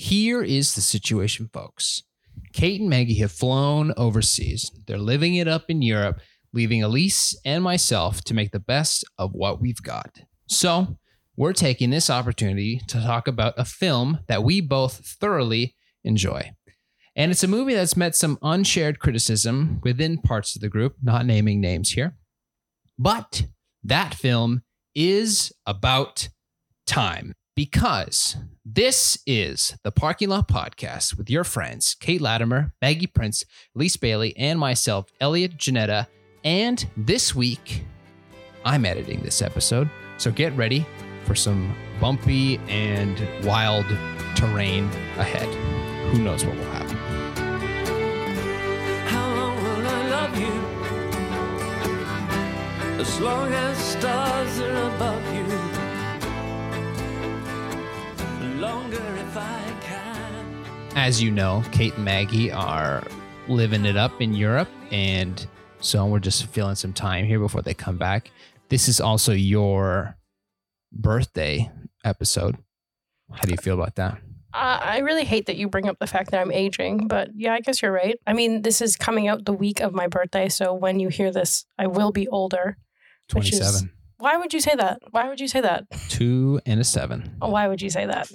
Here 0.00 0.44
is 0.44 0.76
the 0.76 0.80
situation, 0.80 1.50
folks. 1.52 2.04
Kate 2.52 2.80
and 2.80 2.88
Maggie 2.88 3.18
have 3.18 3.32
flown 3.32 3.92
overseas. 3.96 4.70
They're 4.86 4.96
living 4.96 5.34
it 5.34 5.48
up 5.48 5.64
in 5.68 5.82
Europe, 5.82 6.20
leaving 6.52 6.84
Elise 6.84 7.36
and 7.44 7.64
myself 7.64 8.22
to 8.22 8.32
make 8.32 8.52
the 8.52 8.60
best 8.60 9.04
of 9.18 9.32
what 9.32 9.60
we've 9.60 9.82
got. 9.82 10.20
So, 10.46 10.98
we're 11.36 11.52
taking 11.52 11.90
this 11.90 12.10
opportunity 12.10 12.80
to 12.86 13.02
talk 13.02 13.26
about 13.26 13.54
a 13.56 13.64
film 13.64 14.20
that 14.28 14.44
we 14.44 14.60
both 14.60 15.04
thoroughly 15.04 15.74
enjoy. 16.04 16.52
And 17.16 17.32
it's 17.32 17.42
a 17.42 17.48
movie 17.48 17.74
that's 17.74 17.96
met 17.96 18.14
some 18.14 18.38
unshared 18.40 19.00
criticism 19.00 19.80
within 19.82 20.18
parts 20.18 20.54
of 20.54 20.62
the 20.62 20.68
group, 20.68 20.94
not 21.02 21.26
naming 21.26 21.60
names 21.60 21.90
here. 21.90 22.16
But 22.96 23.46
that 23.82 24.14
film 24.14 24.62
is 24.94 25.52
about 25.66 26.28
time 26.86 27.34
because 27.58 28.36
this 28.64 29.18
is 29.26 29.76
the 29.82 29.90
Parking 29.90 30.28
Lot 30.28 30.46
Podcast 30.46 31.18
with 31.18 31.28
your 31.28 31.42
friends, 31.42 31.96
Kate 31.98 32.20
Latimer, 32.20 32.72
Maggie 32.80 33.08
Prince, 33.08 33.42
Elise 33.74 33.96
Bailey, 33.96 34.32
and 34.36 34.60
myself, 34.60 35.10
Elliot 35.20 35.56
Janetta. 35.56 36.06
And 36.44 36.88
this 36.96 37.34
week, 37.34 37.82
I'm 38.64 38.84
editing 38.84 39.22
this 39.22 39.42
episode. 39.42 39.90
So 40.18 40.30
get 40.30 40.54
ready 40.56 40.86
for 41.24 41.34
some 41.34 41.74
bumpy 42.00 42.58
and 42.68 43.20
wild 43.44 43.86
terrain 44.36 44.84
ahead. 45.16 45.52
Who 46.12 46.22
knows 46.22 46.44
what 46.44 46.54
will 46.54 46.62
happen? 46.66 46.96
How 49.08 49.34
long 49.34 49.56
will 49.64 49.84
I 49.84 50.08
love 50.08 50.38
you? 50.38 50.52
As 53.00 53.20
long 53.20 53.52
as 53.52 53.76
stars 53.78 54.60
are 54.60 54.94
above 54.94 55.34
you. 55.34 55.47
As 60.96 61.22
you 61.22 61.30
know, 61.30 61.62
Kate 61.70 61.94
and 61.94 62.04
Maggie 62.04 62.50
are 62.50 63.04
living 63.46 63.84
it 63.84 63.96
up 63.96 64.20
in 64.20 64.34
Europe. 64.34 64.68
And 64.90 65.46
so 65.80 66.04
we're 66.06 66.18
just 66.18 66.46
feeling 66.46 66.74
some 66.74 66.92
time 66.92 67.24
here 67.24 67.38
before 67.38 67.62
they 67.62 67.74
come 67.74 67.98
back. 67.98 68.30
This 68.68 68.88
is 68.88 69.00
also 69.00 69.32
your 69.32 70.16
birthday 70.92 71.70
episode. 72.04 72.56
How 73.32 73.42
do 73.42 73.52
you 73.52 73.56
feel 73.58 73.74
about 73.74 73.94
that? 73.94 74.14
Uh, 74.52 74.80
I 74.82 74.98
really 74.98 75.24
hate 75.24 75.46
that 75.46 75.56
you 75.56 75.68
bring 75.68 75.88
up 75.88 75.98
the 76.00 76.06
fact 76.06 76.30
that 76.32 76.40
I'm 76.40 76.50
aging, 76.50 77.06
but 77.06 77.30
yeah, 77.36 77.54
I 77.54 77.60
guess 77.60 77.80
you're 77.80 77.92
right. 77.92 78.18
I 78.26 78.32
mean, 78.32 78.62
this 78.62 78.80
is 78.80 78.96
coming 78.96 79.28
out 79.28 79.44
the 79.44 79.52
week 79.52 79.80
of 79.80 79.92
my 79.92 80.08
birthday, 80.08 80.48
so 80.48 80.74
when 80.74 80.98
you 80.98 81.08
hear 81.08 81.30
this, 81.30 81.64
I 81.78 81.86
will 81.86 82.10
be 82.10 82.26
older. 82.28 82.76
Which 83.32 83.52
is- 83.52 83.58
27. 83.60 83.92
Why 84.18 84.36
would 84.36 84.52
you 84.52 84.60
say 84.60 84.74
that? 84.76 85.00
Why 85.10 85.28
would 85.28 85.40
you 85.40 85.48
say 85.48 85.60
that? 85.60 85.84
Two 86.08 86.60
and 86.66 86.80
a 86.80 86.84
seven. 86.84 87.36
Oh, 87.40 87.50
Why 87.50 87.68
would 87.68 87.80
you 87.80 87.90
say 87.90 88.06
that? 88.06 88.30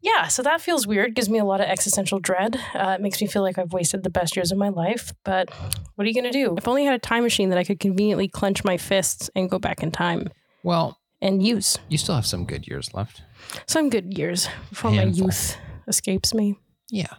Yeah, 0.00 0.26
so 0.26 0.42
that 0.42 0.60
feels 0.60 0.84
weird. 0.86 1.14
Gives 1.14 1.28
me 1.30 1.38
a 1.38 1.44
lot 1.44 1.60
of 1.60 1.66
existential 1.66 2.18
dread. 2.18 2.56
Uh, 2.74 2.96
it 2.98 3.00
makes 3.00 3.20
me 3.20 3.28
feel 3.28 3.42
like 3.42 3.56
I've 3.56 3.72
wasted 3.72 4.02
the 4.02 4.10
best 4.10 4.34
years 4.34 4.50
of 4.50 4.58
my 4.58 4.68
life. 4.68 5.12
But 5.24 5.48
what 5.94 6.04
are 6.04 6.08
you 6.08 6.14
going 6.14 6.24
to 6.24 6.32
do? 6.32 6.56
If 6.56 6.66
only 6.66 6.82
I 6.82 6.86
had 6.86 6.94
a 6.94 6.98
time 6.98 7.22
machine 7.22 7.50
that 7.50 7.58
I 7.58 7.62
could 7.64 7.78
conveniently 7.78 8.26
clench 8.26 8.64
my 8.64 8.76
fists 8.78 9.30
and 9.36 9.48
go 9.48 9.58
back 9.60 9.80
in 9.82 9.92
time 9.92 10.28
Well, 10.64 10.98
and 11.20 11.40
use 11.46 11.78
you 11.88 11.98
still 11.98 12.16
have 12.16 12.26
some 12.26 12.44
good 12.46 12.66
years 12.66 12.92
left. 12.94 13.22
some 13.66 13.90
good 13.90 14.16
years 14.18 14.48
before 14.70 14.90
my 14.90 15.04
youth 15.04 15.56
escapes 15.86 16.34
me. 16.34 16.56
Yeah. 16.90 17.14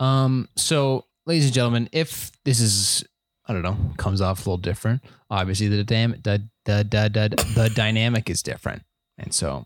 Um, 0.00 0.48
so 0.56 1.04
ladies 1.26 1.44
and 1.46 1.52
gentlemen, 1.54 1.88
if 1.92 2.32
this 2.44 2.60
is 2.60 3.04
I 3.46 3.52
don't 3.52 3.62
know, 3.62 3.76
comes 3.98 4.20
off 4.22 4.38
a 4.38 4.50
little 4.50 4.56
different, 4.56 5.02
obviously 5.30 5.68
the 5.68 5.84
damn 5.84 6.12
the, 6.24 6.48
the, 6.66 6.86
the, 6.88 7.28
the, 7.28 7.52
the 7.54 7.70
dynamic 7.70 8.28
is 8.28 8.42
different. 8.42 8.82
And 9.18 9.32
so 9.32 9.64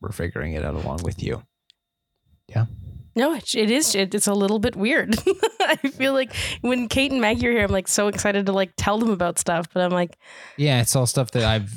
we're 0.00 0.12
figuring 0.12 0.54
it 0.54 0.64
out 0.64 0.74
along 0.74 1.02
with 1.02 1.22
you. 1.22 1.42
Yeah. 2.48 2.66
No, 3.14 3.34
it, 3.34 3.54
it 3.54 3.70
is. 3.70 3.94
It, 3.94 4.14
it's 4.14 4.26
a 4.26 4.34
little 4.34 4.58
bit 4.58 4.76
weird. 4.76 5.16
I 5.60 5.76
feel 5.76 6.12
like 6.12 6.34
when 6.60 6.88
Kate 6.88 7.10
and 7.10 7.20
Maggie 7.20 7.48
are 7.48 7.52
here, 7.52 7.64
I'm 7.64 7.70
like 7.70 7.88
so 7.88 8.08
excited 8.08 8.46
to 8.46 8.52
like 8.52 8.72
tell 8.76 8.98
them 8.98 9.10
about 9.10 9.38
stuff, 9.38 9.68
but 9.72 9.82
I'm 9.82 9.90
like, 9.90 10.16
Yeah, 10.56 10.80
it's 10.80 10.94
all 10.96 11.06
stuff 11.06 11.32
that 11.32 11.44
I've 11.44 11.72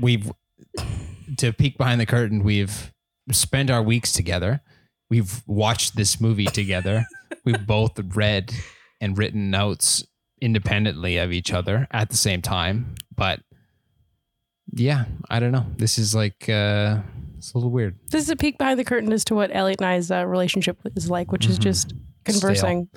we've 0.00 0.30
to 1.38 1.52
peek 1.52 1.78
behind 1.78 2.00
the 2.00 2.06
curtain, 2.06 2.42
we've 2.42 2.92
spent 3.32 3.70
our 3.70 3.82
weeks 3.82 4.12
together. 4.12 4.60
We've 5.10 5.42
watched 5.46 5.96
this 5.96 6.20
movie 6.20 6.46
together. 6.46 7.06
we've 7.44 7.66
both 7.66 7.98
read 8.14 8.52
and 9.00 9.16
written 9.16 9.50
notes 9.50 10.04
independently 10.40 11.16
of 11.16 11.32
each 11.32 11.52
other 11.52 11.86
at 11.90 12.10
the 12.10 12.16
same 12.16 12.42
time. 12.42 12.94
But 13.14 13.40
yeah, 14.72 15.04
I 15.30 15.40
don't 15.40 15.52
know. 15.52 15.66
This 15.76 15.98
is 15.98 16.14
like 16.14 16.48
uh 16.48 17.00
it's 17.38 17.52
a 17.52 17.58
little 17.58 17.70
weird. 17.70 17.96
this 18.10 18.22
is 18.22 18.30
a 18.30 18.36
peek 18.36 18.58
behind 18.58 18.78
the 18.80 18.84
curtain 18.84 19.12
as 19.12 19.24
to 19.26 19.34
what 19.34 19.50
Elliot 19.54 19.80
and 19.80 19.86
I's 19.88 20.10
uh, 20.10 20.26
relationship 20.26 20.78
is 20.96 21.08
like, 21.08 21.30
which 21.32 21.46
is 21.46 21.58
Mhm. 21.58 21.62
just 21.62 21.94
conversing. 22.24 22.88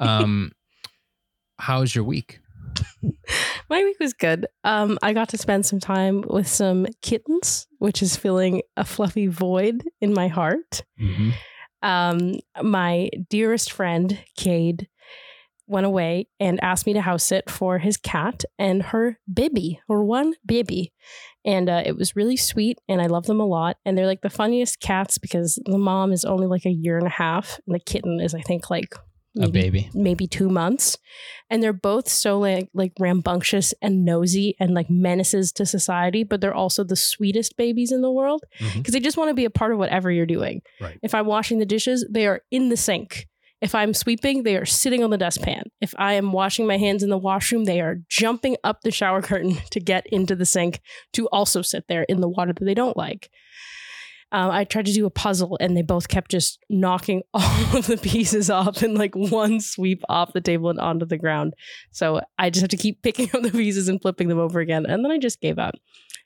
Um 0.00 0.52
how's 1.58 1.94
your 1.94 2.04
week? 2.04 2.40
My 3.70 3.82
week 3.84 3.96
was 4.00 4.12
good. 4.12 4.46
Um, 4.64 4.98
I 5.02 5.12
got 5.12 5.28
to 5.30 5.38
spend 5.38 5.64
some 5.64 5.78
time 5.80 6.22
with 6.26 6.48
some 6.48 6.86
kittens, 7.02 7.66
which 7.78 8.02
is 8.02 8.16
filling 8.16 8.62
a 8.76 8.84
fluffy 8.84 9.26
void 9.28 9.84
in 10.00 10.12
my 10.12 10.26
heart. 10.28 10.82
um, 11.82 12.34
my 12.62 13.10
dearest 13.30 13.72
friend, 13.72 14.18
Cade, 14.36 14.88
went 15.66 15.86
away 15.86 16.28
and 16.38 16.62
asked 16.62 16.86
me 16.86 16.92
to 16.92 17.00
house 17.00 17.24
sit 17.24 17.48
for 17.50 17.78
his 17.78 17.96
cat 17.96 18.44
and 18.58 18.82
her 18.82 19.18
baby, 19.32 19.80
or 19.88 20.04
one 20.04 20.34
baby. 20.44 20.92
And 21.44 21.68
uh, 21.68 21.82
it 21.84 21.96
was 21.96 22.16
really 22.16 22.36
sweet, 22.36 22.78
and 22.88 23.02
I 23.02 23.06
love 23.06 23.26
them 23.26 23.40
a 23.40 23.46
lot. 23.46 23.76
And 23.84 23.96
they're 23.96 24.06
like 24.06 24.22
the 24.22 24.30
funniest 24.30 24.80
cats 24.80 25.18
because 25.18 25.60
the 25.66 25.78
mom 25.78 26.12
is 26.12 26.24
only 26.24 26.46
like 26.46 26.64
a 26.64 26.70
year 26.70 26.96
and 26.98 27.06
a 27.06 27.10
half, 27.10 27.60
and 27.66 27.74
the 27.74 27.80
kitten 27.80 28.20
is, 28.20 28.34
I 28.34 28.40
think, 28.40 28.70
like 28.70 28.94
A 29.38 29.48
baby. 29.48 29.90
maybe 29.94 30.26
two 30.26 30.48
months. 30.48 30.96
And 31.50 31.62
they're 31.62 31.72
both 31.72 32.08
so 32.08 32.38
like 32.38 32.68
like 32.72 32.92
rambunctious 32.98 33.74
and 33.82 34.04
nosy 34.04 34.56
and 34.58 34.72
like 34.74 34.88
menaces 34.88 35.52
to 35.52 35.66
society, 35.66 36.24
but 36.24 36.40
they're 36.40 36.54
also 36.54 36.82
the 36.84 36.96
sweetest 36.96 37.56
babies 37.56 37.92
in 37.92 38.00
the 38.00 38.10
world 38.12 38.42
because 38.76 38.92
they 38.92 39.00
just 39.00 39.16
want 39.18 39.28
to 39.28 39.34
be 39.34 39.44
a 39.44 39.50
part 39.50 39.72
of 39.72 39.78
whatever 39.78 40.10
you're 40.10 40.24
doing. 40.24 40.62
Right. 40.80 40.98
If 41.02 41.14
I'm 41.14 41.26
washing 41.26 41.58
the 41.58 41.66
dishes, 41.66 42.06
they 42.10 42.26
are 42.26 42.40
in 42.50 42.68
the 42.70 42.76
sink. 42.76 43.26
If 43.64 43.74
I'm 43.74 43.94
sweeping, 43.94 44.42
they 44.42 44.56
are 44.58 44.66
sitting 44.66 45.02
on 45.02 45.08
the 45.08 45.16
dustpan. 45.16 45.62
If 45.80 45.94
I 45.96 46.12
am 46.12 46.32
washing 46.32 46.66
my 46.66 46.76
hands 46.76 47.02
in 47.02 47.08
the 47.08 47.16
washroom, 47.16 47.64
they 47.64 47.80
are 47.80 47.96
jumping 48.10 48.58
up 48.62 48.82
the 48.82 48.90
shower 48.90 49.22
curtain 49.22 49.56
to 49.70 49.80
get 49.80 50.06
into 50.08 50.36
the 50.36 50.44
sink 50.44 50.82
to 51.14 51.26
also 51.28 51.62
sit 51.62 51.84
there 51.88 52.02
in 52.02 52.20
the 52.20 52.28
water 52.28 52.52
that 52.52 52.62
they 52.62 52.74
don't 52.74 52.94
like. 52.94 53.30
Um, 54.32 54.50
I 54.50 54.64
tried 54.64 54.84
to 54.84 54.92
do 54.92 55.06
a 55.06 55.10
puzzle 55.10 55.56
and 55.62 55.74
they 55.74 55.80
both 55.80 56.08
kept 56.08 56.30
just 56.30 56.58
knocking 56.68 57.22
all 57.34 57.78
of 57.78 57.86
the 57.86 57.96
pieces 57.96 58.50
off 58.50 58.82
in 58.82 58.96
like 58.96 59.14
one 59.14 59.60
sweep 59.60 60.02
off 60.10 60.34
the 60.34 60.42
table 60.42 60.68
and 60.68 60.78
onto 60.78 61.06
the 61.06 61.16
ground. 61.16 61.54
So 61.90 62.20
I 62.38 62.50
just 62.50 62.60
have 62.60 62.70
to 62.70 62.76
keep 62.76 63.00
picking 63.02 63.30
up 63.32 63.40
the 63.40 63.50
pieces 63.50 63.88
and 63.88 63.98
flipping 64.02 64.28
them 64.28 64.38
over 64.38 64.60
again. 64.60 64.84
And 64.84 65.02
then 65.02 65.10
I 65.10 65.16
just 65.16 65.40
gave 65.40 65.58
up. 65.58 65.76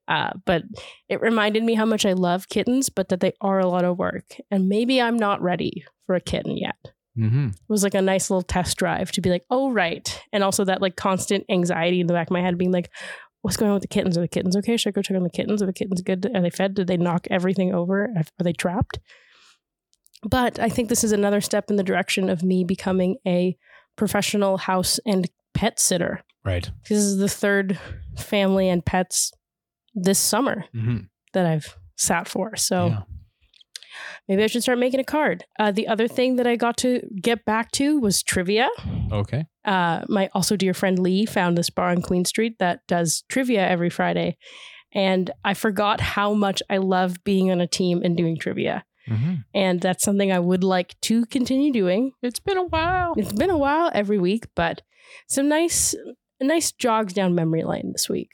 Uh, 0.09 0.31
but 0.45 0.65
it 1.09 1.21
reminded 1.21 1.63
me 1.63 1.75
how 1.75 1.85
much 1.85 2.05
I 2.05 2.15
love 2.15 2.49
kittens, 2.49 2.89
but 2.89 3.11
that 3.11 3.21
they 3.21 3.35
are 3.41 3.61
a 3.61 3.69
lot 3.69 3.85
of 3.85 3.97
work. 3.97 4.25
And 4.51 4.69
maybe 4.69 5.01
I'm 5.01 5.17
not 5.17 5.41
ready 5.41 5.85
for 6.05 6.17
a 6.17 6.21
kitten 6.21 6.57
yet. 6.57 6.75
Mm-hmm. 7.19 7.49
It 7.49 7.69
was 7.69 7.83
like 7.83 7.95
a 7.95 8.03
nice 8.03 8.31
little 8.31 8.43
test 8.43 8.77
drive 8.79 9.11
to 9.13 9.21
be 9.21 9.31
like, 9.31 9.45
oh, 9.51 9.71
right. 9.73 10.23
And 10.33 10.45
also 10.45 10.65
that 10.65 10.81
like 10.81 10.97
constant 10.97 11.45
anxiety 11.51 12.01
in 12.01 12.07
the 12.07 12.13
back 12.15 12.29
of 12.29 12.33
my 12.33 12.41
head 12.41 12.57
being 12.57 12.71
like, 12.73 12.91
what's 13.43 13.57
going 13.57 13.71
on 13.71 13.75
with 13.75 13.83
the 13.83 13.89
kittens? 13.89 14.17
Are 14.17 14.21
the 14.23 14.29
kittens 14.29 14.57
okay? 14.57 14.77
Should 14.77 14.91
I 14.91 14.93
go 14.93 15.03
check 15.03 15.17
on 15.17 15.23
the 15.25 15.31
kittens? 15.31 15.63
Are 15.63 15.67
the 15.67 15.73
kittens 15.73 16.03
good? 16.03 16.31
Are 16.35 16.41
they 16.43 16.51
fed? 16.51 16.75
Did 16.75 16.87
they 16.87 16.97
knock 16.97 17.27
everything 17.31 17.75
over? 17.75 18.05
Are 18.17 18.45
they 18.45 18.53
trapped? 18.53 18.99
But 20.23 20.59
I 20.59 20.69
think 20.69 20.89
this 20.89 21.05
is 21.05 21.13
another 21.13 21.41
step 21.41 21.71
in 21.71 21.77
the 21.77 21.83
direction 21.85 22.29
of 22.29 22.43
me 22.43 22.65
becoming 22.65 23.17
a 23.27 23.57
professional 23.97 24.59
house 24.59 24.99
and 25.07 25.29
pet 25.55 25.79
sitter. 25.79 26.23
Right. 26.45 26.69
This 26.89 26.99
is 26.99 27.19
the 27.19 27.29
third 27.29 27.79
family 28.17 28.69
and 28.69 28.85
pets 28.85 29.33
this 29.95 30.19
summer 30.19 30.65
Mm-hmm. 30.75 30.99
that 31.35 31.47
I've 31.47 31.77
sat 31.97 32.29
for. 32.29 32.57
So 32.57 32.87
Yeah. 32.89 33.03
Maybe 34.29 34.43
I 34.43 34.47
should 34.47 34.63
start 34.63 34.79
making 34.79 35.01
a 35.01 35.05
card. 35.05 35.45
Uh, 35.59 35.73
the 35.73 35.89
other 35.89 36.09
thing 36.09 36.37
that 36.37 36.47
I 36.47 36.57
got 36.57 36.77
to 36.79 37.03
get 37.21 37.45
back 37.45 37.71
to 37.73 37.99
was 37.99 38.23
trivia. 38.23 38.69
Okay. 39.13 39.47
Uh, 39.65 40.03
my 40.09 40.29
also 40.35 40.57
dear 40.57 40.75
friend 40.75 40.99
Lee 40.99 41.27
found 41.27 41.57
this 41.57 41.71
bar 41.71 41.91
on 41.91 42.03
Queen 42.03 42.25
Street 42.25 42.59
that 42.59 42.81
does 42.87 43.25
trivia 43.29 43.67
every 43.67 43.91
Friday. 43.91 44.37
And 44.93 45.31
I 45.45 45.55
forgot 45.55 46.01
how 46.01 46.33
much 46.33 46.63
I 46.71 46.79
love 46.79 47.23
being 47.25 47.51
on 47.51 47.61
a 47.61 47.67
team 47.67 48.01
and 48.03 48.17
doing 48.17 48.39
trivia. 48.39 48.85
Mm-hmm. 49.09 49.35
And 49.55 49.81
that's 49.81 50.05
something 50.05 50.33
I 50.33 50.39
would 50.39 50.65
like 50.65 50.99
to 51.03 51.27
continue 51.27 51.73
doing. 51.73 52.13
It's 52.23 52.41
been 52.41 52.59
a 52.59 52.65
while. 52.65 53.15
It's 53.17 53.33
been 53.33 53.51
a 53.51 53.59
while 53.59 53.91
every 53.95 54.19
week, 54.19 54.47
but 54.55 54.83
some 55.29 55.49
nice 55.49 55.95
nice 56.41 56.73
jogs 56.73 57.13
down 57.13 57.35
memory 57.35 57.65
lane 57.65 57.93
this 57.93 58.09
week. 58.09 58.31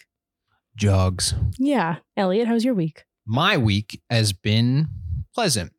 Jogs. 0.76 1.34
Yeah. 1.58 1.96
Elliot, 2.16 2.48
how's 2.48 2.64
your 2.64 2.74
week? 2.74 3.04
my 3.26 3.56
week 3.56 4.00
has 4.10 4.32
been 4.32 4.88
pleasant. 5.34 5.72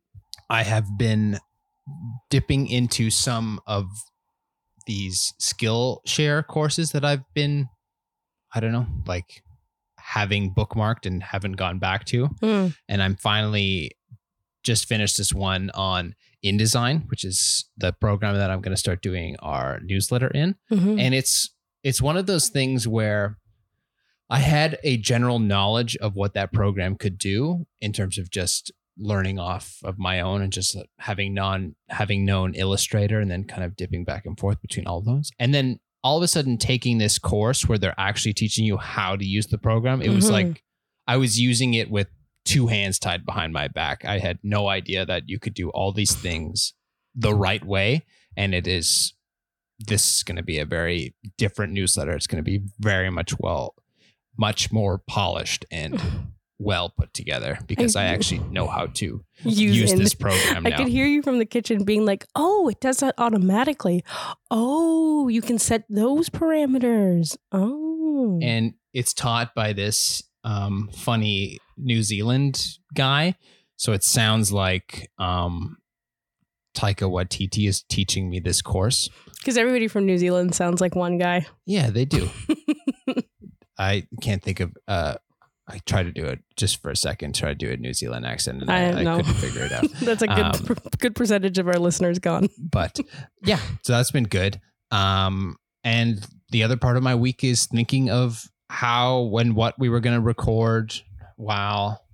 I 0.48 0.62
have 0.62 0.96
been 0.98 1.38
dipping 2.30 2.66
into 2.68 3.10
some 3.10 3.60
of 3.66 3.86
these 4.86 5.34
Skillshare 5.40 6.46
courses 6.46 6.92
that 6.92 7.04
I've 7.04 7.24
been, 7.34 7.68
I 8.54 8.60
don't 8.60 8.72
know, 8.72 8.86
like 9.06 9.42
having 9.98 10.54
bookmarked 10.54 11.06
and 11.06 11.22
haven't 11.22 11.52
gone 11.54 11.78
back 11.78 12.04
to. 12.06 12.28
Mm. 12.42 12.76
And 12.88 13.02
I'm 13.02 13.16
finally 13.16 13.92
just 14.62 14.86
finished 14.86 15.16
this 15.16 15.32
one 15.32 15.70
on 15.74 16.14
InDesign, 16.44 17.08
which 17.08 17.24
is 17.24 17.64
the 17.76 17.92
program 17.92 18.36
that 18.36 18.50
I'm 18.50 18.60
going 18.60 18.74
to 18.74 18.80
start 18.80 19.02
doing 19.02 19.36
our 19.40 19.80
newsletter 19.82 20.28
in 20.28 20.54
Mhm. 20.70 21.00
and 21.00 21.14
it's 21.14 21.50
it's 21.82 22.02
one 22.02 22.16
of 22.16 22.26
those 22.26 22.48
things 22.48 22.86
where 22.88 23.38
I 24.28 24.40
had 24.40 24.76
a 24.82 24.96
general 24.96 25.38
knowledge 25.38 25.96
of 25.98 26.16
what 26.16 26.34
that 26.34 26.52
program 26.52 26.96
could 26.96 27.16
do 27.16 27.66
in 27.80 27.92
terms 27.92 28.18
of 28.18 28.28
just 28.28 28.72
learning 28.98 29.38
off 29.38 29.78
of 29.84 29.98
my 29.98 30.20
own 30.20 30.40
and 30.42 30.52
just 30.52 30.76
having 30.98 31.34
non 31.34 31.74
having 31.88 32.24
known 32.24 32.54
Illustrator 32.54 33.20
and 33.20 33.30
then 33.30 33.44
kind 33.44 33.62
of 33.64 33.76
dipping 33.76 34.04
back 34.04 34.24
and 34.26 34.38
forth 34.38 34.60
between 34.62 34.86
all 34.86 35.00
those. 35.02 35.30
And 35.38 35.52
then 35.54 35.78
all 36.02 36.16
of 36.16 36.22
a 36.22 36.28
sudden 36.28 36.56
taking 36.56 36.98
this 36.98 37.18
course 37.18 37.68
where 37.68 37.78
they're 37.78 37.94
actually 37.98 38.32
teaching 38.32 38.64
you 38.64 38.76
how 38.76 39.16
to 39.16 39.24
use 39.24 39.48
the 39.48 39.58
program, 39.58 40.00
it 40.00 40.10
was 40.10 40.26
Mhm. 40.28 40.32
like 40.32 40.62
I 41.06 41.16
was 41.16 41.38
using 41.40 41.74
it 41.74 41.90
with 41.90 42.08
two 42.44 42.68
hands 42.68 42.98
tied 42.98 43.26
behind 43.26 43.52
my 43.52 43.68
back. 43.68 44.04
I 44.04 44.18
had 44.18 44.38
no 44.42 44.68
idea 44.68 45.04
that 45.04 45.24
you 45.28 45.38
could 45.38 45.54
do 45.54 45.70
all 45.70 45.92
these 45.92 46.14
things 46.14 46.74
the 47.14 47.34
right 47.34 47.64
way 47.64 48.04
and 48.36 48.54
it 48.54 48.66
is 48.66 49.14
this 49.78 50.16
is 50.18 50.22
going 50.22 50.36
to 50.36 50.42
be 50.42 50.58
a 50.58 50.64
very 50.64 51.14
different 51.36 51.72
newsletter. 51.72 52.12
It's 52.12 52.26
going 52.26 52.42
to 52.42 52.50
be 52.50 52.62
very 52.78 53.10
much 53.10 53.38
well, 53.38 53.74
much 54.38 54.72
more 54.72 54.98
polished 55.06 55.64
and 55.70 56.00
well 56.58 56.88
put 56.88 57.12
together 57.12 57.58
because 57.66 57.96
I, 57.96 58.04
I- 58.04 58.06
actually 58.06 58.38
know 58.50 58.66
how 58.66 58.86
to 58.86 59.22
Use 59.44 59.76
use 59.76 59.92
this 59.94 60.14
program 60.14 60.66
I 60.66 60.70
now. 60.70 60.76
could 60.78 60.88
hear 60.88 61.06
you 61.06 61.22
from 61.22 61.38
the 61.38 61.44
kitchen 61.44 61.84
being 61.84 62.04
like, 62.06 62.24
"Oh, 62.34 62.68
it 62.68 62.80
does 62.80 62.98
that 62.98 63.14
automatically. 63.18 64.02
Oh, 64.50 65.28
you 65.28 65.42
can 65.42 65.58
set 65.58 65.84
those 65.90 66.30
parameters. 66.30 67.36
Oh, 67.52 68.38
and 68.42 68.74
it's 68.94 69.12
taught 69.12 69.54
by 69.54 69.74
this 69.74 70.22
um, 70.44 70.88
funny 70.94 71.58
New 71.76 72.02
Zealand 72.02 72.64
guy. 72.94 73.34
So 73.76 73.92
it 73.92 74.02
sounds 74.02 74.50
like 74.52 75.10
um, 75.18 75.76
Taika 76.74 77.10
Waititi 77.10 77.68
is 77.68 77.82
teaching 77.82 78.30
me 78.30 78.40
this 78.40 78.62
course. 78.62 79.10
because 79.38 79.58
everybody 79.58 79.86
from 79.88 80.06
New 80.06 80.16
Zealand 80.16 80.54
sounds 80.54 80.80
like 80.80 80.94
one 80.94 81.18
guy. 81.18 81.46
Yeah, 81.66 81.90
they 81.90 82.06
do. 82.06 82.30
I 83.78 84.06
can't 84.22 84.42
think 84.42 84.60
of. 84.60 84.72
Uh, 84.88 85.16
I 85.68 85.78
tried 85.84 86.04
to 86.04 86.12
do 86.12 86.24
it 86.24 86.40
just 86.56 86.80
for 86.80 86.90
a 86.90 86.96
second. 86.96 87.34
Try 87.34 87.48
to 87.48 87.54
do 87.54 87.70
a 87.70 87.76
New 87.76 87.92
Zealand 87.92 88.24
accent, 88.24 88.62
and 88.62 88.70
I, 88.70 88.84
I 88.84 89.00
I, 89.00 89.16
couldn't 89.16 89.34
figure 89.34 89.64
it 89.64 89.72
out. 89.72 89.90
That's 90.00 90.22
a 90.22 90.28
good 90.28 90.38
Um, 90.38 90.76
good 90.98 91.14
percentage 91.16 91.58
of 91.58 91.66
our 91.66 91.78
listeners 91.78 92.18
gone. 92.18 92.48
But 92.58 93.00
yeah, 93.42 93.60
so 93.82 93.92
that's 93.94 94.10
been 94.10 94.24
good. 94.24 94.60
Um, 94.90 95.56
and 95.82 96.26
the 96.50 96.62
other 96.62 96.76
part 96.76 96.96
of 96.96 97.02
my 97.02 97.14
week 97.14 97.42
is 97.42 97.66
thinking 97.66 98.10
of 98.10 98.48
how, 98.68 99.22
when, 99.22 99.54
what 99.54 99.78
we 99.78 99.88
were 99.88 100.00
going 100.00 100.14
to 100.16 100.20
record 100.20 100.94
while 101.36 102.04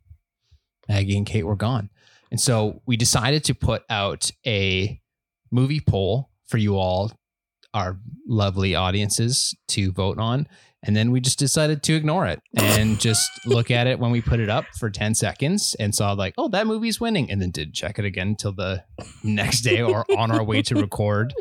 Maggie 0.88 1.16
and 1.16 1.26
Kate 1.26 1.44
were 1.44 1.56
gone. 1.56 1.90
And 2.30 2.40
so 2.40 2.80
we 2.86 2.96
decided 2.96 3.44
to 3.44 3.54
put 3.54 3.82
out 3.90 4.30
a 4.46 5.00
movie 5.50 5.80
poll 5.80 6.30
for 6.46 6.58
you 6.58 6.76
all, 6.76 7.12
our 7.74 7.98
lovely 8.26 8.74
audiences, 8.74 9.54
to 9.68 9.90
vote 9.92 10.18
on. 10.18 10.46
And 10.84 10.96
then 10.96 11.12
we 11.12 11.20
just 11.20 11.38
decided 11.38 11.82
to 11.84 11.94
ignore 11.94 12.26
it 12.26 12.40
and 12.56 12.98
just 13.00 13.30
look 13.46 13.70
at 13.70 13.86
it 13.86 13.98
when 14.00 14.10
we 14.10 14.20
put 14.20 14.40
it 14.40 14.48
up 14.48 14.64
for 14.78 14.90
10 14.90 15.14
seconds 15.14 15.76
and 15.78 15.94
saw, 15.94 16.12
like, 16.12 16.34
oh, 16.38 16.48
that 16.48 16.66
movie's 16.66 17.00
winning. 17.00 17.30
And 17.30 17.40
then 17.40 17.50
didn't 17.50 17.74
check 17.74 17.98
it 17.98 18.04
again 18.04 18.28
until 18.28 18.52
the 18.52 18.84
next 19.22 19.60
day 19.60 19.80
or 19.80 20.04
on 20.16 20.30
our 20.32 20.42
way 20.42 20.62
to 20.62 20.74
record 20.74 21.34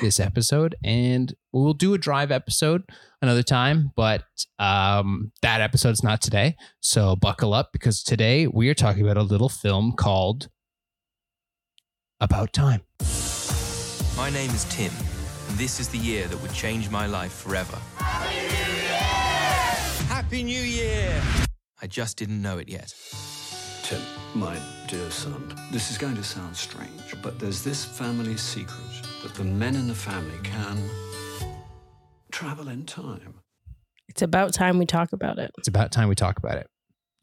this 0.00 0.18
episode. 0.18 0.74
And 0.82 1.34
we'll 1.52 1.74
do 1.74 1.94
a 1.94 1.98
drive 1.98 2.32
episode 2.32 2.82
another 3.22 3.42
time, 3.42 3.92
but 3.96 4.24
um, 4.58 5.32
that 5.42 5.60
episode's 5.60 6.02
not 6.02 6.20
today. 6.20 6.56
So 6.80 7.16
buckle 7.16 7.54
up 7.54 7.70
because 7.72 8.02
today 8.02 8.46
we 8.46 8.68
are 8.68 8.74
talking 8.74 9.02
about 9.02 9.16
a 9.16 9.22
little 9.22 9.48
film 9.48 9.92
called 9.92 10.48
About 12.20 12.52
Time. 12.52 12.82
My 14.16 14.30
name 14.30 14.50
is 14.50 14.64
Tim, 14.64 14.92
and 15.48 15.58
this 15.58 15.78
is 15.78 15.88
the 15.88 15.98
year 15.98 16.26
that 16.26 16.40
would 16.42 16.52
change 16.52 16.90
my 16.90 17.06
life 17.06 17.32
forever. 17.32 17.78
Happy 20.28 20.42
New 20.42 20.60
Year! 20.60 21.22
I 21.80 21.86
just 21.86 22.18
didn't 22.18 22.42
know 22.42 22.58
it 22.58 22.68
yet. 22.68 22.92
Tim, 23.82 23.98
my 24.34 24.58
dear 24.86 25.10
son, 25.10 25.54
this 25.72 25.90
is 25.90 25.96
going 25.96 26.16
to 26.16 26.22
sound 26.22 26.54
strange, 26.54 27.14
but 27.22 27.38
there's 27.38 27.64
this 27.64 27.82
family 27.82 28.36
secret 28.36 29.06
that 29.22 29.34
the 29.36 29.44
men 29.44 29.74
in 29.74 29.88
the 29.88 29.94
family 29.94 30.36
can 30.44 30.82
travel 32.30 32.68
in 32.68 32.84
time. 32.84 33.40
It's 34.06 34.20
about 34.20 34.52
time 34.52 34.76
we 34.76 34.84
talk 34.84 35.14
about 35.14 35.38
it. 35.38 35.50
It's 35.56 35.68
about 35.68 35.92
time 35.92 36.10
we 36.10 36.14
talk 36.14 36.36
about 36.36 36.58
it. 36.58 36.66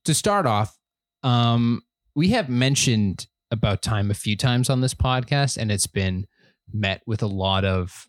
To 0.05 0.15
start 0.15 0.47
off, 0.47 0.75
um, 1.21 1.83
we 2.15 2.29
have 2.29 2.49
mentioned 2.49 3.27
About 3.51 3.83
Time 3.83 4.09
a 4.09 4.15
few 4.15 4.35
times 4.35 4.67
on 4.67 4.81
this 4.81 4.95
podcast, 4.95 5.57
and 5.57 5.71
it's 5.71 5.85
been 5.85 6.25
met 6.73 7.03
with 7.05 7.21
a 7.21 7.27
lot 7.27 7.65
of, 7.65 8.07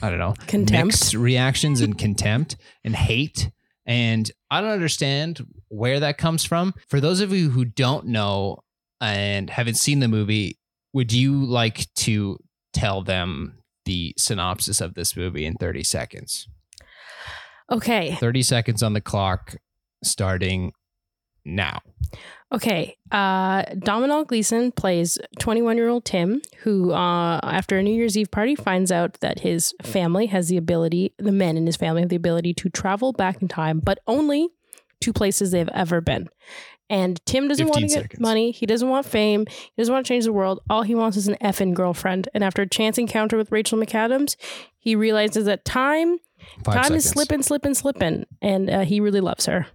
I 0.00 0.08
don't 0.08 0.18
know, 0.18 0.32
Contempt. 0.46 0.86
mixed 0.86 1.12
reactions 1.12 1.82
and 1.82 1.98
contempt 1.98 2.56
and 2.82 2.96
hate. 2.96 3.50
And 3.86 4.30
I 4.50 4.60
don't 4.60 4.70
understand 4.70 5.46
where 5.68 6.00
that 6.00 6.18
comes 6.18 6.44
from. 6.44 6.74
For 6.88 7.00
those 7.00 7.20
of 7.20 7.32
you 7.32 7.50
who 7.50 7.64
don't 7.64 8.06
know 8.06 8.58
and 9.00 9.48
haven't 9.48 9.76
seen 9.76 10.00
the 10.00 10.08
movie, 10.08 10.58
would 10.92 11.12
you 11.12 11.44
like 11.44 11.86
to 11.96 12.38
tell 12.72 13.02
them 13.02 13.58
the 13.84 14.14
synopsis 14.18 14.80
of 14.80 14.94
this 14.94 15.16
movie 15.16 15.46
in 15.46 15.54
30 15.54 15.84
seconds? 15.84 16.48
Okay. 17.70 18.14
30 18.14 18.42
seconds 18.42 18.82
on 18.82 18.92
the 18.92 19.00
clock 19.00 19.56
starting 20.02 20.72
now. 21.46 21.80
Okay. 22.52 22.96
Uh, 23.10 23.64
Domhnall 23.78 24.24
Gleeson 24.24 24.70
plays 24.72 25.18
21 25.38 25.76
year 25.76 25.88
old 25.88 26.04
Tim, 26.04 26.40
who, 26.58 26.92
uh, 26.92 27.40
after 27.42 27.78
a 27.78 27.82
New 27.82 27.94
Year's 27.94 28.16
Eve 28.16 28.30
party, 28.30 28.54
finds 28.54 28.92
out 28.92 29.14
that 29.20 29.40
his 29.40 29.74
family 29.82 30.26
has 30.26 30.48
the 30.48 30.56
ability, 30.56 31.12
the 31.18 31.32
men 31.32 31.56
in 31.56 31.66
his 31.66 31.76
family 31.76 32.02
have 32.02 32.08
the 32.08 32.16
ability 32.16 32.54
to 32.54 32.68
travel 32.68 33.12
back 33.12 33.42
in 33.42 33.48
time, 33.48 33.80
but 33.80 33.98
only 34.06 34.48
to 35.00 35.12
places 35.12 35.50
they've 35.50 35.68
ever 35.74 36.00
been. 36.00 36.28
And 36.88 37.20
Tim 37.26 37.48
doesn't 37.48 37.66
want 37.66 37.80
to 37.80 37.86
get 37.88 38.02
seconds. 38.02 38.20
money. 38.20 38.52
He 38.52 38.64
doesn't 38.64 38.88
want 38.88 39.06
fame. 39.06 39.44
He 39.48 39.72
doesn't 39.76 39.92
want 39.92 40.06
to 40.06 40.08
change 40.08 40.24
the 40.24 40.32
world. 40.32 40.60
All 40.70 40.82
he 40.82 40.94
wants 40.94 41.16
is 41.16 41.26
an 41.26 41.36
effing 41.42 41.74
girlfriend. 41.74 42.28
And 42.32 42.44
after 42.44 42.62
a 42.62 42.68
chance 42.68 42.96
encounter 42.96 43.36
with 43.36 43.50
Rachel 43.50 43.76
McAdams, 43.76 44.36
he 44.78 44.94
realizes 44.94 45.46
that 45.46 45.64
time, 45.64 46.18
Five 46.62 46.74
time 46.74 46.84
seconds. 46.84 47.04
is 47.06 47.10
slipping, 47.10 47.42
slipping, 47.42 47.74
slipping. 47.74 48.24
And 48.40 48.70
uh, 48.70 48.80
he 48.82 49.00
really 49.00 49.20
loves 49.20 49.46
her. 49.46 49.66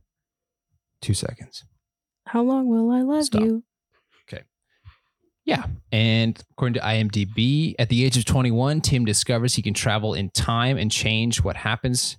Two 1.02 1.14
seconds. 1.14 1.64
How 2.28 2.42
long 2.42 2.68
will 2.68 2.92
I 2.92 3.02
love 3.02 3.26
Stop. 3.26 3.42
you? 3.42 3.64
Okay. 4.32 4.44
Yeah. 5.46 5.66
And 5.92 6.42
according 6.52 6.76
to 6.76 6.80
IMDb, 6.80 7.76
at 7.80 7.90
the 7.90 8.06
age 8.06 8.18
of 8.18 8.26
21, 8.26 8.82
Tim 8.82 9.06
discovers 9.06 9.56
he 9.56 9.62
can 9.62 9.74
travel 9.74 10.14
in 10.14 10.30
time 10.30 10.78
and 10.78 10.92
change 10.92 11.44
what 11.44 11.58
happens 11.58 12.18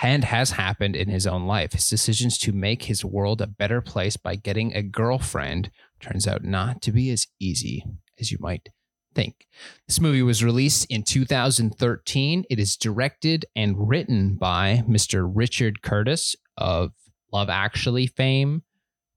and 0.00 0.24
has 0.24 0.52
happened 0.52 0.96
in 0.96 1.08
his 1.08 1.26
own 1.26 1.46
life. 1.46 1.72
His 1.72 1.88
decisions 1.88 2.38
to 2.38 2.52
make 2.52 2.84
his 2.84 3.04
world 3.04 3.40
a 3.40 3.46
better 3.46 3.80
place 3.80 4.16
by 4.16 4.36
getting 4.36 4.74
a 4.74 4.82
girlfriend 4.82 5.70
turns 6.00 6.26
out 6.26 6.44
not 6.44 6.82
to 6.82 6.92
be 6.92 7.10
as 7.10 7.26
easy 7.38 7.84
as 8.18 8.32
you 8.32 8.38
might 8.40 8.68
think. 9.14 9.46
This 9.86 10.00
movie 10.00 10.22
was 10.22 10.42
released 10.42 10.86
in 10.88 11.02
2013. 11.02 12.44
It 12.48 12.58
is 12.58 12.76
directed 12.76 13.44
and 13.54 13.88
written 13.88 14.36
by 14.36 14.82
Mr. 14.88 15.30
Richard 15.30 15.82
Curtis 15.82 16.34
of 16.56 16.92
Love 17.32 17.48
Actually 17.48 18.06
fame, 18.06 18.62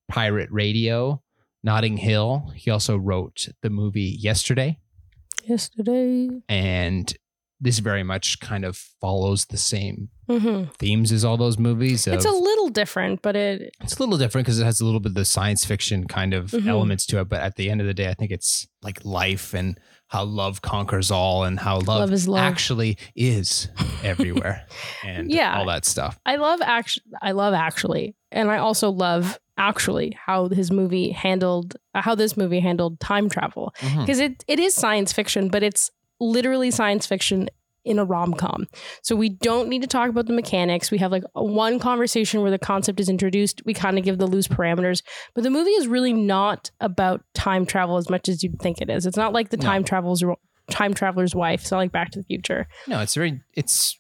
Pirate 0.10 0.50
Radio, 0.52 1.22
Notting 1.64 1.98
Hill. 1.98 2.52
He 2.56 2.72
also 2.72 2.96
wrote 2.98 3.48
the 3.62 3.70
movie 3.70 4.16
Yesterday, 4.20 4.80
Yesterday. 5.44 6.30
and 6.50 7.14
this 7.62 7.80
very 7.80 8.04
much 8.04 8.40
kind 8.42 8.66
of 8.66 8.76
follows 9.00 9.46
the 9.46 9.58
same 9.58 10.10
hmm 10.30 10.64
themes 10.80 11.12
as 11.12 11.24
all 11.24 11.38
those 11.38 11.58
movies. 11.58 12.06
It's 12.08 12.26
of- 12.26 12.34
a 12.34 12.36
little 12.38 12.70
different, 12.70 13.22
but 13.22 13.36
it 13.36 13.74
it's 13.82 13.96
a 13.98 14.00
little 14.02 14.18
different 14.18 14.46
because 14.46 14.60
it 14.60 14.66
has 14.66 14.82
a 14.82 14.86
little 14.86 15.00
bit 15.00 15.10
of 15.12 15.16
the 15.16 15.26
science 15.26 15.64
fiction 15.66 16.08
kind 16.08 16.34
of 16.34 16.52
Mhm. 16.52 16.68
elements 16.68 17.06
to 17.08 17.20
it. 17.20 17.30
But 17.30 17.42
at 17.42 17.56
the 17.56 17.70
end 17.70 17.80
of 17.82 17.88
the 17.88 17.94
day, 17.94 18.10
I 18.10 18.14
think 18.14 18.32
it's 18.32 18.68
like 18.82 19.04
life 19.06 19.54
and 19.54 19.80
how 20.08 20.24
love 20.24 20.62
conquers 20.62 21.12
all 21.12 21.44
and 21.44 21.60
how 21.60 21.76
love, 21.78 21.88
Love 22.02 22.14
is 22.14 22.28
love. 22.28 22.40
actually 22.40 22.98
is 23.16 23.70
everywhere 24.04 24.66
and 25.04 25.32
Yeah. 25.32 25.58
all 25.58 25.66
that 25.66 25.86
stuff. 25.86 26.20
I 26.26 26.36
love 26.36 26.62
act 26.62 27.00
I 27.22 27.32
love 27.32 27.54
actually, 27.54 28.16
and 28.32 28.50
I 28.52 28.58
also 28.58 28.90
love 28.92 29.40
actually 29.58 30.14
how 30.26 30.50
his 30.50 30.70
movie 30.72 31.12
handled 31.12 31.76
how 31.94 32.14
this 32.14 32.36
movie 32.36 32.60
handled 32.60 33.00
time 33.00 33.30
travel 33.30 33.74
mm-hmm. 33.80 34.02
because 34.02 34.20
it 34.20 34.44
it 34.48 34.60
is 34.60 34.76
science 34.76 35.12
fiction, 35.14 35.48
but 35.50 35.64
it's 35.64 35.90
literally 36.20 36.72
science 36.72 37.06
fiction 37.06 37.50
in 37.86 38.00
a 38.00 38.04
rom 38.06 38.34
com. 38.34 38.66
So 39.04 39.16
we 39.16 39.30
don't 39.30 39.70
need 39.70 39.82
to 39.84 39.88
talk 39.88 40.10
about 40.10 40.26
the 40.26 40.34
mechanics. 40.34 40.92
We 40.92 40.98
have 40.98 41.12
like 41.12 41.24
one 41.34 41.80
conversation 41.80 42.42
where 42.42 42.52
the 42.52 42.60
concept 42.60 43.00
is 43.00 43.08
introduced. 43.10 43.62
We 43.66 43.74
kind 43.74 43.98
of 43.98 44.04
give 44.04 44.18
the 44.18 44.28
loose 44.28 44.48
parameters, 44.48 45.04
but 45.34 45.44
the 45.44 45.50
movie 45.50 45.70
is 45.72 45.88
really 45.88 46.14
not 46.14 46.72
about 46.82 47.24
time 47.34 47.66
travel 47.66 47.98
as 47.98 48.10
much 48.10 48.28
as 48.28 48.44
you'd 48.44 48.60
think 48.60 48.82
it 48.82 48.90
is. 48.90 49.06
It's 49.06 49.18
not 49.18 49.34
like 49.34 49.50
the 49.50 49.58
No. 49.58 49.64
time 49.66 49.84
travels 49.84 50.24
time 50.72 50.94
traveler's 50.96 51.36
wife. 51.36 51.62
It's 51.62 51.72
not 51.72 51.78
like 51.78 51.92
Back 51.92 52.10
to 52.12 52.20
the 52.20 52.26
Future. 52.26 52.68
No, 52.88 53.00
it's 53.02 53.14
very 53.16 53.42
it's 53.54 53.98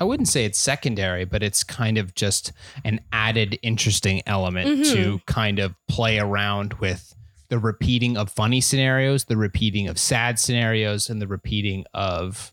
I 0.00 0.04
wouldn't 0.04 0.28
say 0.28 0.44
it's 0.44 0.58
secondary, 0.60 1.24
but 1.24 1.42
it's 1.42 1.64
kind 1.64 1.98
of 1.98 2.14
just 2.14 2.52
an 2.84 3.00
added 3.12 3.58
interesting 3.62 4.22
element 4.26 4.68
Mhm. 4.86 4.92
to 4.94 5.20
kind 5.26 5.58
of 5.58 5.74
play 5.88 6.18
around 6.20 6.74
with 6.74 7.14
the 7.48 7.58
repeating 7.58 8.16
of 8.16 8.30
funny 8.30 8.60
scenarios, 8.60 9.24
the 9.24 9.36
repeating 9.36 9.88
of 9.88 9.98
sad 9.98 10.38
scenarios, 10.38 11.10
and 11.10 11.20
the 11.20 11.26
repeating 11.26 11.84
of 11.94 12.52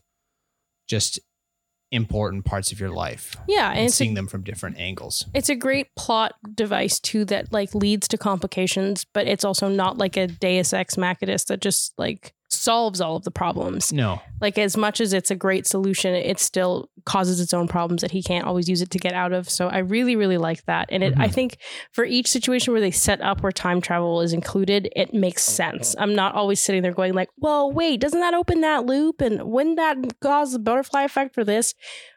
just 0.86 1.18
important 1.92 2.44
parts 2.44 2.72
of 2.72 2.80
your 2.80 2.90
life 2.90 3.36
Yeah, 3.46 3.68
and 3.70 3.78
and 3.78 3.86
it's 3.86 3.94
a 3.94 3.96
seeing 3.96 4.14
them 4.14 4.26
from 4.26 4.42
different 4.42 4.76
angles. 4.78 5.26
it's 5.34 5.48
a 5.48 5.54
great 5.54 5.86
plot 5.96 6.34
device 6.54 6.98
too 6.98 7.24
that 7.26 7.52
like 7.52 7.74
leads 7.74 8.08
to 8.08 8.18
complications, 8.18 9.04
but 9.04 9.26
it's 9.28 9.44
also 9.44 9.68
not 9.68 9.96
like 9.96 10.16
a 10.16 10.26
Deus 10.26 10.72
Ex 10.72 10.96
Machina 10.98 11.36
that 11.46 11.60
just 11.60 11.94
like 11.96 12.34
solves 12.48 13.00
all 13.00 13.16
of 13.16 13.24
the 13.24 13.30
problems. 13.30 13.92
No, 13.92 14.20
Like 14.40 14.56
as 14.58 14.76
much 14.76 15.00
as 15.00 15.12
it's 15.12 15.30
a 15.30 15.34
great 15.34 15.66
solution, 15.66 16.14
it 16.14 16.38
still 16.38 16.88
causes 17.04 17.40
its 17.40 17.52
own 17.54 17.66
problems 17.68 18.02
that 18.02 18.10
he 18.12 18.22
can't 18.22 18.46
always 18.46 18.68
use 18.68 18.80
it 18.82 18.90
to 18.90 18.98
get 18.98 19.12
out 19.14 19.32
of. 19.32 19.48
So 19.50 19.68
I 19.68 19.78
really, 19.78 20.16
really 20.16 20.38
like 20.38 20.64
that. 20.66 20.88
And 20.90 21.02
it, 21.02 21.14
I 21.16 21.28
Mhm. 21.28 21.32
think 21.32 21.56
for 21.92 22.04
each 22.04 22.28
situation 22.28 22.72
where 22.72 22.80
they 22.80 22.90
set 22.90 23.20
up 23.20 23.42
where 23.42 23.52
time 23.52 23.80
travel 23.80 24.20
is 24.20 24.32
included, 24.32 24.88
it 24.94 25.12
makes 25.14 25.42
sense. 25.42 25.94
I'm 25.98 26.14
not 26.14 26.34
always 26.34 26.62
sitting 26.62 26.82
there 26.82 26.92
going 26.92 27.14
like, 27.14 27.30
well, 27.38 27.70
wait, 27.72 28.00
doesn't 28.00 28.20
that 28.20 28.34
open 28.34 28.60
that 28.62 28.86
loop? 28.86 29.20
And 29.20 29.42
wouldn't 29.44 29.76
that 29.76 29.96
cause 30.20 30.52
the 30.52 30.58
butterfly 30.58 31.02
effect 31.04 31.34
for 31.34 31.44
this? 31.44 31.74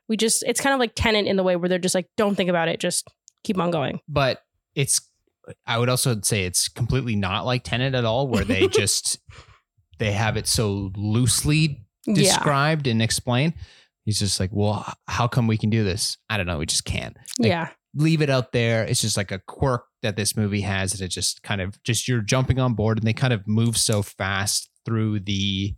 We 0.07 0.17
just, 0.17 0.43
it's 0.47 0.61
kind 0.61 0.73
of 0.73 0.79
like 0.79 0.93
Tenet 0.95 1.25
in 1.27 1.35
the 1.37 1.43
way 1.43 1.55
where 1.55 1.69
they're 1.69 1.79
just 1.79 1.95
like, 1.95 2.07
don't 2.17 2.35
think 2.35 2.49
about 2.49 2.67
it, 2.67 2.79
just 2.79 3.07
keep 3.43 3.57
on 3.59 3.71
going. 3.71 3.99
but 4.07 4.41
it's. 4.75 5.01
I 5.65 5.79
would 5.79 5.89
also 5.89 6.19
say 6.21 6.43
it's 6.45 6.67
completely 6.69 7.15
not 7.15 7.43
like 7.43 7.63
Tenet 7.63 7.95
at 7.95 8.05
all, 8.05 8.27
where 8.27 8.45
they 8.45 8.67
just 8.71 9.17
they 9.99 10.11
have 10.11 10.37
it 10.37 10.47
so 10.47 10.91
loosely 10.95 11.85
Yeah. 12.07 12.15
described 12.15 12.87
and 12.87 13.01
explained. 13.01 13.53
He's 14.05 14.19
just 14.19 14.39
like, 14.39 14.49
well, 14.51 14.91
how 15.07 15.27
come 15.27 15.45
we 15.47 15.57
can 15.57 15.69
do 15.69 15.83
this? 15.83 16.17
I 16.29 16.37
don't 16.37 16.47
know. 16.47 16.57
We 16.57 16.65
just 16.65 16.85
can't. 16.85 17.15
Like, 17.37 17.49
Yeah. 17.49 17.69
leave 17.93 18.21
it 18.21 18.29
out 18.29 18.51
there. 18.53 18.83
It's 18.85 19.01
just 19.01 19.17
like 19.17 19.31
a 19.31 19.39
quirk 19.39 19.83
that 20.01 20.15
this 20.15 20.35
movie 20.37 20.61
has 20.61 20.93
that 20.93 21.01
it 21.01 21.09
just 21.09 21.43
kind 21.43 21.59
of 21.61 21.81
just 21.83 22.07
you're 22.07 22.21
jumping 22.21 22.57
on 22.59 22.73
board 22.73 22.97
and 22.97 23.05
they 23.05 23.13
kind 23.13 23.33
of 23.33 23.47
move 23.47 23.77
so 23.77 24.01
fast 24.01 24.69
through 24.85 25.19
the 25.19 25.75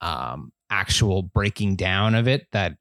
um 0.00 0.52
actual 0.70 1.22
breaking 1.22 1.76
down 1.76 2.14
of 2.14 2.26
it 2.26 2.46
that 2.52 2.76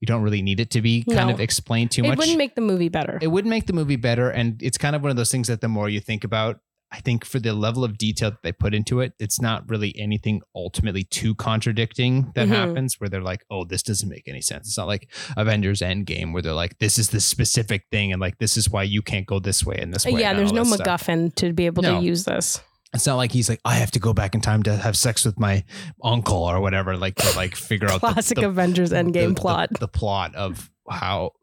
you 0.00 0.06
don't 0.06 0.22
really 0.22 0.40
need 0.40 0.60
it 0.60 0.70
to 0.70 0.80
be 0.80 1.02
kind 1.02 1.28
No. 1.28 1.34
of 1.34 1.40
explained 1.40 1.90
too 1.90 2.02
much. 2.02 2.12
It 2.12 2.18
wouldn't 2.18 2.38
make 2.38 2.54
the 2.54 2.60
movie 2.62 2.88
better. 2.88 3.18
it 3.20 3.26
wouldn't 3.26 3.50
make 3.50 3.66
the 3.66 3.72
movie 3.74 3.96
better 3.96 4.30
and 4.30 4.62
it's 4.62 4.78
kind 4.78 4.94
of 4.96 5.02
one 5.02 5.10
of 5.10 5.16
those 5.16 5.30
things 5.30 5.48
that 5.48 5.60
the 5.60 5.68
more 5.68 5.88
you 5.88 6.00
think 6.00 6.24
about 6.24 6.60
I 6.92 7.00
think 7.00 7.24
for 7.24 7.38
the 7.38 7.52
level 7.52 7.84
of 7.84 7.96
detail 7.98 8.30
that 8.32 8.42
they 8.42 8.50
put 8.52 8.74
into 8.74 8.98
it, 9.00 9.12
it's 9.20 9.40
not 9.40 9.68
really 9.70 9.94
anything 9.98 10.42
ultimately 10.56 11.04
too 11.04 11.36
contradicting 11.36 12.32
that 12.34 12.48
Mhm. 12.48 12.50
happens 12.50 12.98
where 13.00 13.08
they're 13.08 13.22
like, 13.22 13.44
oh, 13.48 13.64
this 13.64 13.82
doesn't 13.82 14.08
make 14.08 14.26
any 14.26 14.40
sense. 14.40 14.66
It's 14.66 14.76
not 14.76 14.88
like 14.88 15.08
Avengers 15.36 15.80
Endgame 15.82 16.32
where 16.32 16.42
they're 16.42 16.52
like, 16.52 16.78
this 16.78 16.98
is 16.98 17.10
the 17.10 17.20
specific 17.20 17.84
thing 17.92 18.10
and 18.12 18.20
like, 18.20 18.38
this 18.38 18.56
is 18.56 18.68
why 18.70 18.82
you 18.82 19.02
can't 19.02 19.26
go 19.26 19.38
this 19.38 19.64
way 19.64 19.76
and 19.78 19.94
this 19.94 20.04
way. 20.04 20.20
Yeah, 20.20 20.34
there's 20.34 20.52
no 20.52 20.64
that 20.64 20.80
stuff. 20.80 21.06
MacGuffin 21.06 21.34
to 21.36 21.52
be 21.52 21.66
able 21.66 21.82
No. 21.84 22.00
to 22.00 22.04
use 22.04 22.24
this. 22.24 22.60
It's 22.92 23.06
not 23.06 23.14
like 23.14 23.30
he's 23.30 23.48
like, 23.48 23.60
I 23.64 23.74
have 23.76 23.92
to 23.92 24.00
go 24.00 24.12
back 24.12 24.34
in 24.34 24.40
time 24.40 24.64
to 24.64 24.76
have 24.76 24.96
sex 24.96 25.24
with 25.24 25.38
my 25.38 25.62
uncle 26.02 26.38
or 26.42 26.60
whatever, 26.60 26.96
like 26.96 27.14
to 27.16 27.36
like 27.36 27.54
figure 27.70 27.88
out 27.88 28.00
the- 28.00 28.12
Classic 28.12 28.36
the, 28.36 28.48
Avengers 28.48 28.90
Endgame 28.90 29.36
the- 29.36 29.40
plot. 29.40 29.68
the, 29.70 29.78
the 29.78 29.88
plot 29.88 30.34
of 30.34 30.68
how 30.90 31.34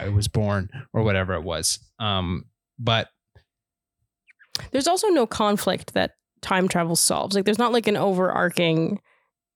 I 0.00 0.08
was 0.08 0.26
born 0.26 0.70
or 0.92 1.04
whatever 1.04 1.34
it 1.34 1.44
was. 1.44 1.78
Um, 2.00 2.46
but 2.80 3.08
there's 4.70 4.88
also 4.88 5.08
no 5.08 5.26
conflict 5.26 5.94
that 5.94 6.12
time 6.40 6.68
travel 6.68 6.96
solves. 6.96 7.34
Like 7.34 7.44
there's 7.44 7.58
not 7.58 7.72
like 7.72 7.86
an 7.86 7.96
overarching 7.96 9.00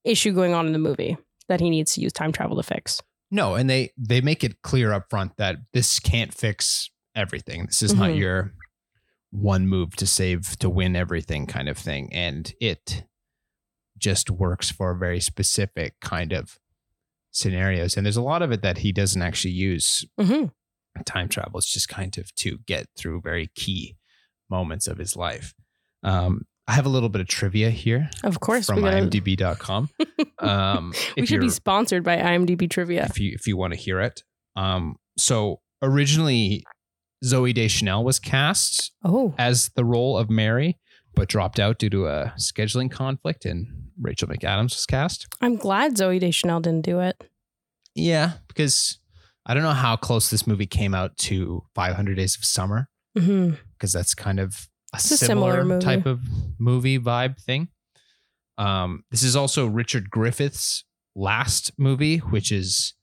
issue 0.05 0.33
going 0.33 0.55
on 0.55 0.67
in 0.67 0.73
the 0.73 0.79
movie 0.79 1.17
that 1.49 1.61
he 1.61 1.71
needs 1.71 1.95
to 1.95 2.01
use 2.01 2.13
time 2.13 2.33
travel 2.33 2.57
to 2.57 2.63
fix. 2.63 3.01
No, 3.31 3.55
and 3.55 3.69
they 3.69 3.93
they 3.99 4.21
make 4.21 4.45
it 4.45 4.63
clear 4.63 4.93
up 4.93 5.11
front 5.11 5.37
that 5.37 5.57
this 5.73 5.99
can't 5.99 6.33
fix 6.33 6.91
everything. 7.15 7.67
This 7.67 7.83
is 7.83 7.95
not 7.95 8.11
Mhm. 8.11 8.19
your 8.19 8.53
one 9.31 9.67
move 9.67 9.97
to 9.97 10.07
save 10.07 10.57
to 10.61 10.71
win 10.71 10.95
everything 10.95 11.47
kind 11.47 11.69
of 11.69 11.77
thing, 11.77 12.13
and 12.13 12.53
it 12.61 13.05
just 13.99 14.31
works 14.31 14.71
for 14.71 14.95
very 14.95 15.21
specific 15.21 15.95
kind 16.01 16.33
of 16.33 16.59
scenarios. 17.33 17.97
And 17.97 18.07
there's 18.07 18.17
a 18.17 18.23
lot 18.23 18.43
of 18.43 18.53
it 18.53 18.63
that 18.63 18.79
he 18.79 18.93
doesn't 18.93 19.23
actually 19.23 19.53
use 19.55 20.05
hmm 20.19 20.47
time 21.05 21.29
travel. 21.29 21.59
It's 21.59 21.71
just 21.73 21.89
kind 21.89 22.17
of 22.17 22.35
to 22.37 22.59
get 22.67 22.87
through 22.97 23.21
very 23.21 23.51
key 23.55 23.97
moments 24.51 24.87
of 24.87 24.99
his 24.99 25.17
life. 25.17 25.55
Um, 26.03 26.43
I 26.69 26.73
have 26.73 26.87
a 26.87 26.89
little 26.89 27.09
bit 27.09 27.21
of 27.21 27.29
trivia 27.29 27.71
here 27.71 28.11
Of 28.25 28.41
course, 28.41 28.67
from 28.67 28.81
gotta, 28.81 28.97
IMDb.com. 28.97 29.89
Um, 30.39 30.93
we 31.17 31.25
should 31.25 31.41
be 31.41 31.49
sponsored 31.49 32.05
by 32.05 32.19
IMDb 32.19 32.69
Trivia. 32.69 33.07
if 33.09 33.19
you 33.19 33.33
if 33.35 33.47
you 33.47 33.57
want 33.57 33.73
to 33.73 33.79
hear 33.79 34.01
it. 34.01 34.23
Um, 34.55 34.97
so 35.17 35.61
originally, 35.83 36.63
Zooey 37.25 37.55
Deschanel 37.55 38.05
was 38.05 38.19
cast 38.19 38.93
Oh, 39.03 39.35
as 39.39 39.71
the 39.77 39.85
role 39.85 40.19
of 40.19 40.29
Mary, 40.29 40.79
but 41.15 41.29
dropped 41.31 41.59
out 41.59 41.79
due 41.79 41.89
to 41.89 42.07
a 42.09 42.35
scheduling 42.39 42.91
conflict, 42.91 43.47
and 43.47 43.67
Rachel 43.99 44.29
McAdams 44.29 44.75
was 44.75 44.85
cast. 44.85 45.27
I'm 45.41 45.57
glad 45.57 45.95
Zooey 45.97 46.21
Deschanel 46.21 46.61
didn't 46.61 46.85
do 46.85 47.01
it. 47.01 47.17
Yeah, 47.95 48.33
because 48.49 48.99
I 49.47 49.55
don't 49.55 49.63
know 49.63 49.71
how 49.71 49.97
close 49.97 50.29
this 50.29 50.47
movie 50.47 50.67
came 50.67 50.95
out 50.95 51.17
to 51.19 51.63
500 51.75 52.15
Days 52.17 52.37
of 52.37 52.45
Summer, 52.45 52.91
because 53.17 53.93
that's 53.93 54.15
kind 54.15 54.39
of 54.39 54.69
a, 54.95 55.01
similar, 55.01 55.61
similar 55.61 55.81
type 55.81 56.07
of 56.07 56.21
movie 56.59 56.99
vibe 56.99 57.41
thing. 57.41 57.69
Um, 58.59 59.05
this 59.11 59.23
is 59.23 59.37
also 59.37 59.67
Richard 59.67 60.11
Griffith's 60.11 60.85
last 61.15 61.73
movie, 61.79 62.19
which 62.19 62.53
is 62.53 62.95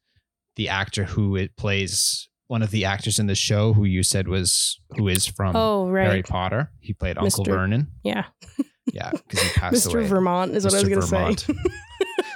the 0.56 0.70
actor 0.70 1.06
who 1.06 1.36
it 1.36 1.56
plays 1.58 2.30
one 2.48 2.62
of 2.62 2.72
the 2.72 2.86
actors 2.86 3.20
in 3.20 3.28
the 3.28 3.36
show 3.36 3.74
who 3.74 3.84
you 3.84 4.04
said 4.04 4.28
was 4.28 4.80
who 4.96 5.08
is 5.08 5.26
from 5.26 5.56
oh, 5.56 5.90
right. 5.90 6.06
Harry. 6.06 6.24
Potter. 6.24 6.72
He 6.80 6.94
played 6.94 7.18
Uncle 7.18 7.44
Vernon. 7.44 7.88
Yeah. 8.04 8.26
Yeah, 8.92 9.12
because 9.12 9.42
he 9.42 9.50
passed 9.58 9.88
Mr. 9.88 9.94
away. 9.94 10.08
Vermont 10.08 10.54
is 10.54 10.66
what 10.66 10.74
I 10.74 10.80
was 10.80 10.90
going 10.90 11.00
to 11.00 11.08
say. 11.08 11.18
Vermont. 11.18 11.48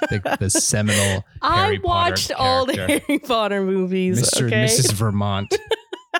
the, 0.08 0.36
the 0.40 0.50
seminal 0.60 1.22
I 1.42 1.64
Harry 1.64 1.78
Potter 1.78 2.10
watched 2.10 2.32
all 2.32 2.64
the. 2.64 2.74
Harry 3.06 3.18
Potter 3.18 3.62
movies. 3.62 4.22
Mr. 4.22 4.46
Okay, 4.46 4.62
and 4.62 4.70
Mrs. 4.70 4.92
Vermont, 4.92 5.54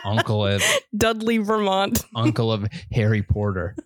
uncle 0.05 0.47
of 0.47 0.63
Dudley 0.97 1.39
Vermont. 1.39 2.05
uncle 2.15 2.53
of 2.53 2.67
Harry 2.93 3.23
Porter. 3.23 3.77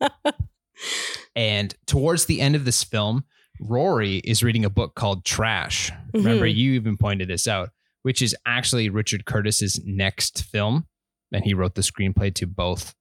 and 1.36 1.74
towards 1.86 2.26
the 2.26 2.40
end 2.40 2.56
of 2.56 2.64
this 2.64 2.82
film, 2.84 3.24
Rory 3.60 4.16
is 4.18 4.42
reading 4.42 4.64
a 4.64 4.70
book 4.70 4.94
called 4.94 5.24
Trash. 5.24 5.92
Remember, 6.14 6.46
Mhm. 6.46 6.54
you 6.56 6.72
even 6.72 6.96
pointed 6.96 7.28
this 7.28 7.46
out, 7.46 7.70
which 8.02 8.22
is 8.22 8.34
actually 8.46 8.88
Richard 8.88 9.26
Curtis's 9.26 9.80
next 9.84 10.42
film. 10.44 10.86
And 11.32 11.44
he 11.44 11.54
wrote 11.54 11.74
the 11.74 11.82
screenplay 11.82 12.34
to 12.36 12.46
both 12.46 12.94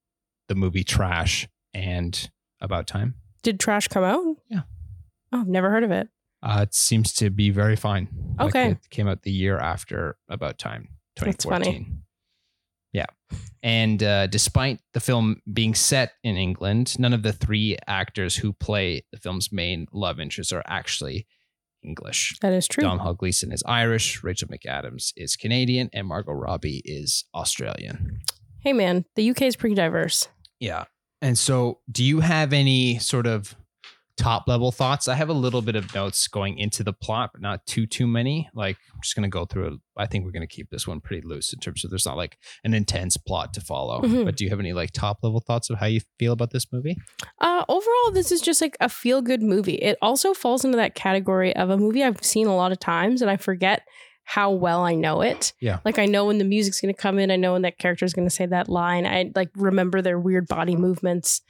the 0.49 0.55
movie 0.55 0.83
Trash 0.83 1.47
and 1.73 2.29
About 2.61 2.85
Time. 2.87 3.15
Did 3.41 3.59
Trash 3.59 3.87
come 3.87 4.03
out? 4.03 4.35
Yeah. 4.49 4.61
Oh, 5.31 5.41
I've 5.41 5.47
never 5.47 5.69
heard 5.69 5.83
of 5.83 5.91
it. 5.91 6.09
Uh, 6.43 6.59
it 6.67 6.73
seems 6.73 7.13
to 7.13 7.29
be 7.29 7.49
very 7.49 7.75
fine. 7.75 8.07
Like, 8.37 8.49
Okay. 8.49 8.71
it 8.71 8.89
came 8.89 9.07
out 9.07 9.23
the 9.23 9.31
year 9.31 9.57
after 9.57 10.17
About 10.29 10.57
Time, 10.59 10.89
That's 11.15 11.45
funny. 11.45 11.87
2014. 12.93 13.09
Yeah. 13.31 13.37
And 13.61 14.01
uh, 14.03 14.27
despite 14.27 14.79
the 14.93 14.99
film 14.99 15.41
being 15.51 15.75
set 15.75 16.13
in 16.23 16.37
England, 16.37 16.97
none 16.99 17.13
of 17.13 17.23
the 17.23 17.33
three 17.33 17.77
actors 17.87 18.35
who 18.35 18.53
play 18.53 19.05
the 19.11 19.17
film's 19.17 19.51
main 19.51 19.87
love 19.91 20.19
interests 20.19 20.53
are 20.53 20.63
actually 20.65 21.27
English. 21.83 22.37
That 22.41 22.53
is 22.53 22.67
true. 22.67 22.83
Domhnall 22.83 23.13
Gleeson 23.13 23.51
is 23.51 23.63
Irish, 23.65 24.23
Rachel 24.23 24.49
McAdams 24.49 25.11
is 25.15 25.35
Canadian, 25.35 25.89
and 25.93 26.07
Margot 26.07 26.33
Robbie 26.33 26.81
is 26.85 27.25
Australian. 27.33 28.19
Hey, 28.61 28.73
man, 28.73 29.05
the 29.15 29.29
UK 29.29 29.43
is 29.43 29.55
pretty 29.55 29.75
diverse. 29.75 30.27
Yeah. 30.59 30.85
And 31.21 31.37
so, 31.37 31.79
do 31.91 32.03
you 32.03 32.21
have 32.21 32.53
any 32.53 32.99
sort 32.99 33.27
of 33.27 33.55
top 34.19 34.47
level 34.47 34.71
thoughts? 34.71 35.07
I 35.07 35.15
have 35.15 35.29
a 35.29 35.33
little 35.33 35.61
bit 35.61 35.75
of 35.75 35.93
notes 35.95 36.27
going 36.27 36.57
into 36.57 36.83
the 36.83 36.93
plot, 36.93 37.31
but 37.33 37.41
not 37.41 37.65
too 37.65 37.87
too 37.87 38.05
many. 38.05 38.49
Like, 38.53 38.77
I'm 38.93 38.99
just 39.01 39.15
going 39.15 39.23
to 39.23 39.29
go 39.29 39.45
through 39.45 39.67
it. 39.67 39.73
I 39.97 40.05
think 40.05 40.25
we're 40.25 40.31
going 40.31 40.47
to 40.47 40.53
keep 40.53 40.69
this 40.69 40.85
one 40.87 40.99
pretty 40.99 41.25
loose 41.25 41.53
in 41.53 41.59
terms 41.59 41.83
of 41.83 41.89
there's 41.89 42.05
not 42.05 42.17
like 42.17 42.37
an 42.63 42.73
intense 42.73 43.17
plot 43.17 43.53
to 43.55 43.61
follow. 43.61 44.01
Mhm. 44.01 44.25
But 44.25 44.35
do 44.37 44.43
you 44.43 44.49
have 44.49 44.59
any 44.59 44.73
like 44.73 44.91
top 44.91 45.19
level 45.23 45.39
thoughts 45.39 45.69
of 45.69 45.79
how 45.79 45.85
you 45.87 46.01
feel 46.19 46.33
about 46.33 46.51
this 46.51 46.67
movie? 46.71 46.97
Uh, 47.39 47.63
overall, 47.69 48.11
this 48.11 48.31
is 48.31 48.41
just 48.41 48.61
like 48.61 48.77
a 48.79 48.89
feel 48.89 49.21
good 49.21 49.41
movie. 49.41 49.75
It 49.75 49.97
also 50.01 50.33
falls 50.33 50.63
into 50.65 50.77
that 50.77 50.95
category 50.95 51.55
of 51.55 51.69
a 51.69 51.77
movie 51.77 52.03
I've 52.03 52.23
seen 52.23 52.47
a 52.47 52.55
lot 52.55 52.71
of 52.71 52.79
times 52.79 53.21
and 53.21 53.31
I 53.31 53.37
forget 53.37 53.83
how 54.25 54.51
well 54.51 54.81
I 54.83 54.93
know 54.93 55.21
it. 55.21 55.53
Yeah. 55.59 55.79
Like 55.83 55.97
I 55.97 56.05
know 56.05 56.25
when 56.25 56.37
the 56.37 56.43
music's 56.45 56.79
going 56.81 56.93
to 56.93 57.01
come 57.01 57.17
in, 57.17 57.31
I 57.31 57.35
know 57.35 57.53
when 57.53 57.63
that 57.63 57.79
character 57.79 58.05
is 58.05 58.13
going 58.13 58.27
to 58.27 58.33
say 58.33 58.45
that 58.45 58.69
line. 58.69 59.07
I 59.07 59.31
like 59.33 59.49
remember 59.55 60.03
their 60.03 60.19
weird 60.19 60.47
body 60.47 60.75
movements. 60.75 61.41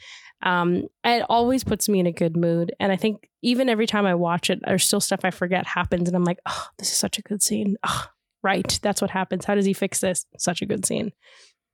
Um, 0.42 0.88
it 1.04 1.26
always 1.30 1.64
puts 1.64 1.90
me 1.90 2.00
in 2.00 2.08
a 2.08 2.12
good 2.12 2.38
mood. 2.38 2.74
And 2.80 2.92
I 2.92 2.96
think 2.96 3.30
even 3.42 3.70
every 3.70 3.88
time 3.88 4.06
I 4.06 4.16
watch 4.16 4.50
it, 4.50 4.60
there's 4.66 4.86
still 4.86 5.02
stuff 5.02 5.22
I 5.24 5.32
forget 5.32 5.66
happens. 5.68 6.08
And 6.08 6.16
I'm 6.16 6.24
like, 6.24 6.40
oh, 6.46 6.68
this 6.78 6.92
is 6.92 6.98
such 6.98 7.18
a 7.18 7.22
good 7.22 7.42
scene. 7.42 7.78
Oh, 7.86 8.06
right. 8.44 8.80
That's 8.82 9.02
what 9.02 9.12
happens. 9.12 9.46
How 9.46 9.56
does 9.56 9.66
he 9.66 9.74
fix 9.74 10.00
this? 10.00 10.26
Such 10.38 10.62
a 10.62 10.66
good 10.66 10.86
scene. 10.86 11.12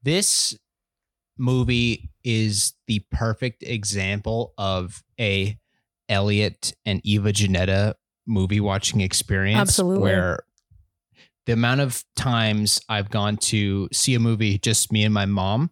This 0.03 0.57
movie 1.37 2.09
is 2.23 2.73
the 2.87 3.03
perfect 3.11 3.63
example 3.63 4.53
of 4.57 5.03
a 5.19 5.57
Elliot 6.09 6.73
and 6.85 7.01
Eva 7.03 7.31
Janetta 7.31 7.95
movie 8.27 8.59
watching 8.59 9.01
experience. 9.01 9.59
Absolutely. 9.59 10.01
Where 10.01 10.39
the 11.45 11.53
amount 11.53 11.81
of 11.81 12.03
times 12.15 12.81
I've 12.89 13.09
gone 13.09 13.37
to 13.37 13.87
see 13.91 14.15
a 14.15 14.19
movie, 14.19 14.57
just 14.57 14.91
me 14.91 15.03
and 15.03 15.13
my 15.13 15.25
mom, 15.25 15.71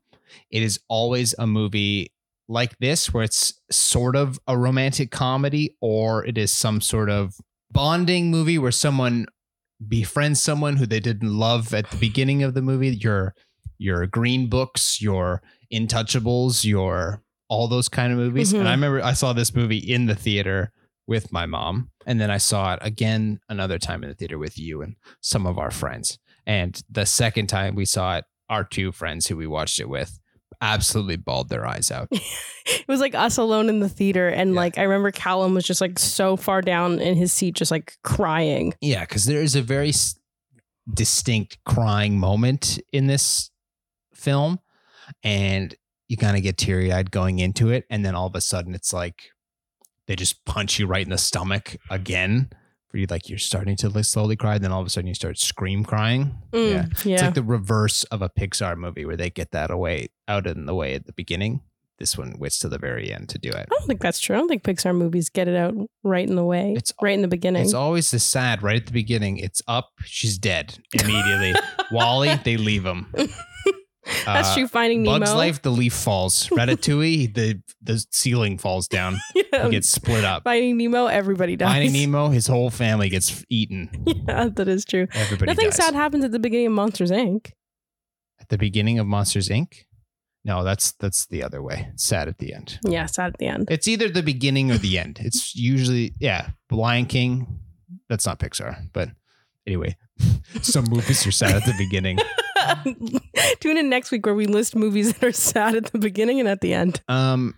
it 0.52 0.62
is 0.62 0.80
always 0.88 1.34
a 1.38 1.48
movie 1.48 2.12
like 2.54 2.78
this, 2.80 3.14
where 3.14 3.24
it's 3.24 3.60
sort 3.72 4.16
of 4.16 4.40
a 4.48 4.58
romantic 4.58 5.12
comedy, 5.12 5.76
or 5.82 6.26
it 6.26 6.38
is 6.38 6.52
some 6.52 6.80
sort 6.80 7.10
of 7.10 7.36
bonding 7.72 8.30
movie 8.30 8.58
where 8.60 8.72
someone 8.72 9.26
befriends 9.86 10.42
someone 10.42 10.78
who 10.78 10.86
they 10.86 11.00
didn't 11.00 11.34
love 11.34 11.74
at 11.74 11.90
the 11.90 11.98
beginning 11.98 12.44
of 12.44 12.54
the 12.54 12.62
movie. 12.62 12.90
Your 12.90 13.34
your 13.78 14.06
Green 14.08 14.48
Books, 14.48 15.02
your 15.02 15.42
Intouchables, 15.74 16.64
your 16.64 17.22
all 17.50 17.68
those 17.68 17.90
kind 17.90 18.14
of 18.14 18.20
movies. 18.20 18.54
Mhm. 18.54 18.60
And 18.60 18.68
I 18.68 18.72
remember 18.72 19.04
I 19.04 19.14
saw 19.14 19.34
this 19.34 19.54
movie 19.54 19.78
in 19.78 20.06
the 20.06 20.16
theater 20.16 20.72
with 21.06 21.32
my 21.34 21.46
mom, 21.46 21.90
and 22.06 22.22
then 22.22 22.32
I 22.32 22.38
saw 22.38 22.74
it 22.76 22.80
again 22.82 23.40
another 23.50 23.78
time 23.78 24.04
in 24.04 24.10
the 24.10 24.16
theater 24.16 24.38
with 24.38 24.58
you 24.58 24.82
and 24.82 24.96
some 25.22 25.46
of 25.46 25.58
our 25.58 25.72
friends. 25.72 26.18
And 26.46 26.82
the 26.90 27.06
second 27.06 27.48
time 27.48 27.76
we 27.76 27.86
saw 27.86 28.18
it, 28.18 28.26
our 28.50 28.64
two 28.64 28.92
friends 28.92 29.28
who 29.28 29.36
we 29.36 29.48
watched 29.48 29.80
it 29.80 29.90
with 29.90 30.20
absolutely 30.62 31.16
bawled 31.18 31.50
their 31.50 31.66
eyes 31.68 31.92
out. 31.92 32.10
It 32.66 32.88
was 32.88 33.02
like 33.02 33.14
us 33.14 33.38
alone 33.38 33.68
in 33.68 33.82
the 33.82 33.90
theater, 33.90 34.30
and 34.30 34.52
Yeah. 34.54 34.60
like 34.62 34.78
I 34.78 34.84
remember 34.84 35.12
Callum 35.12 35.54
was 35.54 35.66
just 35.66 35.82
like 35.82 36.00
so 36.00 36.38
far 36.38 36.62
down 36.62 37.00
in 37.00 37.16
his 37.18 37.34
seat, 37.34 37.56
just 37.56 37.72
like 37.72 37.98
crying. 38.04 38.74
Yeah, 38.80 39.02
because 39.02 39.26
there 39.26 39.42
is 39.42 39.54
a 39.56 39.62
very 39.62 39.90
s- 39.90 40.16
distinct 40.92 41.58
crying 41.66 42.18
moment 42.20 42.80
in 42.94 43.08
this 43.08 43.52
film, 44.14 44.60
and 45.24 45.76
you 46.08 46.16
kind 46.18 46.38
of 46.38 46.44
get 46.44 46.58
teary 46.58 46.92
eyed 46.94 47.12
going 47.12 47.40
into 47.40 47.70
it, 47.70 47.86
and 47.90 48.06
then 48.06 48.16
all 48.16 48.28
of 48.28 48.36
a 48.36 48.42
sudden 48.42 48.74
it's 48.74 48.94
like 48.94 49.24
they 50.08 50.16
just 50.16 50.44
punch 50.46 50.80
you 50.80 50.88
right 50.88 51.04
in 51.06 51.10
the 51.12 51.18
stomach 51.18 51.76
again. 51.90 52.50
For 52.94 53.00
you, 53.00 53.08
like 53.10 53.28
you're 53.28 53.40
starting 53.40 53.76
to 53.78 53.90
like, 53.90 54.06
slowly 54.06 54.36
cry, 54.36 54.60
then 54.60 54.72
all 54.72 54.80
of 54.80 54.86
a 54.86 54.90
sudden 54.92 55.08
you 55.08 55.16
start 55.16 55.40
scream 55.40 55.84
crying. 55.84 56.38
Yeah, 56.54 56.60
Mm, 56.60 57.06
yeah. 57.06 57.14
it's 57.16 57.24
like 57.24 57.34
the 57.34 57.42
reverse 57.42 58.04
of 58.06 58.22
a 58.22 58.30
Pixar 58.30 58.78
movie 58.78 59.04
where 59.04 59.18
they 59.18 59.32
get 59.32 59.50
that 59.50 59.72
away 59.72 60.10
out 60.28 60.46
in 60.46 60.68
the 60.68 60.76
way 60.76 60.94
at 60.94 61.08
the 61.08 61.12
beginning. 61.14 61.62
This 61.98 62.20
one 62.20 62.36
waits 62.38 62.60
to 62.60 62.70
the 62.70 62.78
very 62.78 63.12
end 63.12 63.30
to 63.30 63.40
do 63.40 63.50
it. 63.50 63.56
I 63.56 63.66
don't 63.68 63.88
think 63.88 64.00
that's 64.00 64.20
true. 64.20 64.36
I 64.36 64.40
don't 64.40 64.48
think 64.48 64.62
Pixar 64.62 64.96
movies 64.96 65.30
get 65.32 65.48
it 65.48 65.56
out 65.56 65.74
right 66.04 66.30
in 66.30 66.36
the 66.36 66.44
way, 66.44 66.74
It's- 66.74 66.94
right 67.02 67.16
in 67.16 67.24
the 67.24 67.28
beginning. 67.28 67.64
It's 67.64 67.74
always 67.74 68.12
the 68.12 68.20
sad 68.20 68.62
right 68.62 68.76
at 68.78 68.86
the 68.86 68.92
beginning. 68.94 69.38
It's 69.38 69.64
up, 69.68 69.90
she's 70.06 70.38
dead 70.38 70.78
immediately. 70.94 71.56
WALL-E, 71.92 72.36
they 72.44 72.58
leave 72.58 72.86
him. 72.86 73.12
that's 74.26 74.50
uh, 74.50 74.56
true. 74.56 74.68
Finding 74.68 75.04
Nemo. 75.04 75.20
Bugs 75.20 75.34
Life, 75.34 75.62
the 75.62 75.72
leaf 75.72 75.94
falls. 75.94 76.48
Ratatouille, 76.50 77.34
the 77.36 77.62
the 77.82 78.04
ceiling 78.12 78.58
falls 78.58 78.88
down. 78.88 79.18
Yeah. 79.36 79.66
He 79.66 79.72
gets 79.72 79.90
split 79.90 80.24
up. 80.24 80.44
Finding 80.44 80.78
Nemo, 80.78 81.06
everybody 81.06 81.56
dies. 81.56 81.72
Finding 81.72 81.94
Nemo, 81.94 82.30
his 82.30 82.48
whole 82.48 82.72
family 82.72 83.10
gets 83.10 83.46
eaten. 83.50 83.90
yeah, 84.06 84.50
that 84.50 84.68
is 84.68 84.84
true. 84.84 85.08
Everybody 85.14 85.52
Nothing 85.52 85.70
dies. 85.70 85.76
sad 85.76 85.94
happens 85.94 86.26
at 86.26 86.32
the 86.32 86.40
beginning 86.40 86.68
of 86.68 86.74
Monsters 86.74 87.12
Inc. 87.12 87.52
At 88.42 88.50
the 88.50 88.58
beginning 88.58 88.98
of 88.98 89.06
Monsters 89.06 89.50
Inc. 89.50 89.86
No, 90.44 90.64
that's 90.64 90.94
that's 90.94 91.28
the 91.28 91.44
other 91.44 91.62
way. 91.62 91.90
It's 91.94 92.04
sad 92.04 92.28
at 92.28 92.40
the 92.40 92.54
end. 92.54 92.80
Yeah, 92.84 93.06
sad 93.06 93.34
at 93.34 93.38
the 93.38 93.48
end. 93.48 93.68
It's 93.70 93.88
either 93.88 94.10
the 94.10 94.24
beginning 94.24 94.72
or 94.72 94.78
the 94.78 94.98
end. 94.98 95.20
It's 95.22 95.56
usually 95.56 96.14
yeah. 96.20 96.50
Lion 96.72 97.06
King. 97.06 97.60
That's 98.10 98.26
not 98.26 98.40
Pixar, 98.40 98.90
but 98.92 99.10
anyway, 99.68 99.96
some 100.62 100.86
movies 100.90 101.26
are 101.26 101.32
sad 101.32 101.56
at 101.56 101.66
the 101.66 101.76
beginning. 101.78 102.18
Tune 103.60 103.78
in 103.78 103.90
next 103.90 104.12
week 104.12 104.26
where 104.26 104.36
we 104.36 104.46
list 104.46 104.76
movies 104.76 105.14
that 105.14 105.24
are 105.24 105.32
sad 105.32 105.76
at 105.76 105.86
the 105.92 106.00
beginning 106.00 106.40
and 106.40 106.48
at 106.50 106.62
the 106.62 106.74
end. 106.74 107.02
Um, 107.08 107.56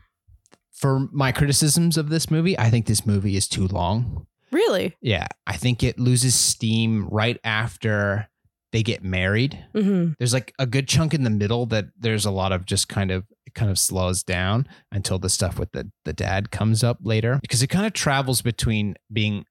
for 0.72 1.08
my 1.12 1.32
criticisms 1.32 1.98
of 1.98 2.10
this 2.10 2.30
movie, 2.30 2.58
I 2.58 2.70
think 2.70 2.86
this 2.86 3.06
movie 3.06 3.36
is 3.36 3.48
too 3.48 3.68
long. 3.68 4.28
Really? 4.52 4.96
Yeah, 5.02 5.28
I 5.48 5.58
think 5.58 5.84
it 5.84 6.00
loses 6.00 6.36
steam 6.36 7.08
right 7.10 7.40
after 7.44 8.30
they 8.72 8.84
get 8.84 9.04
married. 9.04 9.64
hmm 9.74 10.10
There's 10.18 10.34
like 10.34 10.54
a 10.60 10.66
good 10.66 10.88
chunk 10.88 11.14
in 11.14 11.24
the 11.24 11.30
middle 11.30 11.66
that 11.68 11.86
there's 11.98 12.26
a 12.26 12.32
lot 12.32 12.52
of 12.52 12.66
just 12.66 12.90
kind 12.90 13.10
of 13.10 13.24
it 13.46 13.54
kind 13.54 13.72
of 13.72 13.80
slows 13.80 14.22
down 14.24 14.68
until 14.92 15.18
the 15.18 15.30
stuff 15.30 15.58
with 15.58 15.72
the 15.72 15.90
the 16.04 16.12
dad 16.14 16.52
comes 16.52 16.84
up 16.84 16.98
later 17.02 17.40
because 17.42 17.64
it 17.64 17.68
kind 17.68 17.86
of 17.86 17.94
travels 17.94 18.42
between 18.42 18.96
being 19.12 19.46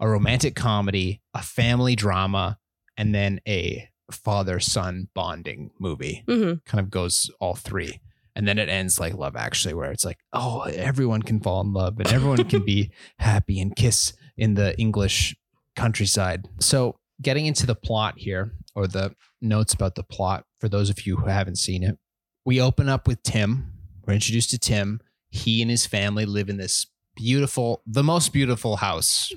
a 0.00 0.08
romantic 0.08 0.56
comedy, 0.56 1.22
a 1.34 1.42
family 1.42 1.94
drama, 1.94 2.58
and 2.96 3.14
then 3.14 3.40
a 3.46 3.88
father 4.10 4.60
son 4.60 5.08
bonding 5.14 5.70
movie 5.78 6.22
hmm 6.28 6.54
kind 6.66 6.80
of 6.80 6.90
goes 6.90 7.30
all 7.40 7.54
three. 7.54 8.00
And 8.36 8.48
then 8.48 8.58
it 8.58 8.68
ends 8.68 8.98
like 8.98 9.14
Love 9.14 9.36
Actually, 9.36 9.74
where 9.74 9.92
it's 9.92 10.04
like, 10.04 10.18
oh, 10.32 10.62
everyone 10.62 11.22
can 11.22 11.38
fall 11.38 11.60
in 11.60 11.72
love 11.72 12.00
and 12.00 12.08
everyone 12.12 12.42
can 12.48 12.64
be 12.64 12.90
happy 13.20 13.60
and 13.60 13.76
kiss 13.76 14.12
in 14.36 14.54
the 14.54 14.76
English 14.76 15.36
countryside. 15.76 16.48
So, 16.58 16.98
getting 17.22 17.46
into 17.46 17.64
the 17.64 17.76
plot 17.76 18.14
here, 18.16 18.50
or 18.74 18.88
the 18.88 19.14
notes 19.40 19.72
about 19.72 19.94
the 19.94 20.02
plot 20.02 20.46
for 20.58 20.68
those 20.68 20.90
of 20.90 21.06
you 21.06 21.16
who 21.16 21.26
haven't 21.26 21.58
seen 21.58 21.84
it, 21.84 21.96
we 22.44 22.60
open 22.60 22.88
up 22.88 23.06
with 23.06 23.22
Tim. 23.22 23.72
We're 24.04 24.14
introduced 24.14 24.50
to 24.50 24.58
Tim. 24.58 25.00
He 25.30 25.62
and 25.62 25.70
his 25.70 25.86
family 25.86 26.26
live 26.26 26.48
in 26.48 26.56
this 26.56 26.88
beautiful, 27.14 27.82
the 27.86 28.02
most 28.02 28.32
beautiful 28.32 28.74
house. 28.78 29.32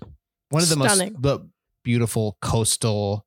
One 0.49 0.63
of 0.63 0.69
the 0.69 0.75
Stunning. 0.75 1.13
most 1.13 1.21
the 1.21 1.47
beautiful 1.83 2.37
coastal 2.41 3.26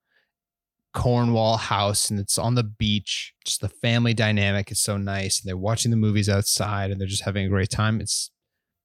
Cornwall 0.93 1.57
house 1.57 2.11
and 2.11 2.19
it's 2.19 2.39
on 2.39 2.55
the 2.55 2.63
beach. 2.65 3.33
Just 3.45 3.61
the 3.61 3.69
family 3.69 4.15
dynamic 4.15 4.71
is 4.71 4.81
so 4.81 4.97
nice. 4.97 5.41
And 5.41 5.49
they're 5.49 5.57
watching 5.57 5.91
the 5.91 5.97
movies 5.97 6.29
outside 6.29 6.91
and 6.91 7.01
they're 7.01 7.09
just 7.09 7.25
having 7.25 7.47
a 7.47 7.49
great 7.49 7.71
time. 7.71 8.01
It's 8.01 8.31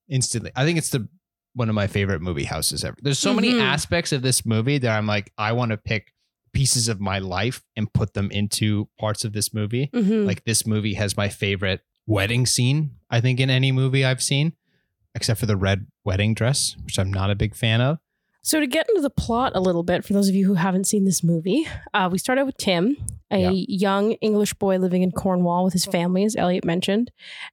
instantly, 0.07 0.51
I 0.55 0.63
think 0.65 0.77
it's 0.77 0.89
the 0.89 1.07
one 1.53 1.69
of 1.69 1.75
my 1.75 1.87
favorite 1.87 2.21
movie 2.21 2.43
houses 2.43 2.83
ever. 2.83 2.97
There's 3.01 3.17
so 3.19 3.33
many 3.33 3.53
Mhm. 3.53 3.61
aspects 3.61 4.11
of 4.11 4.21
this 4.21 4.45
movie 4.45 4.77
that 4.77 4.97
I'm 4.97 5.07
like, 5.07 5.31
I 5.37 5.53
want 5.53 5.71
to 5.71 5.77
pick 5.77 6.11
pieces 6.53 6.87
of 6.89 6.99
my 6.99 7.19
life 7.19 7.63
and 7.77 7.91
put 7.93 8.13
them 8.13 8.29
into 8.31 8.89
parts 8.99 9.23
of 9.25 9.33
this 9.33 9.53
movie. 9.53 9.89
hmm 9.93 10.25
Like 10.25 10.43
this 10.43 10.65
movie 10.67 10.93
has 10.95 11.15
my 11.17 11.29
favorite 11.29 11.81
wedding 12.05 12.45
scene, 12.45 12.97
I 13.09 13.19
think, 13.21 13.39
in 13.39 13.49
any 13.49 13.71
movie 13.71 14.03
I've 14.05 14.21
seen, 14.21 14.53
except 15.15 15.39
for 15.39 15.45
the 15.47 15.57
red 15.57 15.87
wedding 16.03 16.33
dress, 16.33 16.75
which 16.83 16.99
I'm 16.99 17.11
not 17.11 17.31
a 17.31 17.35
big 17.35 17.55
fan 17.55 17.81
of. 17.81 17.99
So 18.47 18.59
to 18.59 18.67
get 18.67 18.87
into 18.89 19.01
the 19.01 19.09
plot 19.09 19.53
a 19.55 19.59
little 19.59 19.81
bit, 19.81 20.05
for 20.05 20.13
those 20.13 20.29
of 20.29 20.35
you 20.35 20.45
who 20.45 20.53
haven't 20.53 20.83
seen 20.85 21.03
this 21.03 21.23
movie, 21.23 21.67
uh, 21.95 22.09
we 22.11 22.19
start 22.19 22.37
out 22.37 22.45
with 22.45 22.57
Tim, 22.57 22.95
a 23.31 23.39
Yeah. 23.39 23.49
young 23.51 24.11
English 24.21 24.53
boy 24.53 24.77
living 24.77 25.01
in 25.01 25.11
Cornwall 25.11 25.63
with 25.63 25.73
his 25.73 25.85
family, 25.85 26.23
as 26.25 26.35
Elliot 26.35 26.63
mentioned. 26.63 27.09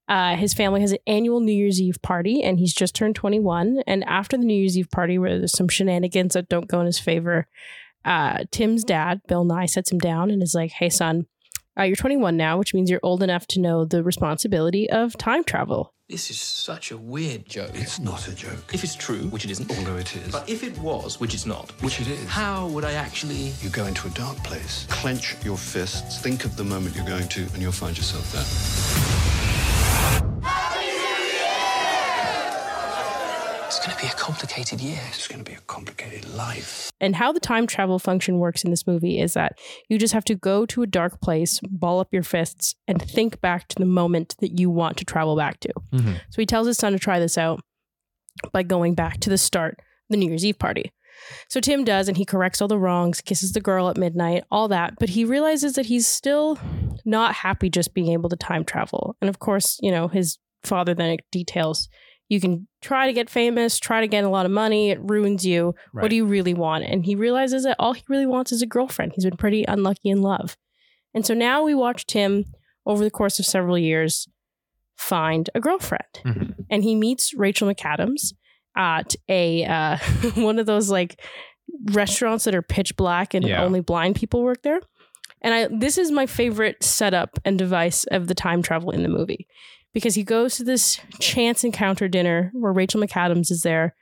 Uh, 0.06 0.36
his 0.36 0.52
family 0.52 0.82
has 0.82 0.92
an 0.92 0.98
annual 1.06 1.40
New 1.40 1.54
Year's 1.54 1.80
Eve 1.80 1.96
party, 2.02 2.42
and 2.42 2.58
he's 2.58 2.74
just 2.74 2.94
turned 2.94 3.16
21. 3.16 3.82
And 3.86 4.04
after 4.04 4.36
the 4.36 4.44
New 4.44 4.52
Year's 4.52 4.76
Eve 4.76 4.90
party, 4.90 5.16
where 5.16 5.38
there's 5.38 5.56
some 5.56 5.68
shenanigans 5.68 6.34
that 6.34 6.50
don't 6.50 6.68
go 6.68 6.80
in 6.80 6.86
his 6.86 6.98
favor, 6.98 7.46
uh, 8.04 8.44
Tim's 8.50 8.84
dad, 8.84 9.22
Bill 9.26 9.46
Nighy, 9.46 9.70
sets 9.70 9.90
him 9.90 9.98
down 9.98 10.30
and 10.30 10.42
is 10.42 10.54
like, 10.54 10.72
"Hey, 10.72 10.90
son." 10.90 11.24
Uh, 11.80 11.84
you're 11.84 11.96
21 11.96 12.36
now, 12.36 12.58
which 12.58 12.74
means 12.74 12.90
you're 12.90 13.00
old 13.02 13.22
enough 13.22 13.46
to 13.46 13.58
know 13.58 13.86
the 13.86 14.04
responsibility 14.04 14.90
of 14.90 15.16
time 15.16 15.42
travel. 15.42 15.94
This 16.12 16.30
is 16.30 16.38
such 16.38 16.90
a 16.90 16.98
weird 16.98 17.46
joke. 17.48 17.70
It's 17.72 17.98
not 17.98 18.28
a 18.28 18.34
joke. 18.34 18.74
If 18.74 18.84
it's 18.84 18.94
true, 18.94 19.28
which 19.30 19.46
it 19.46 19.50
isn't, 19.50 19.70
Although 19.78 19.96
it 19.96 20.14
is. 20.14 20.30
but 20.30 20.46
if 20.46 20.62
it 20.62 20.76
was, 20.76 21.18
which 21.18 21.32
it's 21.32 21.46
not, 21.46 21.70
Which 21.80 22.02
it 22.02 22.06
is. 22.06 22.28
how 22.28 22.66
would 22.66 22.84
I 22.84 22.92
actually? 22.92 23.54
You 23.62 23.70
go 23.70 23.86
into 23.86 24.06
a 24.06 24.10
dark 24.10 24.36
place, 24.44 24.84
clench 24.90 25.34
your 25.42 25.56
fists, 25.56 26.20
think 26.20 26.44
of 26.44 26.54
the 26.58 26.64
moment 26.64 26.94
you're 26.96 27.06
going 27.06 27.28
to, 27.28 27.40
and 27.54 27.62
you'll 27.62 27.72
find 27.72 27.96
yourself 27.96 28.30
there. 28.30 28.44
It's 33.74 33.86
going 33.86 33.96
to 33.96 34.02
be 34.02 34.08
a 34.08 34.14
complicated 34.14 34.82
year. 34.82 35.00
It's 35.08 35.26
going 35.26 35.42
to 35.42 35.50
be 35.50 35.56
a 35.56 35.60
complicated 35.62 36.28
life. 36.34 36.92
And 37.00 37.16
how 37.16 37.32
the 37.32 37.40
time 37.40 37.66
travel 37.66 37.98
function 37.98 38.38
works 38.38 38.64
in 38.64 38.70
this 38.70 38.86
movie 38.86 39.18
is 39.18 39.32
that 39.32 39.58
you 39.88 39.98
just 39.98 40.12
have 40.12 40.26
to 40.26 40.34
go 40.34 40.66
to 40.66 40.82
a 40.82 40.86
dark 40.86 41.22
place, 41.22 41.58
ball 41.70 41.98
up 41.98 42.08
your 42.12 42.22
fists, 42.22 42.74
and 42.86 43.00
think 43.00 43.40
back 43.40 43.68
to 43.68 43.76
the 43.76 43.86
moment 43.86 44.36
that 44.40 44.58
you 44.58 44.68
want 44.68 44.98
to 44.98 45.06
travel 45.06 45.36
back 45.36 45.58
to. 45.60 45.72
Mm-hmm. 45.90 46.12
So 46.12 46.42
he 46.42 46.44
tells 46.44 46.66
his 46.66 46.76
son 46.76 46.92
to 46.92 46.98
try 46.98 47.18
this 47.18 47.38
out 47.38 47.60
by 48.52 48.62
going 48.62 48.92
back 48.94 49.20
to 49.20 49.30
the 49.30 49.38
start 49.38 49.78
of 49.78 49.86
the 50.10 50.18
New 50.18 50.28
Year's 50.28 50.44
Eve 50.44 50.58
party. 50.58 50.92
So 51.48 51.58
Tim 51.58 51.82
does, 51.82 52.08
and 52.08 52.18
he 52.18 52.26
corrects 52.26 52.60
all 52.60 52.68
the 52.68 52.78
wrongs, 52.78 53.22
kisses 53.22 53.52
the 53.52 53.60
girl 53.62 53.88
at 53.88 53.96
midnight, 53.96 54.44
all 54.50 54.68
that. 54.68 54.96
But 55.00 55.08
he 55.08 55.24
realizes 55.24 55.76
that 55.76 55.86
he's 55.86 56.06
still 56.06 56.58
not 57.06 57.36
happy 57.36 57.70
just 57.70 57.94
being 57.94 58.12
able 58.12 58.28
to 58.28 58.36
time 58.36 58.66
travel. 58.66 59.16
And 59.22 59.30
of 59.30 59.38
course, 59.38 59.78
you 59.80 59.90
know, 59.90 60.08
his 60.08 60.36
father 60.62 60.92
then 60.92 61.16
details 61.30 61.88
you 62.32 62.40
can 62.40 62.66
try 62.80 63.06
to 63.06 63.12
get 63.12 63.28
famous, 63.28 63.78
try 63.78 64.00
to 64.00 64.08
get 64.08 64.24
a 64.24 64.28
lot 64.30 64.46
of 64.46 64.52
money, 64.52 64.90
it 64.90 64.98
ruins 65.02 65.44
you. 65.44 65.74
What 65.92 66.08
do 66.08 66.16
you 66.16 66.24
really 66.24 66.54
want? 66.54 66.84
And 66.84 67.04
he 67.04 67.14
realizes 67.14 67.64
that 67.64 67.76
all 67.78 67.92
he 67.92 68.02
really 68.08 68.24
wants 68.24 68.52
is 68.52 68.62
a 68.62 68.66
girlfriend. 68.66 69.12
He's 69.14 69.24
been 69.24 69.36
pretty 69.36 69.64
unlucky 69.68 70.08
in 70.08 70.22
love. 70.22 70.56
And 71.14 71.26
so 71.26 71.34
now 71.34 71.62
we 71.62 71.74
watch 71.74 72.06
Tim 72.06 72.44
over 72.86 73.04
the 73.04 73.10
course 73.10 73.38
of 73.38 73.44
several 73.44 73.76
years 73.76 74.28
find 74.96 75.50
a 75.54 75.60
girlfriend. 75.60 76.12
Mhm. 76.24 76.54
And 76.70 76.82
he 76.82 76.94
meets 76.94 77.34
Rachel 77.34 77.68
McAdams 77.68 78.32
at 78.76 79.14
a 79.28 79.64
uh, 79.66 79.98
one 80.36 80.58
of 80.58 80.64
those 80.64 80.90
like 80.90 81.20
restaurants 81.90 82.44
that 82.44 82.54
are 82.54 82.62
pitch 82.62 82.96
black 82.96 83.34
and 83.34 83.46
Yeah. 83.46 83.62
only 83.62 83.80
blind 83.80 84.16
people 84.16 84.42
work 84.42 84.62
there. 84.62 84.80
And 85.42 85.52
I 85.52 85.68
this 85.70 85.98
is 85.98 86.10
my 86.10 86.24
favorite 86.26 86.82
setup 86.82 87.38
and 87.44 87.58
device 87.58 88.04
of 88.04 88.26
the 88.28 88.34
time 88.34 88.62
travel 88.62 88.90
in 88.90 89.02
the 89.02 89.08
movie. 89.10 89.46
Because 89.92 90.14
he 90.14 90.22
goes 90.24 90.56
to 90.56 90.64
this 90.64 91.00
chance 91.20 91.64
encounter 91.64 92.08
dinner 92.08 92.50
where 92.54 92.72
Rachel 92.72 93.00
McAdams 93.00 93.50
is 93.50 93.62
there 93.62 93.94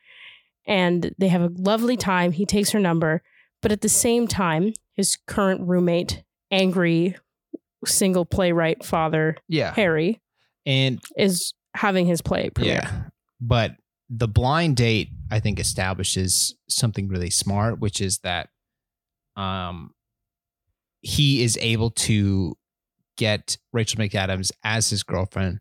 and 0.66 1.12
they 1.18 1.28
have 1.28 1.42
a 1.42 1.50
lovely 1.56 1.96
time. 1.96 2.32
He 2.32 2.46
takes 2.46 2.70
her 2.70 2.78
number, 2.78 3.22
but 3.60 3.72
at 3.72 3.80
the 3.80 3.88
same 3.88 4.28
time, 4.28 4.72
his 4.94 5.16
current 5.26 5.66
roommate, 5.66 6.22
angry 6.50 7.16
single 7.84 8.24
playwright 8.24 8.84
father 8.84 9.36
Yeah. 9.48 9.72
Harry, 9.74 10.20
And 10.66 11.00
is 11.16 11.54
having 11.74 12.06
his 12.06 12.20
play 12.20 12.50
premiere. 12.50 12.80
Yeah. 12.82 13.02
But 13.40 13.76
the 14.08 14.28
blind 14.28 14.76
date, 14.76 15.08
I 15.30 15.40
think, 15.40 15.58
establishes 15.58 16.54
something 16.68 17.08
really 17.08 17.30
smart, 17.30 17.80
which 17.80 18.00
is 18.00 18.18
that 18.18 18.50
um 19.36 19.94
he 21.00 21.42
is 21.42 21.56
able 21.62 21.90
to 21.90 22.56
get 23.16 23.56
Rachel 23.72 23.98
McAdams 24.00 24.52
as 24.62 24.90
his 24.90 25.02
girlfriend 25.02 25.60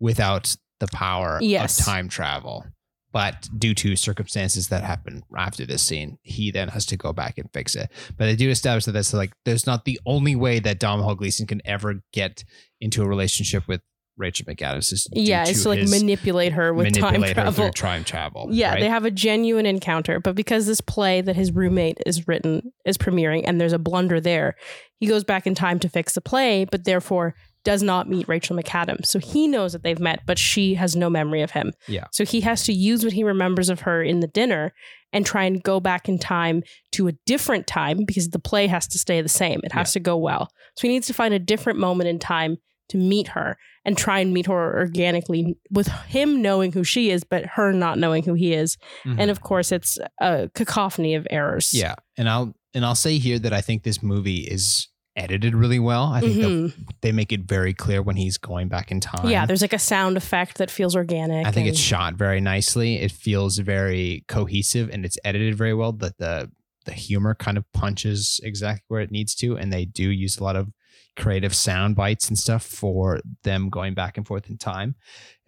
without 0.00 0.56
the 0.80 0.86
power 0.88 1.38
Yes. 1.42 1.78
of 1.78 1.84
time 1.84 2.08
travel. 2.08 2.64
But 3.12 3.48
due 3.56 3.72
to 3.76 3.96
circumstances 3.96 4.68
that 4.68 4.84
happen 4.84 5.22
after 5.38 5.64
this 5.64 5.82
scene, 5.82 6.18
he 6.22 6.50
then 6.50 6.68
has 6.68 6.84
to 6.86 6.98
go 6.98 7.14
back 7.14 7.38
and 7.38 7.50
fix 7.50 7.74
it. 7.74 7.90
But 8.18 8.26
they 8.26 8.36
do 8.36 8.50
establish 8.50 8.84
that 8.84 8.92
that's 8.92 9.14
like 9.14 9.32
there's 9.46 9.66
not 9.66 9.86
the 9.86 9.98
only 10.04 10.36
way 10.36 10.58
that 10.58 10.78
Dom 10.78 11.00
Gleeson 11.16 11.46
can 11.46 11.62
ever 11.64 12.02
get 12.12 12.44
into 12.80 13.02
a 13.02 13.08
relationship 13.08 13.66
with 13.68 13.80
Rachel 14.18 14.44
McAdams. 14.46 14.92
Is 14.92 15.08
Yeah, 15.12 15.44
it's 15.46 15.62
to 15.62 15.70
like 15.70 15.88
manipulate 15.88 16.52
her 16.52 16.74
with 16.74 16.92
time 16.94 17.22
her 17.22 17.32
travel. 17.32 17.70
time 17.70 18.04
travel. 18.04 18.48
Yeah, 18.50 18.72
right? 18.72 18.80
they 18.80 18.88
have 18.88 19.04
a 19.06 19.10
genuine 19.10 19.64
encounter, 19.66 20.20
but 20.20 20.34
because 20.34 20.66
this 20.66 20.80
play 20.82 21.22
that 21.22 21.36
his 21.36 21.52
roommate 21.52 21.98
is 22.04 22.28
written 22.28 22.72
is 22.84 22.98
premiering 22.98 23.44
and 23.46 23.58
there's 23.58 23.72
a 23.74 23.78
blunder 23.78 24.20
there, 24.20 24.56
he 25.00 25.06
goes 25.06 25.24
back 25.24 25.46
in 25.46 25.54
time 25.54 25.78
to 25.80 25.88
fix 25.88 26.12
the 26.14 26.20
play, 26.20 26.66
but 26.70 26.84
therefore 26.84 27.34
does 27.66 27.82
not 27.82 28.08
meet 28.08 28.28
Rachel 28.28 28.56
McAdams. 28.56 29.06
So 29.06 29.18
he 29.18 29.48
knows 29.48 29.72
that 29.72 29.82
they've 29.82 29.98
met, 29.98 30.20
but 30.24 30.38
she 30.38 30.74
has 30.74 30.94
no 30.94 31.10
memory 31.10 31.42
of 31.42 31.50
him. 31.50 31.72
Yeah. 31.88 32.04
So 32.12 32.24
he 32.24 32.40
has 32.42 32.62
to 32.64 32.72
use 32.72 33.02
what 33.02 33.12
he 33.12 33.24
remembers 33.24 33.68
of 33.68 33.80
her 33.80 34.04
in 34.04 34.20
the 34.20 34.28
dinner 34.28 34.72
and 35.12 35.26
try 35.26 35.42
and 35.44 35.60
go 35.60 35.80
back 35.80 36.08
in 36.08 36.16
time 36.16 36.62
to 36.92 37.08
a 37.08 37.12
different 37.26 37.66
time 37.66 38.04
because 38.06 38.28
the 38.28 38.38
play 38.38 38.68
has 38.68 38.86
to 38.86 38.98
stay 38.98 39.20
the 39.20 39.28
same. 39.28 39.60
It 39.64 39.72
has 39.72 39.92
to 39.94 40.00
go 40.00 40.16
well. 40.16 40.48
So 40.76 40.86
he 40.86 40.94
needs 40.94 41.08
to 41.08 41.12
find 41.12 41.34
a 41.34 41.40
different 41.40 41.80
moment 41.80 42.08
in 42.08 42.20
time 42.20 42.58
to 42.90 42.98
meet 42.98 43.26
her 43.28 43.58
and 43.84 43.98
try 43.98 44.20
and 44.20 44.32
meet 44.32 44.46
her 44.46 44.78
organically 44.78 45.56
with 45.72 45.88
him 46.06 46.40
knowing 46.40 46.70
who 46.70 46.84
she 46.84 47.10
is, 47.10 47.24
but 47.24 47.44
her 47.46 47.72
not 47.72 47.98
knowing 47.98 48.22
who 48.22 48.34
he 48.34 48.52
is. 48.52 48.76
Mhm. 49.04 49.16
And 49.18 49.28
of 49.30 49.40
course, 49.40 49.72
it's 49.72 49.98
a 50.20 50.48
cacophony 50.54 51.16
of 51.16 51.26
errors. 51.30 51.74
yeah, 51.74 51.96
and 52.16 52.28
I'll 52.28 52.54
and 52.74 52.84
I'll 52.84 52.94
say 52.94 53.18
here 53.18 53.40
that 53.40 53.52
I 53.52 53.60
think 53.60 53.82
this 53.82 54.02
movie 54.04 54.40
is 54.40 54.86
edited 55.16 55.54
really 55.54 55.78
well. 55.78 56.04
I 56.12 56.20
think 56.20 56.36
Mhm. 56.36 56.88
they 57.00 57.10
make 57.12 57.32
it 57.32 57.42
very 57.42 57.72
clear 57.72 58.02
when 58.02 58.16
he's 58.16 58.36
going 58.38 58.68
back 58.68 58.90
in 58.90 59.00
time. 59.00 59.28
yeah, 59.28 59.46
there's 59.46 59.62
like 59.62 59.72
a 59.72 59.78
sound 59.78 60.16
effect 60.16 60.58
that 60.58 60.70
feels 60.70 60.94
organic. 60.94 61.46
I 61.46 61.50
think 61.50 61.68
it's 61.68 61.78
shot 61.80 62.14
very 62.14 62.40
nicely. 62.40 62.96
It 62.96 63.10
feels 63.12 63.58
very 63.58 64.24
cohesive 64.28 64.90
and 64.90 65.04
it's 65.04 65.18
edited 65.24 65.54
very 65.56 65.74
well. 65.74 65.92
That 65.92 66.18
the 66.18 66.50
the 66.84 66.92
humor 66.92 67.34
kind 67.34 67.56
of 67.58 67.64
punches 67.72 68.38
exactly 68.44 68.84
where 68.86 69.00
it 69.00 69.10
needs 69.10 69.34
to, 69.34 69.56
and 69.56 69.72
they 69.72 69.84
do 69.84 70.08
use 70.08 70.38
a 70.38 70.44
lot 70.44 70.54
of 70.54 70.68
creative 71.16 71.52
sound 71.54 71.96
bites 71.96 72.28
and 72.28 72.38
stuff 72.38 72.62
for 72.62 73.20
them 73.42 73.68
going 73.70 73.92
back 73.94 74.16
and 74.16 74.24
forth 74.24 74.48
in 74.48 74.56
time. 74.56 74.94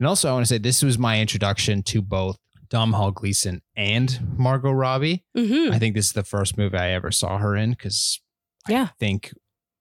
And 0.00 0.08
also, 0.08 0.28
I 0.28 0.32
want 0.32 0.42
to 0.46 0.48
say 0.48 0.58
this 0.58 0.82
was 0.82 0.98
my 0.98 1.20
introduction 1.20 1.82
to 1.84 2.02
both 2.02 2.38
Dom 2.70 2.92
Hall 2.92 3.12
Gleeson 3.12 3.62
and 3.76 4.18
Margot 4.36 4.72
Robbie. 4.72 5.24
Mhm. 5.36 5.70
I 5.72 5.78
think 5.78 5.94
this 5.94 6.06
is 6.06 6.12
the 6.12 6.24
first 6.24 6.58
movie 6.58 6.76
I 6.76 6.90
ever 6.90 7.12
saw 7.12 7.38
her 7.38 7.54
in 7.54 7.70
because 7.70 8.20
Yeah. 8.68 8.84
I 8.84 8.90
think 8.98 9.32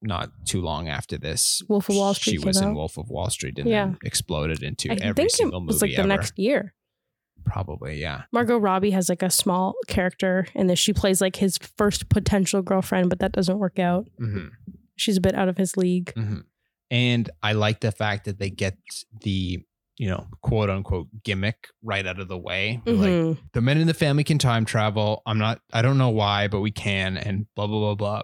not 0.01 0.31
too 0.45 0.61
long 0.61 0.87
after 0.87 1.17
this, 1.17 1.61
Wolf 1.67 1.89
of 1.89 1.95
Wall 1.95 2.13
Street 2.13 2.39
she 2.39 2.45
was 2.45 2.57
in 2.61 2.69
out. 2.69 2.75
Wolf 2.75 2.97
of 2.97 3.09
Wall 3.09 3.29
Street 3.29 3.57
and 3.59 3.69
Yeah. 3.69 3.85
then 3.85 3.97
exploded 4.03 4.61
into 4.63 4.91
I 4.91 4.95
every 4.95 5.13
think 5.13 5.29
it 5.29 5.31
single 5.33 5.59
movie 5.61 5.67
was 5.73 5.81
like 5.81 5.91
the 5.91 5.97
ever. 5.99 6.07
next 6.07 6.37
year. 6.37 6.73
Probably, 7.45 7.99
yeah. 8.01 8.23
Margot 8.33 8.57
Robbie 8.57 8.91
has 8.91 9.07
like 9.09 9.23
a 9.23 9.29
small 9.29 9.75
character 9.87 10.47
in 10.53 10.67
this. 10.67 10.79
She 10.79 10.91
plays 10.93 11.21
like 11.21 11.37
his 11.37 11.57
first 11.77 12.09
potential 12.09 12.61
girlfriend, 12.61 13.09
but 13.09 13.19
that 13.19 13.31
doesn't 13.31 13.57
work 13.59 13.79
out. 13.79 14.07
hmm 14.17 14.47
She's 14.97 15.17
a 15.17 15.21
bit 15.21 15.35
out 15.35 15.47
of 15.47 15.57
his 15.57 15.77
league. 15.77 16.13
hmm 16.13 16.39
And 16.91 17.29
I 17.43 17.53
like 17.53 17.79
the 17.81 17.91
fact 17.91 18.25
that 18.25 18.37
they 18.39 18.49
get 18.49 18.77
the 19.21 19.63
you 19.99 20.07
know 20.09 20.27
quote 20.41 20.69
unquote 20.69 21.07
gimmick 21.23 21.69
right 21.81 22.05
out 22.05 22.19
of 22.19 22.27
the 22.27 22.37
way. 22.37 22.81
Like 22.85 22.95
Mhm. 23.09 23.37
the 23.53 23.61
men 23.61 23.77
in 23.77 23.87
the 23.87 23.93
family 23.93 24.23
can 24.23 24.37
time 24.39 24.65
travel. 24.65 25.21
I'm 25.25 25.37
not. 25.39 25.61
I 25.71 25.81
don't 25.81 25.97
know 25.97 26.09
why, 26.09 26.47
but 26.49 26.59
we 26.61 26.71
can. 26.71 27.15
And 27.17 27.45
blah 27.55 27.67
blah 27.67 27.79
blah 27.79 27.95
blah. 27.95 28.21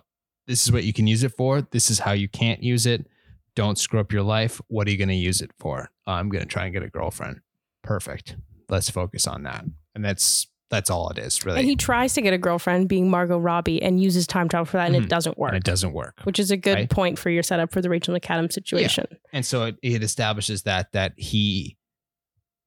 This 0.48 0.64
is 0.64 0.72
what 0.72 0.84
you 0.84 0.94
can 0.94 1.08
use 1.08 1.24
it 1.24 1.36
for. 1.38 1.62
This 1.62 1.90
is 1.90 2.00
how 2.00 2.12
you 2.12 2.28
can't 2.28 2.62
use 2.64 2.86
it. 2.86 3.08
Don't 3.56 3.78
screw 3.78 4.00
up 4.00 4.12
your 4.12 4.24
life. 4.24 4.60
What 4.68 4.88
are 4.88 4.92
you 4.92 4.98
going 4.98 5.10
to 5.10 5.16
use 5.16 5.42
it 5.42 5.52
for? 5.60 5.90
I'm 6.08 6.30
going 6.30 6.42
to 6.44 6.48
try 6.50 6.66
and 6.66 6.74
get 6.74 6.84
a 6.84 6.90
girlfriend. 6.90 7.42
Perfect. 7.84 8.36
Let's 8.70 8.90
focus 8.90 9.28
on 9.28 9.44
that. 9.44 9.64
And 9.96 10.04
that's 10.04 10.48
that's 10.70 10.90
all 10.90 11.10
it 11.10 11.20
is 11.20 11.46
really. 11.46 11.60
And 11.60 11.70
he 11.70 11.76
tries 11.76 12.16
to 12.16 12.22
get 12.22 12.34
a 12.34 12.38
girlfriend, 12.40 12.90
being 12.90 13.08
Margot 13.08 13.38
Robbie, 13.38 13.80
and 13.84 14.02
uses 14.02 14.26
time 14.26 14.50
travel 14.50 14.66
for 14.66 14.78
that, 14.78 14.88
and 14.88 14.96
Mhm. 14.96 15.04
it 15.04 15.10
doesn't 15.10 15.38
work. 15.38 15.50
and 15.50 15.58
it 15.58 15.64
doesn't 15.64 15.94
work. 15.94 16.20
which 16.24 16.40
is 16.40 16.50
a 16.50 16.58
good 16.58 16.74
Right. 16.76 16.90
point 16.90 17.20
for 17.20 17.30
your 17.30 17.44
setup 17.44 17.72
for 17.72 17.80
the 17.80 17.90
Rachel 17.92 18.16
McAdams 18.16 18.54
situation. 18.54 19.06
and 19.32 19.46
so 19.46 19.66
it, 19.66 19.78
it 19.84 20.02
establishes 20.02 20.64
that 20.64 20.92
that 20.94 21.14
he 21.18 21.78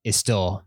is 0.04 0.14
still 0.14 0.62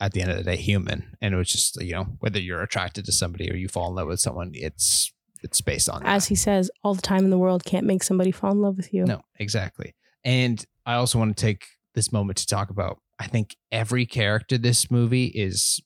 at 0.00 0.12
the 0.12 0.22
end 0.22 0.30
of 0.30 0.38
the 0.38 0.44
day 0.44 0.56
human 0.56 1.16
and 1.20 1.34
it 1.34 1.36
was 1.36 1.50
just 1.52 1.78
you 1.82 1.92
know 1.92 2.04
whether 2.20 2.40
you're 2.40 2.62
attracted 2.62 3.04
to 3.04 3.12
somebody 3.12 3.50
or 3.50 3.54
you 3.56 3.68
fall 3.68 3.88
in 3.90 3.96
love 3.96 4.08
with 4.08 4.20
someone 4.20 4.52
it's 4.54 5.12
it's 5.42 5.60
based 5.60 5.88
on 5.88 6.02
As 6.04 6.24
that. 6.24 6.28
he 6.28 6.34
says, 6.34 6.70
all 6.82 6.94
the 6.94 7.02
time 7.02 7.24
in 7.24 7.30
the 7.30 7.38
world 7.38 7.64
can't 7.64 7.86
make 7.86 8.02
somebody 8.02 8.30
fall 8.32 8.52
in 8.52 8.60
love 8.60 8.76
with 8.76 8.92
you. 8.94 9.04
no 9.04 9.22
exactly 9.38 9.94
and 10.24 10.64
i 10.86 10.94
also 10.94 11.18
want 11.18 11.36
to 11.36 11.40
take 11.40 11.64
this 11.94 12.12
moment 12.12 12.38
to 12.38 12.46
talk 12.46 12.70
about 12.70 12.98
i 13.18 13.26
think 13.26 13.56
every 13.72 14.04
character 14.06 14.58
this 14.58 14.90
movie 14.90 15.26
is 15.26 15.80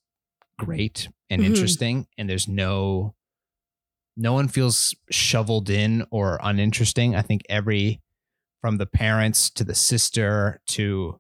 great 0.59 1.09
and 1.31 1.43
Mhm. 1.43 1.47
interesting 1.47 2.07
and 2.19 2.29
there's 2.29 2.49
no 2.49 3.15
no 4.17 4.33
one 4.35 4.49
feels 4.49 4.95
shoveled 5.11 5.69
in 5.71 6.05
or 6.11 6.39
uninteresting 6.43 7.15
i 7.17 7.23
think 7.23 7.43
every 7.49 8.01
from 8.61 8.77
the 8.79 8.87
parents 8.87 9.51
to 9.51 9.65
the 9.65 9.75
sister 9.75 10.61
to 10.69 11.19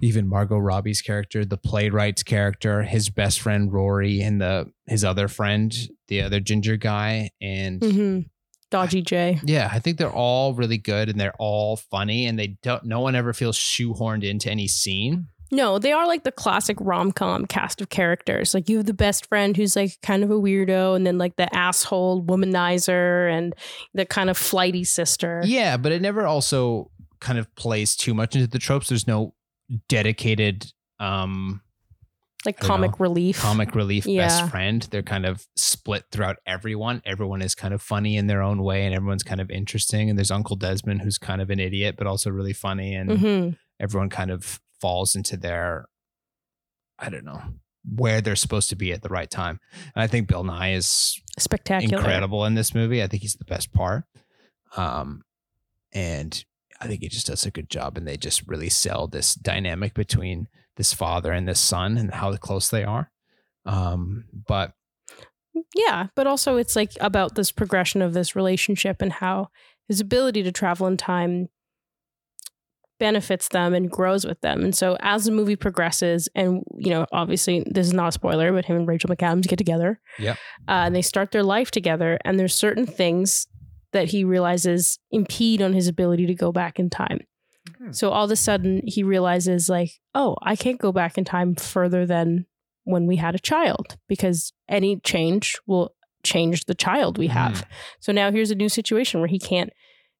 even 0.00 0.28
Margot 0.28 0.58
Robbie's 0.58 1.02
character, 1.02 1.44
the 1.44 1.56
playwright's 1.56 2.22
character, 2.22 2.82
his 2.82 3.08
best 3.08 3.40
friend 3.40 3.72
Rory, 3.72 4.20
and 4.20 4.40
the 4.40 4.70
his 4.86 5.04
other 5.04 5.28
friend, 5.28 5.74
the 6.08 6.22
other 6.22 6.40
ginger 6.40 6.76
guy, 6.76 7.30
and 7.40 7.82
hmm 7.82 8.20
Dodgy 8.68 9.00
J. 9.00 9.38
yeah, 9.44 9.70
I 9.72 9.78
think 9.78 9.96
they're 9.96 10.10
all 10.10 10.52
really 10.52 10.76
good 10.78 11.08
and 11.08 11.20
they're 11.20 11.36
all 11.38 11.76
funny, 11.76 12.26
and 12.26 12.36
they 12.38 12.56
don't. 12.62 12.84
No 12.84 13.00
one 13.00 13.14
ever 13.14 13.32
feels 13.32 13.56
shoehorned 13.56 14.24
into 14.24 14.50
any 14.50 14.66
scene. 14.66 15.28
No, 15.52 15.78
they 15.78 15.92
are 15.92 16.08
like 16.08 16.24
the 16.24 16.32
classic 16.32 16.76
rom 16.80 17.12
com 17.12 17.46
cast 17.46 17.80
of 17.80 17.88
characters. 17.90 18.52
Like 18.52 18.68
you 18.68 18.78
have 18.78 18.86
the 18.86 18.92
best 18.92 19.26
friend 19.28 19.56
who's 19.56 19.76
like 19.76 19.96
kind 20.02 20.24
of 20.24 20.32
a 20.32 20.34
weirdo, 20.34 20.96
and 20.96 21.06
then 21.06 21.16
like 21.16 21.36
the 21.36 21.54
asshole 21.54 22.24
womanizer 22.24 23.30
and 23.30 23.54
the 23.94 24.04
kind 24.04 24.28
of 24.28 24.36
flighty 24.36 24.82
sister. 24.82 25.42
Yeah, 25.44 25.76
but 25.76 25.92
it 25.92 26.02
never 26.02 26.26
also 26.26 26.90
kind 27.20 27.38
of 27.38 27.52
plays 27.54 27.94
too 27.94 28.14
much 28.14 28.34
into 28.34 28.48
the 28.48 28.58
tropes. 28.58 28.88
There's 28.88 29.06
no 29.06 29.34
dedicated 29.88 30.72
um 31.00 31.60
like 32.44 32.58
comic 32.60 33.00
relief. 33.00 33.40
comic 33.40 33.74
relief 33.74 34.06
Yeah. 34.08 34.26
best 34.26 34.50
friend. 34.50 34.86
They're 34.90 35.02
kind 35.02 35.26
of 35.26 35.44
split 35.56 36.04
throughout 36.12 36.36
everyone. 36.46 37.02
Everyone 37.04 37.42
is 37.42 37.56
kind 37.56 37.74
of 37.74 37.82
funny 37.82 38.16
in 38.16 38.28
their 38.28 38.40
own 38.40 38.62
way, 38.62 38.84
and 38.86 38.94
everyone's 38.94 39.24
kind 39.24 39.40
of 39.40 39.50
interesting. 39.50 40.08
And 40.08 40.16
there's 40.16 40.30
Uncle 40.30 40.54
Desmond, 40.54 41.02
who's 41.02 41.18
kind 41.18 41.40
of 41.42 41.50
an 41.50 41.58
idiot, 41.58 41.96
but 41.98 42.06
also 42.06 42.30
really 42.30 42.52
funny. 42.52 42.94
And 42.94 43.18
hmm 43.18 43.48
everyone 43.80 44.08
kind 44.10 44.30
of 44.30 44.60
falls 44.80 45.14
into 45.16 45.36
their, 45.36 45.86
I 46.98 47.10
don't 47.10 47.24
know, 47.24 47.42
where 47.84 48.20
they're 48.20 48.36
supposed 48.36 48.68
to 48.70 48.76
be 48.76 48.92
at 48.92 49.02
the 49.02 49.08
right 49.08 49.30
time. 49.30 49.58
And 49.94 50.02
I 50.02 50.06
think 50.06 50.28
Bill 50.28 50.44
Nighy 50.44 50.76
is 50.76 51.20
Spectacular. 51.38 51.98
incredible 51.98 52.44
in 52.46 52.54
this 52.54 52.74
movie. 52.74 53.02
I 53.02 53.06
think 53.08 53.22
he's 53.22 53.34
the 53.34 53.44
best 53.44 53.72
part. 53.72 54.04
Um, 54.76 55.22
and 55.92 56.42
I 56.80 56.86
think 56.86 57.02
he 57.02 57.08
just 57.08 57.26
does 57.26 57.46
a 57.46 57.50
good 57.50 57.70
job. 57.70 57.96
And 57.96 58.06
they 58.06 58.16
just 58.16 58.46
really 58.46 58.68
sell 58.68 59.06
this 59.06 59.34
dynamic 59.34 59.94
between 59.94 60.48
this 60.76 60.92
father 60.92 61.32
and 61.32 61.48
this 61.48 61.60
son 61.60 61.96
and 61.96 62.12
how 62.12 62.34
close 62.36 62.68
they 62.68 62.84
are. 62.84 63.10
Um, 63.64 64.24
but 64.46 64.72
Yeah, 65.74 66.08
but 66.14 66.26
also 66.26 66.56
it's 66.56 66.76
like 66.76 66.92
about 67.00 67.34
this 67.34 67.50
progression 67.50 68.02
of 68.02 68.12
this 68.12 68.36
relationship 68.36 69.00
and 69.00 69.12
how 69.12 69.48
his 69.88 70.00
ability 70.00 70.42
to 70.42 70.52
travel 70.52 70.86
in 70.86 70.96
time 70.96 71.48
benefits 72.98 73.48
them 73.48 73.74
and 73.74 73.90
grows 73.90 74.24
with 74.24 74.40
them. 74.40 74.62
And 74.62 74.74
so 74.74 74.96
as 75.00 75.24
the 75.24 75.30
movie 75.30 75.56
progresses, 75.56 76.28
and 76.34 76.62
you 76.76 76.90
know, 76.90 77.06
obviously 77.12 77.64
this 77.66 77.86
is 77.86 77.92
not 77.92 78.08
a 78.08 78.12
spoiler, 78.12 78.52
but 78.52 78.64
him 78.64 78.76
and 78.76 78.88
Rachel 78.88 79.10
McAdams 79.10 79.48
get 79.48 79.58
together. 79.58 80.00
Yep. 80.18 80.36
Uh, 80.68 80.70
and 80.86 80.96
they 80.96 81.02
start 81.02 81.30
their 81.30 81.42
life 81.42 81.70
together, 81.70 82.18
and 82.24 82.38
there's 82.38 82.54
certain 82.54 82.86
things 82.86 83.46
that 83.92 84.08
he 84.08 84.24
realizes 84.24 84.98
impede 85.10 85.62
on 85.62 85.72
his 85.72 85.88
ability 85.88 86.26
to 86.26 86.34
go 86.34 86.52
back 86.52 86.78
in 86.78 86.90
time. 86.90 87.20
Hmm. 87.78 87.92
So 87.92 88.10
all 88.10 88.24
of 88.24 88.30
a 88.30 88.36
sudden 88.36 88.82
he 88.84 89.02
realizes 89.02 89.68
like, 89.68 89.90
oh, 90.14 90.36
I 90.42 90.56
can't 90.56 90.80
go 90.80 90.92
back 90.92 91.18
in 91.18 91.24
time 91.24 91.54
further 91.54 92.06
than 92.06 92.46
when 92.84 93.06
we 93.06 93.16
had 93.16 93.34
a 93.34 93.40
child 93.40 93.96
because 94.08 94.52
any 94.68 95.00
change 95.00 95.58
will 95.66 95.92
change 96.22 96.64
the 96.64 96.74
child 96.74 97.18
we 97.18 97.26
hmm. 97.26 97.34
have. 97.34 97.66
So 98.00 98.12
now 98.12 98.30
here's 98.30 98.50
a 98.50 98.56
new 98.56 98.68
situation 98.68 99.20
where 99.20 99.28
he 99.28 99.38
can't 99.38 99.70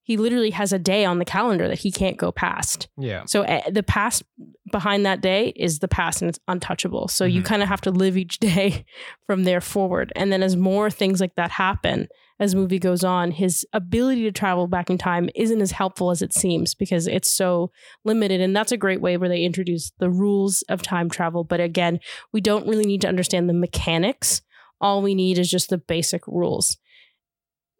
he 0.06 0.16
literally 0.16 0.50
has 0.50 0.72
a 0.72 0.78
day 0.78 1.04
on 1.04 1.18
the 1.18 1.24
calendar 1.24 1.66
that 1.66 1.80
he 1.80 1.90
can't 1.90 2.16
go 2.16 2.30
past. 2.30 2.86
Yeah. 2.96 3.24
So 3.26 3.42
uh, 3.42 3.68
the 3.68 3.82
past 3.82 4.22
behind 4.70 5.04
that 5.04 5.20
day 5.20 5.48
is 5.56 5.80
the 5.80 5.88
past 5.88 6.22
and 6.22 6.28
it's 6.28 6.38
untouchable. 6.46 7.08
So 7.08 7.24
you 7.24 7.42
Mhm. 7.42 7.44
kind 7.44 7.62
of 7.62 7.68
have 7.68 7.80
to 7.80 7.90
live 7.90 8.16
each 8.16 8.38
day 8.52 8.84
from 9.26 9.42
there 9.42 9.60
forward. 9.60 10.12
And 10.14 10.30
then 10.30 10.44
as 10.44 10.54
more 10.56 10.90
things 10.92 11.20
like 11.20 11.34
that 11.34 11.50
happen, 11.50 12.06
as 12.38 12.52
the 12.52 12.58
movie 12.58 12.78
goes 12.78 13.02
on, 13.02 13.32
his 13.32 13.66
ability 13.72 14.22
to 14.22 14.30
travel 14.30 14.68
back 14.68 14.90
in 14.90 14.96
time 14.98 15.28
isn't 15.34 15.60
as 15.60 15.72
helpful 15.72 16.12
as 16.12 16.22
it 16.22 16.32
seems 16.32 16.72
because 16.76 17.08
it's 17.08 17.32
so 17.32 17.72
limited. 18.04 18.40
And 18.40 18.54
that's 18.54 18.70
a 18.70 18.76
great 18.76 19.00
way 19.00 19.16
where 19.16 19.28
they 19.28 19.42
introduce 19.42 19.90
the 19.98 20.08
rules 20.10 20.62
of 20.68 20.82
time 20.82 21.10
travel. 21.10 21.42
But 21.42 21.58
again, 21.58 21.98
we 22.32 22.40
don't 22.40 22.68
really 22.68 22.86
need 22.86 23.00
to 23.00 23.08
understand 23.08 23.48
the 23.48 23.54
mechanics. 23.54 24.40
All 24.80 25.02
we 25.02 25.16
need 25.16 25.36
is 25.36 25.50
just 25.50 25.68
the 25.68 25.78
basic 25.78 26.24
rules. 26.28 26.76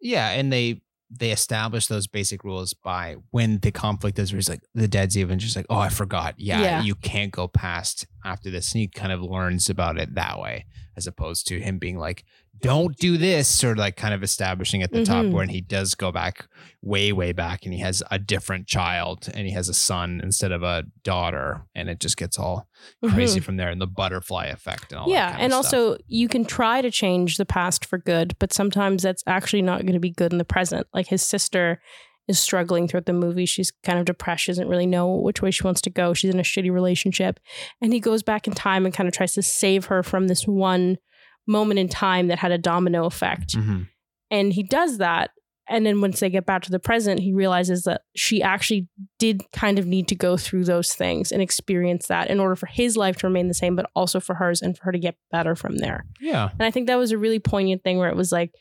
Yeah, 0.01 0.29
and 0.31 0.51
they 0.51 0.81
they 1.09 1.31
establish 1.31 1.87
those 1.87 2.05
basic 2.07 2.43
rules 2.43 2.73
by 2.73 3.15
when 3.31 3.59
the 3.59 3.71
conflict 3.71 4.19
is 4.19 4.33
where 4.33 4.41
like 4.49 4.61
the 4.75 4.87
dad's 4.87 5.17
even 5.17 5.39
just 5.39 5.55
like, 5.55 5.65
Oh, 5.69 5.77
I 5.79 5.89
forgot. 5.89 6.35
Yeah, 6.37 6.61
Yeah. 6.61 6.81
you 6.81 6.95
can't 6.95 7.31
go 7.31 7.47
past 7.47 8.05
after 8.25 8.49
this. 8.51 8.73
And 8.73 8.81
he 8.81 8.87
kind 8.87 9.11
of 9.13 9.21
learns 9.21 9.69
about 9.69 9.97
it 9.97 10.15
that 10.15 10.39
way, 10.39 10.65
as 10.97 11.07
opposed 11.07 11.47
to 11.47 11.59
him 11.59 11.77
being 11.79 11.97
like, 11.97 12.25
Don't 12.61 12.95
do 12.97 13.17
this, 13.17 13.63
or 13.63 13.75
like 13.75 13.95
kind 13.95 14.13
of 14.13 14.23
establishing 14.23 14.81
at 14.83 14.91
the 14.91 15.03
top 15.05 15.25
Mhm. 15.25 15.31
when 15.31 15.49
he 15.49 15.61
does 15.61 15.95
go 15.95 16.11
back 16.11 16.47
way, 16.81 17.11
way 17.11 17.31
back 17.33 17.65
and 17.65 17.73
he 17.73 17.79
has 17.81 18.01
a 18.11 18.17
different 18.19 18.67
child 18.67 19.27
and 19.33 19.45
he 19.47 19.53
has 19.53 19.67
a 19.69 19.73
son 19.73 20.21
instead 20.23 20.51
of 20.51 20.63
a 20.63 20.83
daughter, 21.03 21.65
and 21.75 21.89
it 21.89 21.99
just 21.99 22.17
gets 22.17 22.37
all 22.39 22.67
crazy 23.09 23.39
from 23.39 23.57
there 23.57 23.69
and 23.69 23.81
the 23.81 23.87
butterfly 23.87 24.45
effect 24.45 24.91
and 24.91 24.99
all 24.99 25.07
that 25.09 25.13
Mm-hmm. 25.13 25.29
yeah. 25.31 25.35
of 25.35 25.41
And 25.41 25.51
stuff. 25.53 25.65
also, 25.65 25.97
you 26.07 26.27
can 26.27 26.45
try 26.45 26.81
to 26.81 26.89
change 26.91 27.37
the 27.37 27.45
past 27.45 27.85
for 27.85 27.97
good, 27.97 28.35
but 28.39 28.53
sometimes 28.53 29.03
that's 29.03 29.23
actually 29.27 29.61
not 29.61 29.81
going 29.81 29.93
to 29.93 29.99
be 29.99 30.11
good 30.11 30.31
in 30.31 30.37
the 30.37 30.45
present. 30.45 30.87
Like 30.93 31.07
his 31.07 31.21
sister 31.21 31.81
is 32.27 32.37
struggling 32.39 32.87
throughout 32.87 33.05
the 33.05 33.13
movie. 33.13 33.45
She's 33.45 33.71
kind 33.83 33.97
of 33.99 34.03
depressed. 34.05 34.43
She 34.43 34.51
doesn't 34.51 34.67
really 34.67 34.85
know 34.85 35.15
which 35.15 35.41
way 35.41 35.49
she 35.49 35.63
wants 35.63 35.79
to 35.81 35.89
go. 35.89 36.13
She's 36.13 36.33
in 36.33 36.39
a 36.39 36.43
shitty 36.43 36.71
relationship. 36.71 37.39
And 37.81 37.93
he 37.93 37.99
goes 38.01 38.21
back 38.21 38.47
in 38.47 38.53
time 38.53 38.85
and 38.85 38.93
kind 38.93 39.07
of 39.07 39.13
tries 39.13 39.33
to 39.35 39.41
save 39.41 39.85
her 39.85 40.03
from 40.03 40.27
this 40.27 40.45
one 40.45 40.97
moment 41.47 41.79
in 41.79 41.87
time 41.87 42.27
that 42.27 42.39
had 42.39 42.51
a 42.51 42.57
domino 42.57 43.05
effect. 43.05 43.55
Mhm. 43.55 43.87
And 44.29 44.53
he 44.53 44.63
does 44.63 44.97
that. 44.97 45.31
And 45.69 45.85
then 45.85 45.99
once 45.99 46.21
they 46.21 46.29
get 46.29 46.45
back 46.45 46.61
to 46.63 46.71
the 46.71 46.79
present, 46.79 47.19
he 47.19 47.33
realizes 47.33 47.83
that 47.83 48.01
she 48.15 48.41
actually 48.41 48.87
did 49.19 49.41
kind 49.51 49.77
of 49.77 49.85
need 49.85 50.07
to 50.07 50.15
go 50.15 50.37
through 50.37 50.63
those 50.63 50.93
things 50.93 51.29
and 51.31 51.41
experience 51.41 52.07
that 52.07 52.29
in 52.29 52.39
order 52.39 52.55
for 52.55 52.67
his 52.67 52.95
life 52.95 53.17
to 53.17 53.27
remain 53.27 53.49
the 53.49 53.53
same, 53.53 53.75
but 53.75 53.89
also 53.93 54.21
for 54.21 54.35
hers 54.35 54.61
and 54.61 54.77
for 54.77 54.85
her 54.85 54.91
to 54.93 54.99
get 54.99 55.15
better 55.29 55.55
from 55.55 55.77
there. 55.77 56.05
yeah. 56.21 56.49
And 56.53 56.63
I 56.63 56.71
think 56.71 56.87
that 56.87 56.95
was 56.97 57.11
a 57.11 57.17
really 57.17 57.39
poignant 57.39 57.83
thing 57.83 57.97
where 57.97 58.07
it 58.09 58.15
was 58.15 58.31
like, 58.31 58.51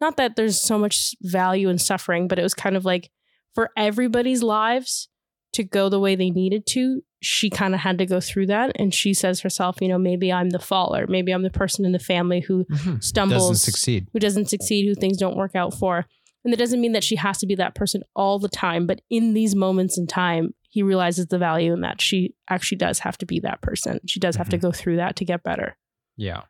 not 0.00 0.16
that 0.18 0.36
there's 0.36 0.60
so 0.60 0.78
much 0.78 1.14
value 1.20 1.68
in 1.68 1.78
suffering, 1.78 2.28
but 2.28 2.38
it 2.38 2.42
was 2.42 2.54
kind 2.54 2.76
of 2.76 2.84
like 2.84 3.10
for 3.56 3.70
everybody's 3.76 4.42
lives 4.42 5.08
to 5.52 5.62
go 5.64 5.88
the 5.88 6.00
way 6.00 6.14
they 6.16 6.30
needed 6.30 6.66
to, 6.66 7.02
she 7.20 7.50
kind 7.50 7.74
of 7.74 7.80
had 7.80 7.98
to 7.98 8.06
go 8.06 8.20
through 8.20 8.46
that. 8.46 8.72
And 8.76 8.92
she 8.94 9.12
says 9.14 9.40
herself, 9.40 9.76
you 9.80 9.88
know, 9.88 9.98
maybe 9.98 10.32
I'm 10.32 10.50
the 10.50 10.58
faller. 10.58 11.06
Maybe 11.06 11.30
I'm 11.32 11.42
the 11.42 11.50
person 11.50 11.84
in 11.84 11.92
the 11.92 11.98
family 11.98 12.40
who 12.40 12.64
Mhm. 12.64 13.02
stumbles, 13.02 13.50
Doesn't 13.50 13.72
succeed. 13.72 14.08
who 14.12 14.18
doesn't 14.18 14.48
succeed, 14.48 14.86
who 14.86 14.94
things 14.94 15.18
don't 15.18 15.36
work 15.36 15.54
out 15.54 15.74
for. 15.74 16.06
And 16.44 16.52
that 16.52 16.58
doesn't 16.58 16.80
mean 16.80 16.92
that 16.92 17.04
she 17.04 17.16
has 17.16 17.38
to 17.38 17.46
be 17.46 17.54
that 17.56 17.74
person 17.76 18.02
all 18.16 18.38
the 18.40 18.48
time, 18.48 18.86
but 18.86 19.00
in 19.10 19.34
these 19.34 19.54
moments 19.54 19.96
in 19.96 20.06
time, 20.08 20.54
he 20.70 20.82
realizes 20.82 21.26
the 21.26 21.38
value 21.38 21.72
in 21.72 21.82
that 21.82 22.00
she 22.00 22.34
actually 22.48 22.78
does 22.78 23.00
have 23.00 23.18
to 23.18 23.26
be 23.26 23.38
that 23.40 23.60
person. 23.60 24.00
She 24.06 24.18
does 24.18 24.36
have 24.36 24.48
to 24.48 24.58
go 24.58 24.72
through 24.72 24.96
that 24.96 25.14
to 25.16 25.24
get 25.24 25.42
better. 25.44 25.76
Yeah. 26.16 26.42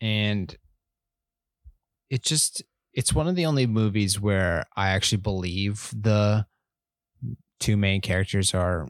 And 0.00 0.56
it 2.10 2.22
just 2.22 2.62
it's 2.94 3.12
one 3.12 3.26
of 3.28 3.36
the 3.36 3.46
only 3.46 3.66
movies 3.66 4.20
where 4.20 4.64
I 4.76 4.90
actually 4.90 5.18
believe 5.22 5.90
the 5.96 6.46
two 7.60 7.76
main 7.76 8.00
characters 8.00 8.54
are 8.54 8.88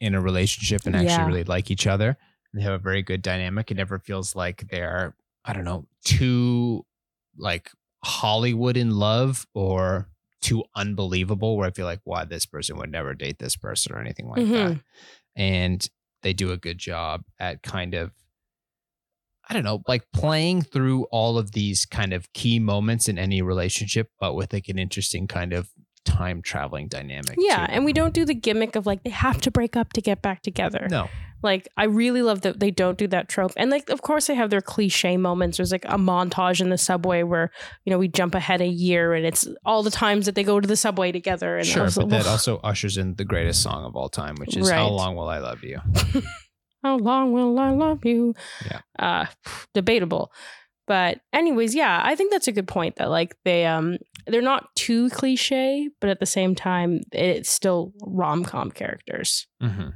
in 0.00 0.14
a 0.14 0.20
relationship 0.20 0.82
and 0.86 0.94
actually 0.94 1.08
Yeah. 1.10 1.26
really 1.26 1.44
like 1.44 1.70
each 1.70 1.86
other. 1.86 2.16
They 2.54 2.62
have 2.62 2.72
a 2.74 2.78
very 2.78 3.02
good 3.02 3.22
dynamic. 3.22 3.70
It 3.70 3.76
never 3.76 3.98
feels 3.98 4.34
like 4.34 4.68
they're, 4.70 5.14
I 5.44 5.52
don't 5.52 5.64
know, 5.64 5.86
too 6.04 6.84
like 7.36 7.70
Hollywood 8.04 8.76
in 8.76 8.90
love 8.90 9.46
or 9.54 10.08
too 10.40 10.64
unbelievable 10.76 11.56
where 11.56 11.66
I 11.66 11.72
feel 11.72 11.84
like, 11.86 12.00
why 12.04 12.24
this 12.24 12.46
person 12.46 12.76
would 12.78 12.90
never 12.90 13.12
date 13.14 13.38
this 13.38 13.56
person 13.56 13.92
or 13.92 14.00
anything 14.00 14.28
like 14.28 14.46
that. 14.46 14.72
Mhm. 14.72 14.82
And 15.36 15.90
they 16.22 16.32
do 16.32 16.52
a 16.52 16.56
good 16.56 16.78
job 16.78 17.22
at 17.38 17.62
kind 17.62 17.94
of 17.94 18.12
I 19.50 19.54
don't 19.54 19.64
know, 19.64 19.82
like 19.88 20.10
playing 20.12 20.60
through 20.62 21.04
all 21.04 21.38
of 21.38 21.52
these 21.52 21.86
kind 21.86 22.12
of 22.12 22.30
key 22.34 22.58
moments 22.58 23.08
in 23.08 23.18
any 23.18 23.40
relationship, 23.40 24.10
but 24.20 24.34
with 24.34 24.52
like 24.52 24.68
an 24.68 24.78
interesting 24.78 25.26
kind 25.26 25.54
of 25.54 25.70
time 26.08 26.42
traveling 26.42 26.88
dynamic. 26.88 27.36
Yeah, 27.38 27.66
to 27.66 27.72
and 27.72 27.84
we 27.84 27.92
don't 27.92 28.14
do 28.14 28.24
the 28.24 28.34
gimmick 28.34 28.76
of 28.76 28.86
like 28.86 29.02
they 29.04 29.10
have 29.10 29.40
to 29.42 29.50
break 29.50 29.76
up 29.76 29.92
to 29.92 30.00
get 30.00 30.22
back 30.22 30.42
together. 30.42 30.86
No. 30.90 31.08
Like 31.40 31.68
I 31.76 31.84
really 31.84 32.22
love 32.22 32.40
that 32.40 32.58
they 32.58 32.72
don't 32.72 32.98
do 32.98 33.06
that 33.08 33.28
trope. 33.28 33.52
And 33.56 33.70
like 33.70 33.90
of 33.90 34.02
course 34.02 34.26
they 34.26 34.34
have 34.34 34.50
their 34.50 34.60
cliche 34.60 35.16
moments. 35.16 35.58
There's 35.58 35.70
like 35.70 35.84
a 35.84 35.96
montage 35.96 36.60
in 36.60 36.70
the 36.70 36.78
subway 36.78 37.22
where, 37.22 37.52
you 37.84 37.92
know, 37.92 37.98
we 37.98 38.08
jump 38.08 38.34
ahead 38.34 38.60
a 38.60 38.66
year 38.66 39.14
and 39.14 39.24
it's 39.24 39.46
all 39.64 39.84
the 39.84 39.90
times 39.90 40.26
that 40.26 40.34
they 40.34 40.42
go 40.42 40.58
to 40.58 40.66
the 40.66 40.76
subway 40.76 41.12
together 41.12 41.56
and 41.56 41.66
Sure, 41.66 41.84
was 41.84 41.94
but 41.94 42.08
that 42.10 42.26
also 42.34 42.58
ushers 42.64 42.96
in 42.96 43.14
the 43.14 43.24
greatest 43.24 43.62
song 43.62 43.84
of 43.84 43.94
all 43.94 44.08
time, 44.08 44.34
which 44.40 44.56
is 44.56 44.68
"How 44.68 44.88
Long 44.88 45.14
Will 45.14 45.28
I 45.28 45.38
Love 45.38 45.62
You." 45.62 45.78
How 46.82 46.96
long 46.96 47.32
will 47.32 47.58
I 47.58 47.70
love 47.70 48.04
you? 48.04 48.34
Yeah. 48.64 48.80
Uh 48.98 49.26
debatable. 49.74 50.32
But 50.88 51.20
anyways, 51.32 51.74
yeah, 51.74 52.00
I 52.02 52.16
think 52.16 52.32
that's 52.32 52.48
a 52.48 52.52
good 52.52 52.66
point 52.66 52.96
that 52.96 53.10
like 53.10 53.36
they 53.44 53.66
um 53.66 53.98
they're 54.26 54.42
not 54.42 54.74
too 54.74 55.10
cliche, 55.10 55.88
but 56.00 56.10
at 56.10 56.18
the 56.18 56.26
same 56.26 56.54
time 56.54 57.02
it's 57.12 57.50
still 57.50 57.92
rom-com 58.02 58.72
characters. 58.72 59.46
hmm 59.60 59.90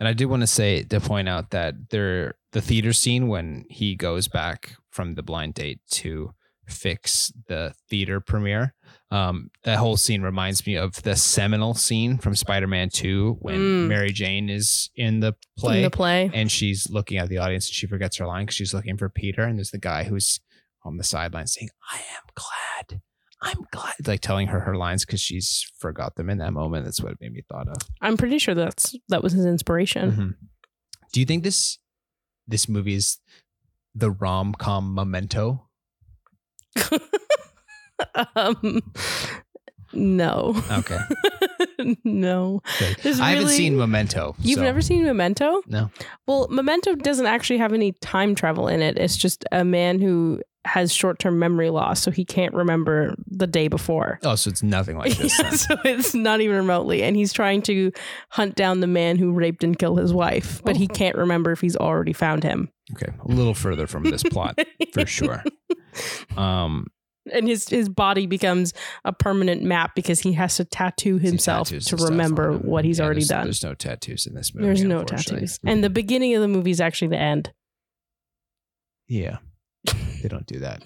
And 0.00 0.08
I 0.08 0.12
do 0.12 0.28
want 0.28 0.40
to 0.42 0.46
say 0.46 0.82
to 0.82 1.00
point 1.00 1.28
out 1.28 1.50
that 1.50 1.90
there, 1.90 2.34
the 2.52 2.60
theater 2.60 2.92
scene 2.92 3.28
when 3.28 3.66
he 3.70 3.94
goes 3.94 4.26
back 4.28 4.76
from 4.90 5.14
the 5.14 5.22
blind 5.22 5.54
date 5.54 5.80
to 5.90 6.32
fix 6.68 7.32
the 7.48 7.74
theater 7.88 8.20
premiere. 8.20 8.74
Um, 9.10 9.50
that 9.62 9.78
whole 9.78 9.96
scene 9.96 10.22
reminds 10.22 10.66
me 10.66 10.74
of 10.76 11.00
the 11.02 11.14
seminal 11.14 11.74
scene 11.74 12.18
from 12.18 12.34
Spider-Man 12.34 12.90
Two 12.90 13.36
when 13.40 13.56
Mm. 13.58 13.88
Mary 13.88 14.10
Jane 14.10 14.48
is 14.50 14.90
in 14.96 15.20
the 15.20 15.34
play. 15.56 15.78
In 15.78 15.82
the 15.84 15.90
play. 15.90 16.30
and 16.34 16.50
she's 16.50 16.88
looking 16.90 17.18
at 17.18 17.28
the 17.28 17.38
audience 17.38 17.68
and 17.68 17.74
she 17.74 17.86
forgets 17.86 18.16
her 18.16 18.26
line 18.26 18.44
because 18.46 18.56
she's 18.56 18.74
looking 18.74 18.96
for 18.96 19.08
Peter. 19.08 19.42
And 19.42 19.58
there's 19.58 19.70
the 19.70 19.78
guy 19.78 20.04
who's 20.04 20.40
on 20.84 20.96
the 20.96 21.04
sideline 21.04 21.46
saying, 21.46 21.70
I 21.92 21.96
am 21.98 22.22
glad. 22.34 23.00
I'm 23.42 23.64
glad. 23.70 23.94
Like 24.06 24.20
telling 24.22 24.48
her 24.48 24.60
her 24.60 24.76
lines 24.76 25.04
because 25.04 25.20
she's 25.20 25.64
forgot 25.78 26.16
them 26.16 26.28
in 26.30 26.38
that 26.38 26.52
moment. 26.52 26.84
That's 26.84 27.00
what 27.02 27.12
it 27.12 27.18
made 27.20 27.32
me 27.32 27.42
thought 27.48 27.68
of. 27.68 27.76
I'm 28.00 28.16
pretty 28.16 28.38
sure 28.38 28.54
that's 28.54 28.94
that 29.08 29.22
was 29.22 29.34
his 29.34 29.44
inspiration. 29.46 30.10
Mhm. 30.12 30.34
Do 31.12 31.20
you 31.20 31.26
think 31.26 31.44
this 31.44 31.78
this 32.48 32.68
movie 32.68 32.94
is 32.94 33.18
the 33.94 34.10
rom 34.10 34.52
com 34.54 34.94
memento? 34.94 35.65
um, 38.36 38.80
no. 39.92 40.54
Okay. 40.70 40.98
no. 42.04 42.60
Good. 42.78 42.96
There's 43.02 43.20
I 43.20 43.30
haven't 43.30 43.48
seen 43.48 43.76
Memento. 43.76 44.34
You've 44.40 44.58
so- 44.58 44.64
never 44.64 44.80
seen 44.80 45.04
Memento? 45.04 45.62
No. 45.66 45.90
Well, 46.26 46.48
Memento 46.50 46.94
doesn't 46.94 47.26
actually 47.26 47.58
have 47.58 47.72
any 47.72 47.92
time 47.92 48.34
travel 48.34 48.68
in 48.68 48.82
it. 48.82 48.98
It's 48.98 49.16
just 49.16 49.44
a 49.52 49.64
man 49.64 50.00
who 50.00 50.40
has 50.64 50.92
short 50.92 51.20
term 51.20 51.38
memory 51.38 51.70
loss, 51.70 52.02
so 52.02 52.10
he 52.10 52.24
can't 52.24 52.52
remember 52.52 53.14
the 53.28 53.46
day 53.46 53.68
before. 53.68 54.18
Oh, 54.24 54.34
so 54.34 54.50
it's 54.50 54.64
nothing 54.64 54.98
like 54.98 55.16
this. 55.16 55.38
Yeah, 55.42 55.50
so 55.50 55.76
it's 55.84 56.12
not 56.12 56.40
even 56.40 56.56
remotely. 56.56 57.04
And 57.04 57.14
he's 57.14 57.32
trying 57.32 57.62
to 57.62 57.92
hunt 58.30 58.56
down 58.56 58.80
the 58.80 58.88
man 58.88 59.16
who 59.16 59.32
raped 59.32 59.62
and 59.62 59.78
killed 59.78 59.98
his 60.00 60.12
wife, 60.12 60.60
but 60.64 60.74
Oh. 60.74 60.78
he 60.78 60.88
can't 60.88 61.14
remember 61.16 61.52
if 61.52 61.60
he's 61.60 61.76
already 61.76 62.12
found 62.12 62.42
him. 62.42 62.68
Okay. 62.92 63.12
A 63.20 63.28
little 63.28 63.54
further 63.54 63.86
from 63.86 64.02
this 64.04 64.22
plot 64.24 64.58
for 64.92 65.06
sure. 65.06 65.42
Um, 66.36 66.86
and 67.32 67.48
his 67.48 67.68
his 67.68 67.88
body 67.88 68.26
becomes 68.26 68.72
a 69.04 69.12
permanent 69.12 69.62
map 69.62 69.96
because 69.96 70.20
he 70.20 70.32
has 70.34 70.56
to 70.56 70.64
tattoo 70.64 71.18
himself 71.18 71.68
to 71.70 71.96
remember 71.96 72.52
what 72.52 72.84
he's 72.84 72.98
Yeah, 72.98 73.04
already 73.06 73.20
there's- 73.20 73.28
done. 73.28 73.44
There's 73.44 73.64
no 73.64 73.74
tattoos 73.74 74.26
in 74.26 74.34
this 74.34 74.54
movie. 74.54 74.66
There's 74.66 74.84
no 74.84 75.02
tattoos. 75.02 75.58
And 75.64 75.82
the 75.82 75.90
beginning 75.90 76.34
of 76.36 76.42
the 76.42 76.46
movie 76.48 76.70
is 76.70 76.80
actually 76.80 77.08
the 77.08 77.18
end. 77.18 77.52
Yeah. 79.08 79.38
They 80.22 80.28
don't 80.28 80.46
do 80.46 80.60
that. 80.60 80.82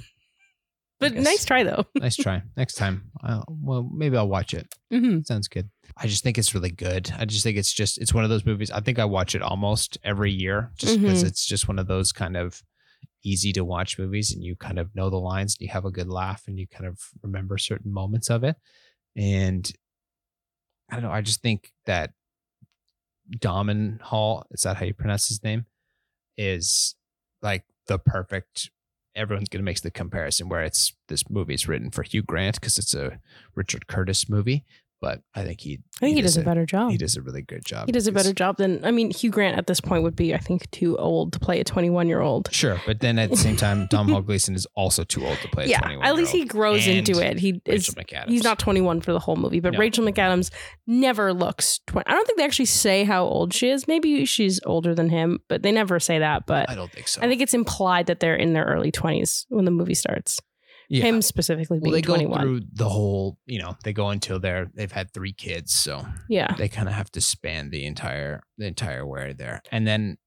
But 0.98 1.14
nice 1.14 1.44
try 1.46 1.62
though. 1.62 1.86
Nice 1.94 2.16
try. 2.16 2.42
Next 2.56 2.74
time. 2.74 3.10
I'll, 3.22 3.44
well, 3.48 3.88
maybe 3.90 4.16
I'll 4.18 4.28
watch 4.28 4.52
it. 4.54 4.66
hmm 4.90 5.20
Sounds 5.22 5.48
good. 5.48 5.70
I 5.96 6.06
just 6.06 6.22
think 6.22 6.36
it's 6.36 6.54
really 6.54 6.70
good. 6.72 7.10
I 7.18 7.24
just 7.24 7.42
think 7.42 7.56
it's 7.56 7.72
just 7.72 7.96
it's 7.98 8.12
one 8.12 8.24
of 8.24 8.28
those 8.30 8.44
movies. 8.44 8.70
I 8.70 8.80
think 8.80 8.98
I 8.98 9.04
watch 9.06 9.34
it 9.34 9.40
almost 9.42 9.96
every 10.04 10.30
year 10.32 10.72
just 10.78 11.00
because 11.00 11.22
Mhm. 11.24 11.26
it's 11.28 11.46
just 11.46 11.68
one 11.68 11.78
of 11.78 11.86
those 11.86 12.12
kind 12.12 12.36
of 12.36 12.62
easy 13.22 13.52
to 13.52 13.64
watch 13.64 13.98
movies 13.98 14.32
and 14.32 14.42
you 14.42 14.56
kind 14.56 14.78
of 14.78 14.94
know 14.94 15.10
the 15.10 15.16
lines 15.16 15.56
and 15.58 15.66
you 15.66 15.72
have 15.72 15.84
a 15.84 15.90
good 15.90 16.08
laugh 16.08 16.44
and 16.46 16.58
you 16.58 16.66
kind 16.66 16.86
of 16.86 16.98
remember 17.22 17.58
certain 17.58 17.92
moments 17.92 18.30
of 18.30 18.44
it. 18.44 18.56
And 19.16 19.70
I 20.90 20.94
don't 20.94 21.04
know, 21.04 21.10
I 21.10 21.20
just 21.20 21.42
think 21.42 21.72
that 21.86 22.12
Damen 23.38 24.00
Hall, 24.00 24.46
is 24.50 24.62
that 24.62 24.76
how 24.76 24.84
you 24.84 24.94
pronounce 24.94 25.28
his 25.28 25.42
name? 25.42 25.66
Is 26.36 26.94
like 27.42 27.64
the 27.86 27.98
perfect 27.98 28.70
everyone's 29.14 29.48
going 29.48 29.60
to 29.60 29.64
make 29.64 29.80
the 29.80 29.90
comparison 29.90 30.48
where 30.48 30.62
it's 30.62 30.94
this 31.08 31.28
movie 31.28 31.54
is 31.54 31.68
written 31.68 31.90
for 31.90 32.02
Hugh 32.02 32.22
Grant 32.22 32.60
because 32.60 32.78
it's 32.78 32.94
a 32.94 33.20
Richard 33.54 33.86
Curtis 33.86 34.28
movie, 34.28 34.64
but 35.00 35.22
I 35.34 35.44
think 35.44 35.60
he 35.60 35.80
I 35.96 36.06
think 36.06 36.16
he, 36.16 36.22
does 36.22 36.36
a 36.36 36.42
better 36.42 36.66
job. 36.66 36.90
he 36.90 36.98
does 36.98 37.16
a 37.16 37.22
really 37.22 37.42
good 37.42 37.64
job. 37.64 37.86
He 37.86 37.92
does 37.92 38.06
a 38.06 38.12
better 38.12 38.32
job 38.32 38.56
than 38.56 38.84
I 38.84 38.90
mean 38.90 39.10
Hugh 39.10 39.30
Grant 39.30 39.56
at 39.58 39.66
this 39.66 39.80
point 39.80 40.02
would 40.02 40.16
be 40.16 40.34
I 40.34 40.38
think 40.38 40.70
too 40.70 40.96
old 40.98 41.32
to 41.34 41.40
play 41.40 41.60
a 41.60 41.64
21 41.64 42.08
year 42.08 42.20
old. 42.20 42.48
Sure, 42.52 42.80
but 42.86 43.00
then 43.00 43.18
at 43.18 43.30
the 43.30 43.36
same 43.36 43.56
time, 43.56 43.86
Dom 43.90 44.08
Hall 44.08 44.22
Gleeson 44.22 44.54
is 44.54 44.66
also 44.74 45.04
too 45.04 45.26
old 45.26 45.38
to 45.38 45.48
play. 45.48 45.64
A 45.64 45.68
Yeah, 45.68 45.98
at 46.02 46.14
least 46.14 46.32
he 46.32 46.44
grows 46.44 46.86
into 46.86 47.20
it. 47.20 47.38
He 47.38 47.60
is 47.64 47.88
McAdams. 47.90 48.28
he's 48.28 48.44
not 48.44 48.58
21 48.58 49.00
for 49.00 49.12
the 49.12 49.18
whole 49.18 49.36
movie, 49.36 49.60
but 49.60 49.72
No. 49.72 49.78
Rachel 49.78 50.04
McAdams 50.04 50.50
never 50.86 51.32
looks 51.32 51.80
20. 51.86 52.06
I 52.06 52.12
don't 52.12 52.26
think 52.26 52.38
they 52.38 52.44
actually 52.44 52.66
say 52.66 53.04
how 53.04 53.24
old 53.24 53.54
she 53.54 53.70
is. 53.70 53.88
Maybe 53.88 54.24
she's 54.24 54.60
older 54.66 54.94
than 54.94 55.08
him, 55.08 55.40
but 55.48 55.62
they 55.62 55.72
never 55.72 55.98
say 56.00 56.18
that. 56.18 56.46
But 56.46 56.68
I 56.68 56.74
don't 56.74 56.90
think 56.92 57.08
so. 57.08 57.20
I 57.22 57.28
think 57.28 57.40
it's 57.40 57.54
implied 57.54 58.06
that 58.06 58.20
they're 58.20 58.36
in 58.36 58.52
their 58.52 58.64
early 58.64 58.92
20s 58.92 59.46
when 59.48 59.64
the 59.64 59.70
movie 59.70 59.94
starts. 59.94 60.40
Yeah. 60.90 61.04
Him 61.04 61.22
specifically 61.22 61.78
well, 61.78 61.92
being 61.92 61.94
they 61.94 62.02
go 62.02 62.14
21. 62.14 62.40
through 62.40 62.60
the 62.72 62.88
whole. 62.88 63.38
You 63.46 63.60
know, 63.60 63.76
they 63.84 63.92
go 63.92 64.08
until 64.08 64.40
they're 64.40 64.66
they've 64.74 64.90
had 64.90 65.14
three 65.14 65.32
kids, 65.32 65.72
so 65.72 66.04
yeah. 66.28 66.52
they 66.56 66.68
kind 66.68 66.88
of 66.88 66.94
have 66.94 67.10
to 67.12 67.20
span 67.20 67.70
the 67.70 67.86
entire 67.86 68.42
the 68.58 68.66
entire 68.66 69.06
way 69.06 69.32
there. 69.32 69.62
And 69.70 69.86
then 69.86 70.18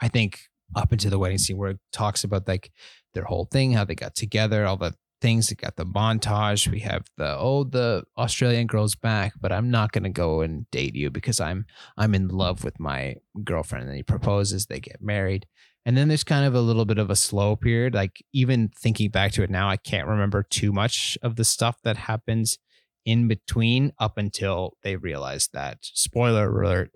I 0.00 0.08
think 0.08 0.40
up 0.74 0.92
into 0.92 1.10
the 1.10 1.18
wedding 1.18 1.36
scene 1.36 1.58
where 1.58 1.72
it 1.72 1.80
talks 1.92 2.24
about 2.24 2.48
like 2.48 2.72
their 3.12 3.24
whole 3.24 3.44
thing, 3.52 3.72
how 3.72 3.84
they 3.84 3.94
got 3.94 4.14
together, 4.14 4.64
all 4.64 4.78
the 4.78 4.94
things. 5.20 5.48
They 5.48 5.56
got 5.56 5.76
the 5.76 5.84
montage. 5.84 6.70
We 6.70 6.80
have 6.80 7.04
the 7.18 7.36
oh 7.36 7.64
the 7.64 8.04
Australian 8.16 8.66
girl's 8.66 8.94
back, 8.94 9.34
but 9.38 9.52
I'm 9.52 9.70
not 9.70 9.92
gonna 9.92 10.08
go 10.08 10.40
and 10.40 10.70
date 10.70 10.94
you 10.94 11.10
because 11.10 11.38
I'm 11.38 11.66
I'm 11.98 12.14
in 12.14 12.28
love 12.28 12.64
with 12.64 12.80
my 12.80 13.16
girlfriend. 13.44 13.88
And 13.88 13.96
he 13.96 14.02
proposes. 14.02 14.66
They 14.66 14.80
get 14.80 15.02
married. 15.02 15.46
And 15.88 15.96
then 15.96 16.08
there's 16.08 16.22
kind 16.22 16.44
of 16.44 16.54
a 16.54 16.60
little 16.60 16.84
bit 16.84 16.98
of 16.98 17.08
a 17.08 17.16
slow 17.16 17.56
period. 17.56 17.94
Like 17.94 18.22
even 18.34 18.68
thinking 18.68 19.08
back 19.08 19.32
to 19.32 19.42
it 19.42 19.48
now, 19.48 19.70
I 19.70 19.78
can't 19.78 20.06
remember 20.06 20.42
too 20.42 20.70
much 20.70 21.16
of 21.22 21.36
the 21.36 21.44
stuff 21.46 21.78
that 21.82 21.96
happens 21.96 22.58
in 23.06 23.26
between 23.26 23.94
up 23.98 24.18
until 24.18 24.76
they 24.82 24.96
realize 24.96 25.48
that 25.54 25.78
spoiler 25.80 26.60
alert 26.62 26.90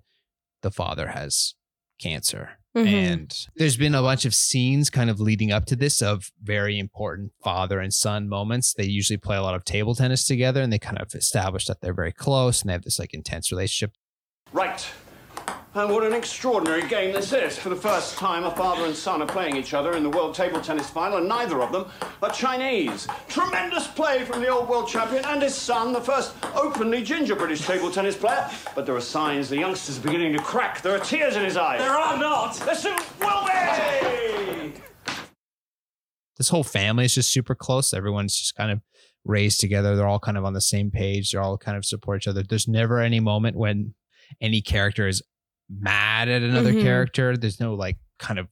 the 0.61 0.71
father 0.71 1.09
has 1.09 1.55
cancer 1.99 2.59
Mhm. 2.77 2.87
and 2.87 3.47
there's 3.57 3.77
been 3.79 3.95
a 3.95 4.03
bunch 4.03 4.25
of 4.27 4.35
scenes 4.35 4.91
kind 4.91 5.09
of 5.09 5.21
leading 5.21 5.53
up 5.53 5.65
to 5.67 5.77
this 5.77 6.03
of 6.03 6.31
very 6.43 6.79
important 6.79 7.33
father 7.43 7.81
and 7.81 7.95
son 7.95 8.29
moments 8.29 8.75
they 8.75 8.85
usually 8.85 9.17
play 9.17 9.37
a 9.37 9.43
lot 9.43 9.55
of 9.55 9.65
table 9.65 9.95
tennis 9.95 10.25
together 10.27 10.61
and 10.63 10.73
they 10.73 10.79
kind 10.79 10.99
of 10.99 11.15
establish 11.15 11.67
that 11.67 11.81
they're 11.81 11.95
very 11.95 12.13
close 12.13 12.61
and 12.61 12.69
they 12.69 12.73
have 12.73 12.83
this 12.83 12.99
like 12.99 13.15
intense 13.15 13.51
relationship 13.51 13.95
Right. 14.53 14.87
And 15.75 15.91
what 15.91 16.05
an 16.05 16.13
extraordinary 16.13 16.87
game 16.87 17.15
this 17.15 17.33
is. 17.33 17.59
For 17.59 17.71
the 17.71 17.77
first 17.77 18.19
time, 18.19 18.45
a 18.45 18.51
father 18.51 18.85
and 18.85 18.95
son 18.95 19.23
are 19.23 19.27
playing 19.27 19.57
each 19.57 19.73
other 19.73 19.97
in 19.97 20.03
the 20.03 20.11
World 20.11 20.35
Table 20.35 20.61
Tennis 20.61 20.91
Final, 20.91 21.17
and 21.17 21.27
neither 21.27 21.63
of 21.63 21.73
them 21.73 21.87
are 22.23 22.31
Chinese. 22.31 23.09
Tremendous 23.27 23.87
play 23.87 24.23
from 24.27 24.43
the 24.43 24.49
old 24.49 24.69
world 24.69 24.87
champion 24.87 25.25
and 25.25 25.41
his 25.41 25.55
son, 25.55 25.95
the 25.95 26.01
first 26.01 26.35
openly 26.55 27.03
ginger 27.03 27.35
British 27.35 27.63
table 27.67 27.91
tennis 27.91 28.15
player. 28.15 28.51
But 28.75 28.85
there 28.85 28.95
are 28.95 29.01
signs 29.01 29.49
the 29.49 29.57
youngster's 29.57 29.99
are 29.99 30.03
beginning 30.03 30.35
to 30.35 30.43
crack. 30.43 30.83
There 30.83 30.95
are 30.95 31.03
tears 31.03 31.37
in 31.37 31.45
his 31.45 31.57
eyes. 31.57 31.81
There 31.81 31.91
are 31.91 32.19
not. 32.19 32.55
There 32.57 32.75
soon 32.75 32.99
will 33.19 33.47
be. 33.47 34.75
this 36.37 36.51
whole 36.51 36.65
family 36.65 37.07
is 37.07 37.15
just 37.15 37.31
super 37.31 37.55
close 37.55 37.95
everyone's 37.95 38.37
just 38.37 38.57
kind 38.57 38.71
of 38.73 38.81
raised 39.25 39.61
together 39.61 39.95
they're 39.95 40.09
all 40.09 40.19
kind 40.19 40.37
of 40.37 40.45
on 40.45 40.55
the 40.55 40.61
same 40.61 40.91
page 40.91 41.31
they're 41.31 41.41
all 41.41 41.57
kind 41.57 41.77
of 41.77 41.85
support 41.85 42.21
each 42.21 42.27
other 42.27 42.43
there's 42.43 42.67
never 42.67 42.99
any 42.99 43.21
moment 43.21 43.57
when 43.57 43.95
any 44.41 44.61
character 44.61 45.07
is 45.07 45.23
mad 45.81 46.29
at 46.29 46.43
another 46.43 46.73
Mhm. 46.73 46.83
character. 46.83 47.37
There's 47.37 47.61
no 47.61 47.75
like 47.75 47.99
kind 48.19 48.39
of 48.39 48.49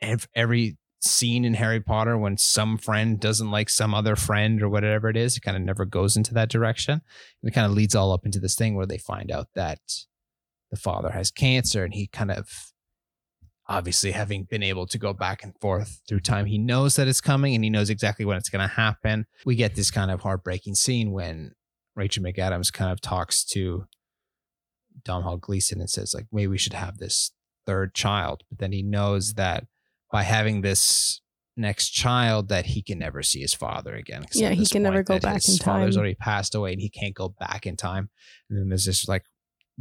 ev- 0.00 0.28
every 0.34 0.76
scene 1.00 1.44
in 1.44 1.52
harry 1.52 1.80
potter 1.82 2.16
when 2.16 2.38
some 2.38 2.78
friend 2.78 3.20
doesn't 3.20 3.50
like 3.50 3.68
some 3.68 3.92
other 3.92 4.16
friend 4.16 4.62
or 4.62 4.70
whatever 4.70 5.10
it 5.10 5.18
is 5.18 5.36
it 5.36 5.40
kind 5.42 5.54
of 5.54 5.62
never 5.62 5.84
goes 5.84 6.16
into 6.16 6.32
that 6.32 6.48
direction. 6.48 6.94
And 7.42 7.50
it 7.50 7.52
kind 7.52 7.66
of 7.66 7.72
leads 7.72 7.94
all 7.94 8.10
up 8.12 8.24
into 8.24 8.40
this 8.40 8.54
thing 8.54 8.74
where 8.74 8.86
they 8.86 8.96
find 8.96 9.30
out 9.30 9.48
that 9.54 9.80
the 10.70 10.78
father 10.78 11.10
has 11.10 11.30
cancer 11.30 11.84
and 11.84 11.92
he 11.92 12.06
kind 12.06 12.30
of 12.30 12.72
obviously 13.68 14.12
having 14.12 14.44
been 14.44 14.62
able 14.62 14.86
to 14.86 14.98
go 14.98 15.12
back 15.12 15.42
and 15.42 15.52
forth 15.60 16.00
through 16.08 16.20
time 16.20 16.46
he 16.46 16.56
knows 16.58 16.96
that 16.96 17.06
it's 17.08 17.20
coming 17.20 17.54
and 17.54 17.64
he 17.64 17.70
knows 17.70 17.90
exactly 17.90 18.24
when 18.24 18.36
it's 18.38 18.48
going 18.50 18.66
to 18.66 18.74
happen. 18.74 19.26
We 19.44 19.56
get 19.56 19.74
this 19.74 19.90
kind 19.90 20.10
of 20.10 20.20
heartbreaking 20.22 20.74
scene 20.74 21.12
when 21.12 21.52
rachel 21.96 22.24
mcadams 22.24 22.72
kind 22.72 22.90
of 22.90 23.00
talks 23.02 23.44
to 23.44 23.84
Domhnall 25.04 25.38
Gleeson 25.38 25.80
and 25.80 25.90
says 25.90 26.14
like 26.14 26.26
maybe 26.32 26.48
we 26.48 26.58
should 26.58 26.72
have 26.72 26.98
this 26.98 27.32
third 27.66 27.94
child 27.94 28.42
but 28.50 28.58
then 28.58 28.72
he 28.72 28.82
knows 28.82 29.34
that 29.34 29.64
by 30.12 30.22
having 30.22 30.60
this 30.60 31.20
next 31.56 31.90
child 31.90 32.48
that 32.48 32.66
he 32.66 32.82
can 32.82 32.98
never 32.98 33.22
see 33.22 33.40
his 33.40 33.54
father 33.54 33.94
again 33.94 34.24
Yeah, 34.34 34.50
he 34.50 34.66
can 34.66 34.82
never 34.82 35.02
go 35.02 35.18
back 35.18 35.42
his 35.42 35.58
father's 35.58 35.96
already 35.96 36.14
passed 36.14 36.54
away 36.54 36.72
and 36.72 36.80
he 36.80 36.90
can't 36.90 37.14
go 37.14 37.34
back 37.38 37.66
in 37.66 37.76
time. 37.76 38.10
And 38.50 38.58
then 38.58 38.68
there's 38.68 38.86
this 38.86 39.06
like 39.08 39.24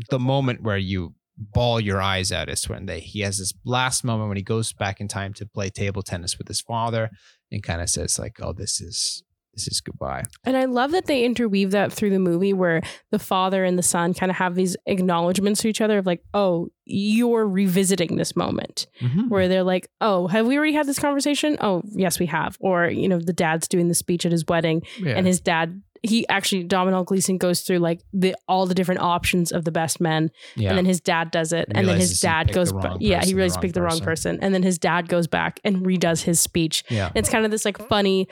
the 0.09 0.19
moment 0.19 0.61
where 0.61 0.77
you 0.77 1.15
ball 1.37 1.79
your 1.79 2.01
eyes 2.01 2.31
out 2.31 2.49
is 2.49 2.69
when 2.69 2.85
they 2.85 2.99
he 2.99 3.21
has 3.21 3.39
this 3.39 3.53
last 3.65 4.03
moment 4.03 4.27
when 4.29 4.37
he 4.37 4.43
goes 4.43 4.71
back 4.71 5.01
in 5.01 5.07
time 5.07 5.33
to 5.33 5.47
play 5.47 5.69
table 5.69 6.03
tennis 6.03 6.37
with 6.37 6.47
his 6.47 6.61
father 6.61 7.09
and 7.51 7.63
kind 7.63 7.81
of 7.81 7.89
says 7.89 8.19
like 8.19 8.37
oh 8.41 8.53
this 8.53 8.79
is 8.79 9.23
this 9.53 9.67
is 9.67 9.81
goodbye 9.81 10.23
And 10.45 10.57
I 10.57 10.65
love 10.65 10.91
that 10.91 11.05
they 11.05 11.23
interweave 11.23 11.71
that 11.71 11.91
through 11.93 12.09
the 12.09 12.19
movie 12.19 12.53
where 12.53 12.81
the 13.11 13.19
father 13.19 13.63
and 13.63 13.77
the 13.77 13.83
son 13.83 14.13
kind 14.13 14.29
of 14.29 14.35
have 14.37 14.55
these 14.55 14.75
acknowledgments 14.85 15.61
to 15.61 15.67
each 15.67 15.81
other 15.81 15.99
of 15.99 16.05
like, 16.05 16.23
oh, 16.33 16.69
you're 16.85 17.47
revisiting 17.47 18.17
this 18.17 18.35
moment. 18.35 18.87
Mm-hmm. 19.01 19.29
Where 19.29 19.47
they're 19.47 19.63
like, 19.63 19.89
oh, 20.01 20.27
have 20.27 20.45
we 20.47 20.57
already 20.57 20.73
had 20.73 20.87
this 20.87 20.99
conversation? 20.99 21.57
Oh, 21.61 21.81
yes, 21.91 22.19
we 22.19 22.25
have. 22.27 22.57
Or, 22.59 22.87
you 22.87 23.07
know, 23.07 23.19
the 23.19 23.33
dad's 23.33 23.67
doing 23.67 23.87
the 23.87 23.95
speech 23.95 24.25
at 24.25 24.31
his 24.31 24.45
wedding 24.47 24.81
yeah. 24.99 25.13
and 25.15 25.25
his 25.27 25.39
dad, 25.39 25.81
he 26.01 26.27
actually, 26.27 26.63
Domhnall 26.65 27.05
Gleeson 27.05 27.37
goes 27.37 27.61
through 27.61 27.79
like 27.79 28.01
the 28.11 28.35
all 28.47 28.65
the 28.65 28.73
different 28.75 29.01
options 29.01 29.51
of 29.53 29.63
the 29.63 29.71
best 29.71 30.01
men. 30.01 30.31
yeah 30.55 30.69
And 30.69 30.77
then 30.77 30.85
his 30.85 30.99
dad 30.99 31.31
does 31.31 31.53
it. 31.53 31.67
And 31.69 31.77
And 31.77 31.87
then 31.87 31.99
his 31.99 32.19
dad 32.19 32.51
goes, 32.51 32.69
the 32.73 32.79
ba- 32.79 32.87
wrong 32.89 32.97
yeah, 32.99 33.23
he 33.23 33.33
really 33.33 33.55
picked 33.61 33.75
the 33.75 33.81
wrong 33.81 33.99
person. 34.01 34.39
And 34.41 34.53
then 34.53 34.63
his 34.63 34.77
dad 34.77 35.07
goes 35.07 35.27
back 35.27 35.59
and 35.63 35.85
redoes 35.85 36.23
his 36.23 36.41
speech. 36.41 36.83
yeah 36.89 37.11
It's 37.15 37.29
kind 37.29 37.45
of 37.45 37.51
this 37.51 37.63
like 37.63 37.77
funny, 37.87 38.27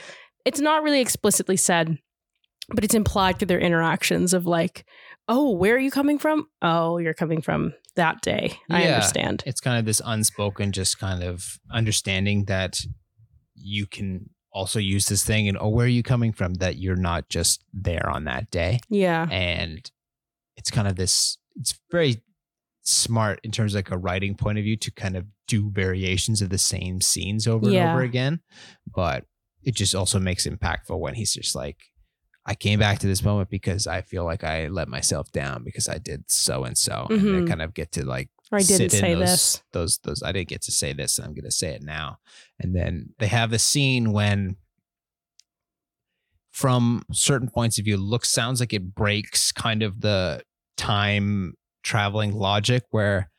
it's 0.46 0.60
not 0.60 0.84
really 0.84 1.02
explicitly 1.02 1.58
said, 1.58 1.98
but 2.70 2.84
it's 2.84 2.94
implied 2.96 3.38
through 3.40 3.48
their 3.48 3.60
interactions 3.60 4.34
of 4.34 4.46
like, 4.46 4.86
oh, 5.28 5.52
where 5.52 5.76
are 5.76 5.80
you 5.80 5.92
coming 5.92 6.18
from? 6.20 6.48
Oh, 6.62 6.98
you're 6.98 7.14
coming 7.14 7.42
from 7.42 7.74
that 7.96 8.22
day. 8.22 8.58
I 8.70 8.84
Yeah. 8.84 8.94
understand. 8.96 9.44
it's 9.46 9.62
kind 9.62 9.78
of 9.80 9.86
this 9.86 10.02
unspoken 10.06 10.72
just 10.72 10.98
kind 11.00 11.24
of 11.24 11.60
understanding 11.72 12.46
that 12.46 12.80
you 13.56 13.86
can 13.86 14.30
also 14.54 14.80
use 14.80 15.06
this 15.08 15.24
thing 15.24 15.48
and 15.48 15.58
oh 15.62 15.70
where 15.70 15.86
are 15.86 15.90
you 15.90 16.04
coming 16.04 16.34
from 16.34 16.56
that 16.56 16.76
you're 16.78 16.96
not 16.98 17.30
just 17.30 17.64
there 17.74 18.10
on 18.10 18.26
that 18.26 18.50
day 18.52 18.80
Yeah. 18.90 19.26
and 19.32 19.90
it's 20.58 20.70
kind 20.72 20.88
of 20.90 20.96
this 20.98 21.38
it's 21.56 21.78
very 21.90 22.22
smart 22.82 23.40
in 23.44 23.52
terms 23.52 23.74
of 23.74 23.78
like 23.78 23.92
a 23.92 23.98
writing 23.98 24.36
point 24.36 24.58
of 24.58 24.64
view 24.64 24.76
to 24.78 24.92
kind 24.92 25.16
of 25.16 25.26
do 25.48 25.70
variations 25.70 26.42
of 26.42 26.50
the 26.50 26.58
same 26.58 27.00
scenes 27.00 27.48
over 27.48 27.66
and 27.68 27.76
over 27.94 28.02
again 28.02 28.42
but 28.94 29.24
it 29.64 29.76
just 29.76 29.94
also 29.96 30.20
makes 30.20 30.46
impactful 30.48 30.98
when 31.00 31.14
he's 31.14 31.34
just 31.34 31.56
like 31.56 31.78
i 32.46 32.56
came 32.56 32.80
back 32.80 33.00
to 33.00 33.08
this 33.08 33.24
moment 33.24 33.50
because 33.50 33.86
i 33.88 34.02
feel 34.02 34.24
like 34.26 34.44
i 34.44 34.68
let 34.68 34.88
myself 34.88 35.32
down 35.32 35.64
because 35.64 35.88
i 35.88 35.98
did 35.98 36.24
so 36.28 36.64
and 36.64 36.78
so 36.78 37.08
and 37.10 37.22
Mhm. 37.22 37.40
they 37.44 37.50
kind 37.50 37.62
of 37.62 37.74
get 37.74 37.92
to 37.94 38.06
like 38.06 38.30
Or 38.52 38.58
I 38.60 38.64
didn't 38.64 38.90
say 38.92 39.14
those, 39.14 39.20
this. 39.30 39.64
those 39.74 40.00
those 40.04 40.24
i 40.24 40.32
didn't 40.32 40.50
get 40.50 40.62
to 40.64 40.72
say 40.72 40.94
this 40.94 41.18
and 41.18 41.26
i'm 41.28 41.34
going 41.34 41.46
to 41.46 41.52
say 41.52 41.70
it 41.76 41.84
now 41.84 42.18
and 42.60 42.76
then 42.76 43.14
they 43.20 43.28
have 43.28 43.54
a 43.54 43.60
scene 43.60 44.12
when 44.12 44.56
from 46.52 47.04
certain 47.14 47.50
points 47.50 47.80
of 47.80 47.86
view 47.86 47.98
looks 47.98 48.30
sounds 48.30 48.60
like 48.60 48.74
it 48.74 48.94
breaks 48.94 49.52
kind 49.52 49.82
of 49.84 50.02
the 50.02 50.42
time 50.78 51.54
traveling 51.84 52.34
logic 52.34 52.84
where 52.92 53.30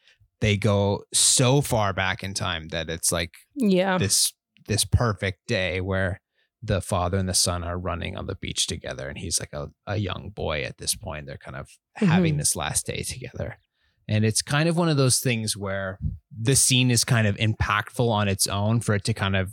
they 0.41 0.57
go 0.57 1.03
so 1.13 1.61
far 1.61 1.93
back 1.93 2.23
in 2.25 2.35
time 2.35 2.69
that 2.69 2.89
it's 2.89 3.13
like 3.13 3.33
Yeah. 3.55 3.99
this 3.99 4.33
this 4.66 4.85
perfect 4.85 5.46
day 5.46 5.81
where 5.81 6.20
the 6.62 6.81
father 6.81 7.18
and 7.18 7.29
the 7.29 7.35
son 7.35 7.64
are 7.64 7.79
running 7.79 8.16
on 8.16 8.27
the 8.27 8.37
beach 8.37 8.66
together 8.66 9.09
and 9.09 9.18
he's 9.18 9.40
like 9.40 9.53
a, 9.53 9.68
a 9.87 9.96
young 9.96 10.31
boy 10.35 10.62
at 10.62 10.79
this 10.79 10.94
point 10.94 11.27
they're 11.27 11.37
kind 11.37 11.57
of 11.57 11.68
having 11.96 12.35
Mhm. 12.35 12.38
this 12.38 12.55
last 12.57 12.87
day 12.87 13.03
together 13.03 13.57
and 14.09 14.25
it's 14.25 14.42
kind 14.42 14.68
of 14.68 14.77
one 14.77 14.88
of 14.88 14.96
those 14.96 15.18
things 15.18 15.57
where 15.57 15.98
the 16.40 16.55
scene 16.57 16.90
is 16.90 17.05
kind 17.05 17.27
of 17.27 17.37
impactful 17.37 18.09
on 18.09 18.29
its 18.29 18.46
own 18.46 18.81
for 18.81 18.94
it 18.94 19.05
to 19.05 19.14
kind 19.14 19.35
of 19.37 19.51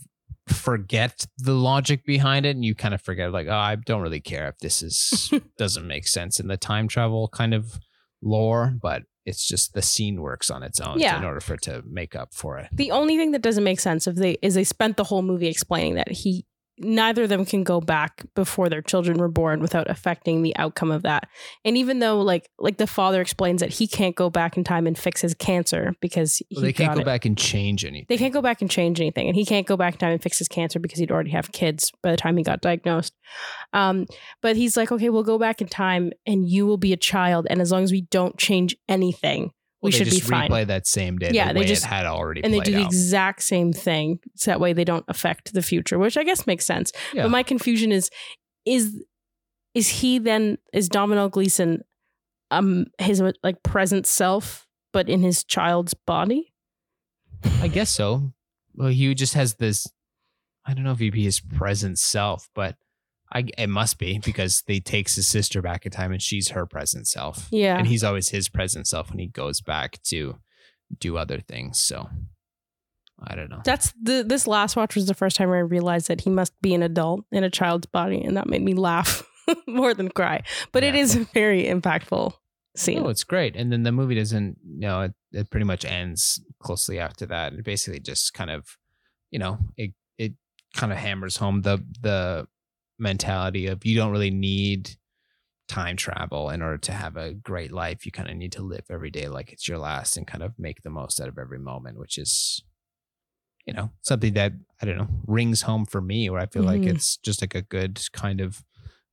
forget 0.48 1.26
the 1.38 1.54
logic 1.54 2.04
behind 2.06 2.46
it 2.46 2.56
and 2.56 2.66
you 2.66 2.74
kind 2.76 2.94
of 2.94 3.02
forget 3.02 3.32
like 3.32 3.48
oh 3.48 3.52
i 3.54 3.76
don't 3.76 4.02
really 4.02 4.20
care 4.20 4.48
if 4.50 4.58
this 4.60 4.82
is 4.82 5.32
doesn't 5.58 5.88
make 5.88 6.08
sense 6.08 6.40
in 6.40 6.48
the 6.48 6.58
time 6.58 6.88
travel 6.88 7.28
kind 7.28 7.54
of 7.54 7.80
lore 8.22 8.74
but 8.82 9.04
it's 9.26 9.48
just 9.48 9.74
the 9.74 9.82
scene 9.82 10.22
works 10.22 10.50
on 10.50 10.64
its 10.64 10.80
own 10.80 11.00
Yeah. 11.00 11.18
in 11.18 11.24
order 11.26 11.40
for 11.40 11.54
it 11.56 11.62
to 11.64 11.84
make 11.86 12.16
up 12.16 12.34
for 12.34 12.58
it 12.58 12.68
The 12.72 12.92
only 12.92 13.18
thing 13.18 13.32
that 13.32 13.42
doesn't 13.42 13.64
make 13.64 13.80
sense 13.80 14.08
if 14.08 14.16
they 14.16 14.38
is 14.42 14.54
they 14.56 14.64
spent 14.64 14.98
the 14.98 15.04
whole 15.04 15.22
movie 15.22 15.48
explaining 15.48 15.96
that 15.96 16.10
he 16.12 16.46
neither 16.80 17.24
of 17.24 17.30
them 17.30 17.46
can 17.46 17.64
go 17.64 17.82
back 17.82 18.26
before 18.36 18.70
their 18.70 18.82
children 18.82 19.18
were 19.18 19.28
born 19.28 19.60
without 19.60 19.90
affecting 19.90 20.42
the 20.42 20.56
outcome 20.58 20.92
of 20.92 21.04
that. 21.04 21.28
And 21.66 21.78
even 21.78 22.00
though 22.00 22.22
like 22.22 22.50
like 22.58 22.78
the 22.78 22.88
father 22.88 23.22
explains 23.22 23.60
that 23.62 23.74
he 23.74 23.88
can't 23.88 24.16
go 24.16 24.30
back 24.30 24.58
in 24.58 24.64
time 24.64 24.88
and 24.88 24.98
fix 24.98 25.22
his 25.22 25.34
cancer 25.34 25.94
because 26.02 26.38
he 26.38 26.46
Well, 26.56 26.62
they 26.64 26.74
can't 26.74 26.94
go 26.96 27.02
it. 27.02 27.06
back 27.06 27.26
and 27.26 27.38
change 27.38 27.86
anything. 27.86 28.06
They 28.10 28.18
can't 28.18 28.34
go 28.34 28.42
back 28.42 28.62
and 28.62 28.70
change 28.72 29.00
anything, 29.00 29.28
and 29.28 29.36
he 29.36 29.46
can't 29.46 29.68
go 29.68 29.78
back 29.78 29.94
in 29.96 30.00
time 30.00 30.12
and 30.12 30.22
fix 30.24 30.38
his 30.40 30.48
cancer 30.48 30.80
because 30.80 31.00
he'd 31.00 31.12
already 31.12 31.32
have 31.32 31.52
kids 31.52 31.92
by 32.02 32.12
the 32.12 32.18
time 32.18 32.38
he 32.38 32.44
got 32.44 32.62
diagnosed. 32.62 33.14
Um, 33.74 34.06
but 34.42 34.56
he's 34.56 34.76
like, 34.78 34.92
okay, 34.92 35.10
we'll 35.10 35.24
go 35.24 35.38
back 35.38 35.62
in 35.62 35.68
time, 35.68 36.12
and 36.26 36.48
you 36.50 36.66
will 36.66 36.78
be 36.78 36.94
a 36.94 36.98
child, 36.98 37.48
and 37.50 37.62
as 37.62 37.72
long 37.72 37.84
as 37.84 37.92
we 37.92 38.02
don't 38.02 38.38
change 38.38 38.76
anything, 38.88 39.52
we 39.82 39.88
Well, 39.88 39.92
should 39.98 40.06
be 40.06 40.18
just 40.18 40.30
fine. 40.30 40.50
replay 40.50 40.68
that 40.68 40.86
same 40.88 41.18
day. 41.18 41.32
Yeah, 41.34 41.50
the 41.50 41.54
they 41.56 41.60
way 41.62 41.66
just- 41.68 41.86
it 41.86 41.88
had 41.88 42.06
already 42.06 42.44
and 42.44 42.54
they 42.54 42.60
do 42.60 42.72
the 42.74 42.80
out. 42.82 42.86
exact 42.88 43.42
same 43.44 43.72
thing, 43.74 44.20
so 44.36 44.52
that 44.52 44.60
way 44.60 44.74
they 44.74 44.84
don't 44.84 45.06
affect 45.08 45.54
the 45.54 45.62
future, 45.62 45.98
which 45.98 46.18
I 46.18 46.24
guess 46.24 46.46
makes 46.46 46.66
sense. 46.66 46.92
Yeah. 47.14 47.24
But 47.24 47.30
my 47.32 47.44
confusion 47.44 47.92
is, 47.92 48.10
is 48.66 49.02
is 49.74 49.88
he 49.88 50.18
then 50.20 50.58
is 50.74 50.90
Domhnall 50.90 51.30
Gleeson, 51.30 51.84
um, 52.52 52.88
his 52.98 53.22
like 53.44 53.62
present 53.64 54.06
self, 54.08 54.68
but 54.92 55.08
in 55.08 55.22
his 55.22 55.44
child's 55.44 55.94
body? 55.94 56.54
I 57.62 57.68
guess 57.70 57.90
so. 57.92 58.34
Well, 58.74 58.90
he 58.90 59.14
just 59.14 59.34
has 59.36 59.56
this. 59.56 59.88
I 60.66 60.74
don't 60.74 60.84
know 60.84 60.92
if 60.92 61.00
he'd 61.00 61.14
be 61.14 61.24
his 61.24 61.40
present 61.40 62.00
self, 62.00 62.50
but 62.54 62.76
I 63.32 63.46
it 63.58 63.68
must 63.70 63.98
be 64.00 64.20
because 64.20 64.64
they 64.68 64.80
takes 64.80 65.16
his 65.16 65.28
sister 65.28 65.62
back 65.62 65.86
in 65.86 65.92
time 65.92 66.12
and 66.12 66.22
she's 66.22 66.50
her 66.50 66.66
present 66.66 67.08
self. 67.08 67.48
Yeah. 67.52 67.78
and 67.78 67.88
he's 67.88 68.04
always 68.04 68.30
his 68.30 68.50
present 68.50 68.88
self 68.88 69.10
when 69.10 69.20
he 69.20 69.28
goes 69.28 69.62
back 69.62 70.02
to 70.04 70.38
do 71.00 71.18
other 71.18 71.40
things. 71.40 71.80
So 71.80 72.10
I 73.22 73.36
don't 73.36 73.50
know. 73.50 73.62
That's 73.66 73.94
the 74.02 74.24
this 74.26 74.48
last 74.48 74.76
watch 74.76 74.96
was 74.96 75.06
the 75.08 75.14
first 75.14 75.36
time 75.36 75.52
I 75.52 75.60
realized 75.60 76.08
that 76.08 76.22
he 76.22 76.30
must 76.30 76.54
be 76.62 76.74
an 76.74 76.82
adult 76.84 77.26
in 77.32 77.44
a 77.44 77.50
child's 77.50 77.86
body, 77.88 78.22
and 78.22 78.38
that 78.38 78.48
made 78.48 78.62
me 78.64 78.74
laugh 78.74 79.24
more 79.68 79.94
than 79.94 80.10
cry. 80.10 80.42
But 80.72 80.84
it 80.84 80.96
Yeah. 80.96 81.02
is 81.02 81.16
a 81.18 81.26
very 81.34 81.66
impactful 81.66 82.34
scene. 82.78 83.04
No, 83.04 83.10
it's 83.10 83.26
great. 83.26 83.56
And 83.58 83.72
then 83.74 83.84
the 83.84 83.92
movie 83.92 84.16
doesn't, 84.16 84.58
you 84.64 84.80
know, 84.80 85.02
it, 85.02 85.14
it 85.34 85.50
pretty 85.50 85.66
much 85.66 85.84
ends 85.84 86.42
closely 86.62 86.98
after 86.98 87.26
that. 87.26 87.54
It 87.54 87.66
basically 87.66 88.00
just 88.00 88.34
kind 88.34 88.50
of, 88.50 88.78
you 89.32 89.40
know, 89.40 89.58
it 89.76 89.92
it 90.18 90.34
kind 90.76 90.92
of 90.94 90.98
hammers 90.98 91.36
home 91.38 91.62
the 91.62 91.84
the 92.02 92.48
mentality 93.00 93.68
of 93.68 93.86
you 93.86 93.96
don't 93.96 94.12
really 94.12 94.32
need 94.32 94.92
time 95.68 95.98
travel 95.98 96.50
in 96.52 96.62
order 96.62 96.78
to 96.80 96.92
have 96.94 97.18
a 97.18 97.34
great 97.34 97.72
life. 97.72 98.06
You 98.06 98.12
kind 98.12 98.30
of 98.30 98.38
need 98.38 98.54
to 98.54 98.64
live 98.64 98.86
every 98.90 99.12
day 99.12 99.30
like 99.30 99.54
it's 99.54 99.68
your 99.68 99.80
last 99.80 100.18
and 100.18 100.28
kind 100.28 100.44
of 100.44 100.60
make 100.60 100.84
the 100.84 100.90
most 100.92 101.20
out 101.22 101.30
of 101.30 101.38
every 101.40 101.60
moment, 101.60 102.00
which 102.00 102.18
is 102.18 102.64
you 103.66 103.74
know, 103.74 103.92
something 104.02 104.34
that 104.34 104.54
I 104.82 104.86
don't 104.86 104.98
know, 104.98 105.08
rings 105.28 105.62
home 105.62 105.86
for 105.86 106.02
me 106.02 106.30
where 106.30 106.40
I 106.42 106.48
feel 106.48 106.64
like 106.64 106.88
Mhm. 106.88 106.88
it's 106.88 107.18
just 107.18 107.42
like 107.42 107.56
a 107.56 107.62
good 107.62 108.02
kind 108.14 108.42
of 108.42 108.64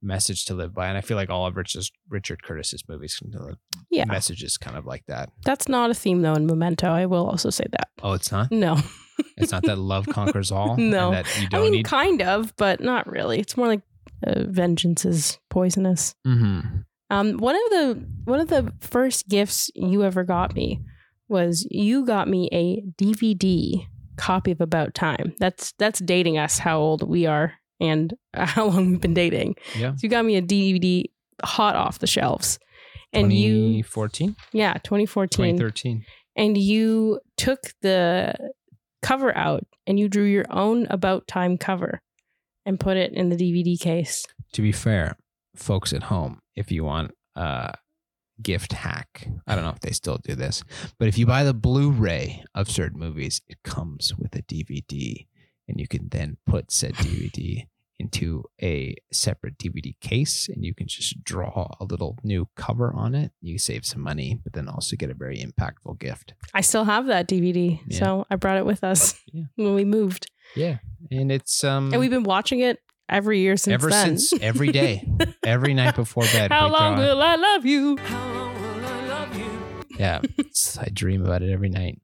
message 0.02 0.44
to 0.46 0.54
live 0.54 0.74
by. 0.74 0.88
And 0.88 0.96
I 0.96 1.00
feel 1.00 1.16
like 1.16 1.30
all 1.30 1.46
of 1.46 1.56
Richard, 1.56 1.84
Richard 2.08 2.42
Curtis's 2.42 2.84
movies 2.88 3.20
yeah, 3.90 4.04
messages 4.04 4.56
kind 4.56 4.76
of 4.76 4.86
like 4.86 5.04
that. 5.06 5.30
that's 5.44 5.68
not 5.68 5.90
a 5.90 5.94
theme 5.94 6.22
though 6.22 6.34
in 6.34 6.46
Memento. 6.46 6.88
I 6.88 7.06
will 7.06 7.28
also 7.28 7.50
say 7.50 7.64
that. 7.72 7.88
Oh, 8.02 8.12
it's 8.12 8.30
not. 8.32 8.50
No, 8.50 8.76
It's 9.38 9.52
not 9.52 9.62
that 9.64 9.78
love 9.78 10.06
conquers 10.10 10.52
all. 10.52 10.76
No. 10.76 11.08
and 11.12 11.16
that 11.24 11.38
you 11.40 11.46
I 11.46 11.48
don't 11.48 11.62
mean 11.62 11.72
need. 11.72 11.86
kind 11.86 12.22
of, 12.22 12.54
but 12.56 12.80
not 12.80 13.06
really. 13.10 13.38
It's 13.40 13.56
more 13.56 13.66
like 13.66 13.82
uh, 14.26 14.44
vengeance 14.46 15.04
is 15.04 15.38
poisonous. 15.50 16.14
Mhm. 16.26 16.84
Um, 17.08 17.36
one 17.38 17.54
of 17.54 17.70
the 17.70 18.06
one 18.24 18.40
of 18.40 18.48
the 18.48 18.72
first 18.80 19.28
gifts 19.28 19.70
you 19.74 20.02
ever 20.04 20.24
got 20.24 20.54
me 20.54 20.80
was 21.28 21.66
you 21.70 22.04
got 22.04 22.28
me 22.28 22.48
a 22.52 22.82
DVD 23.02 23.86
copy 24.16 24.50
of 24.50 24.60
About 24.60 24.94
Time. 24.94 25.34
That's 25.38 25.72
that's 25.78 26.00
dating 26.00 26.36
us 26.38 26.58
how 26.58 26.78
old 26.78 27.08
we 27.08 27.26
are 27.26 27.54
and 27.80 28.14
how 28.34 28.66
long 28.66 28.90
we've 28.90 29.00
been 29.00 29.14
dating. 29.14 29.56
Yeah. 29.76 29.92
So 29.92 30.00
you 30.02 30.08
got 30.08 30.24
me 30.24 30.36
a 30.36 30.42
DVD 30.42 31.04
hot 31.42 31.76
off 31.76 31.98
the 31.98 32.06
shelves. 32.06 32.58
And 33.12 33.32
you 33.32 33.82
2014, 33.82 34.36
yeah, 34.52 34.74
2014. 34.74 35.56
2013. 35.56 36.04
And 36.36 36.58
you 36.58 37.20
took 37.36 37.60
the 37.80 38.34
cover 39.00 39.34
out 39.34 39.64
and 39.86 39.98
you 39.98 40.08
drew 40.08 40.24
your 40.24 40.44
own 40.50 40.86
About 40.90 41.26
Time 41.26 41.56
cover 41.56 42.02
and 42.66 42.78
put 42.78 42.96
it 42.96 43.12
in 43.12 43.30
the 43.30 43.36
DVD 43.36 43.80
case. 43.80 44.26
To 44.52 44.60
be 44.60 44.72
fair, 44.72 45.16
folks 45.54 45.92
at 45.92 46.04
home, 46.04 46.40
if 46.56 46.70
you 46.70 46.84
want 46.84 47.12
a 47.36 47.74
gift 48.42 48.72
hack, 48.72 49.28
I 49.46 49.54
don't 49.54 49.64
know 49.64 49.70
if 49.70 49.80
they 49.80 49.92
still 49.92 50.18
do 50.18 50.34
this, 50.34 50.62
but 50.98 51.08
if 51.08 51.16
you 51.16 51.26
buy 51.26 51.44
the 51.44 51.54
Blu-ray 51.54 52.44
of 52.54 52.70
certain 52.70 52.98
movies, 52.98 53.40
it 53.48 53.58
comes 53.62 54.14
with 54.18 54.34
a 54.34 54.42
DVD, 54.42 55.26
and 55.68 55.78
you 55.80 55.86
can 55.88 56.08
then 56.10 56.36
put 56.46 56.70
said 56.70 56.94
DVD 56.96 57.66
into 57.98 58.44
a 58.62 58.94
separate 59.10 59.56
DVD 59.58 59.98
case, 60.00 60.48
and 60.50 60.62
you 60.62 60.74
can 60.74 60.86
just 60.86 61.24
draw 61.24 61.66
a 61.80 61.84
little 61.84 62.18
new 62.22 62.46
cover 62.54 62.92
on 62.94 63.14
it. 63.14 63.32
You 63.40 63.58
save 63.58 63.86
some 63.86 64.02
money, 64.02 64.38
but 64.44 64.52
then 64.52 64.68
also 64.68 64.96
get 64.96 65.08
a 65.10 65.14
very 65.14 65.38
impactful 65.42 65.98
gift. 65.98 66.34
I 66.52 66.60
still 66.60 66.84
have 66.84 67.06
that 67.06 67.26
DVD, 67.26 67.80
Yeah. 67.86 67.98
so 67.98 68.26
I 68.30 68.36
brought 68.36 68.58
it 68.58 68.66
with 68.66 68.84
us 68.84 69.18
Yeah. 69.32 69.44
when 69.56 69.74
we 69.74 69.84
moved, 69.86 70.30
Yeah, 70.54 70.78
and 71.10 71.32
it's 71.32 71.64
um 71.64 71.90
and 71.92 71.98
we've 72.00 72.10
been 72.10 72.22
watching 72.24 72.60
it 72.60 72.80
every 73.08 73.40
year 73.40 73.56
since 73.56 73.72
ever 73.72 73.88
then. 73.88 74.18
since 74.18 74.42
every 74.42 74.72
day, 74.72 75.08
every 75.42 75.72
night 75.72 75.96
before 75.96 76.24
bed. 76.24 76.50
How 76.52 76.68
long 76.68 76.96
draw 76.96 77.04
will 77.06 77.22
I 77.22 77.36
love 77.36 77.64
you? 77.64 77.96
How 77.96 78.32
long 78.34 78.54
will 78.62 78.84
I 78.84 79.06
love 79.06 79.38
you? 79.38 79.84
Yeah, 79.98 80.20
I 80.78 80.88
dream 80.92 81.24
about 81.24 81.40
it 81.42 81.50
every 81.50 81.70
night. 81.70 81.98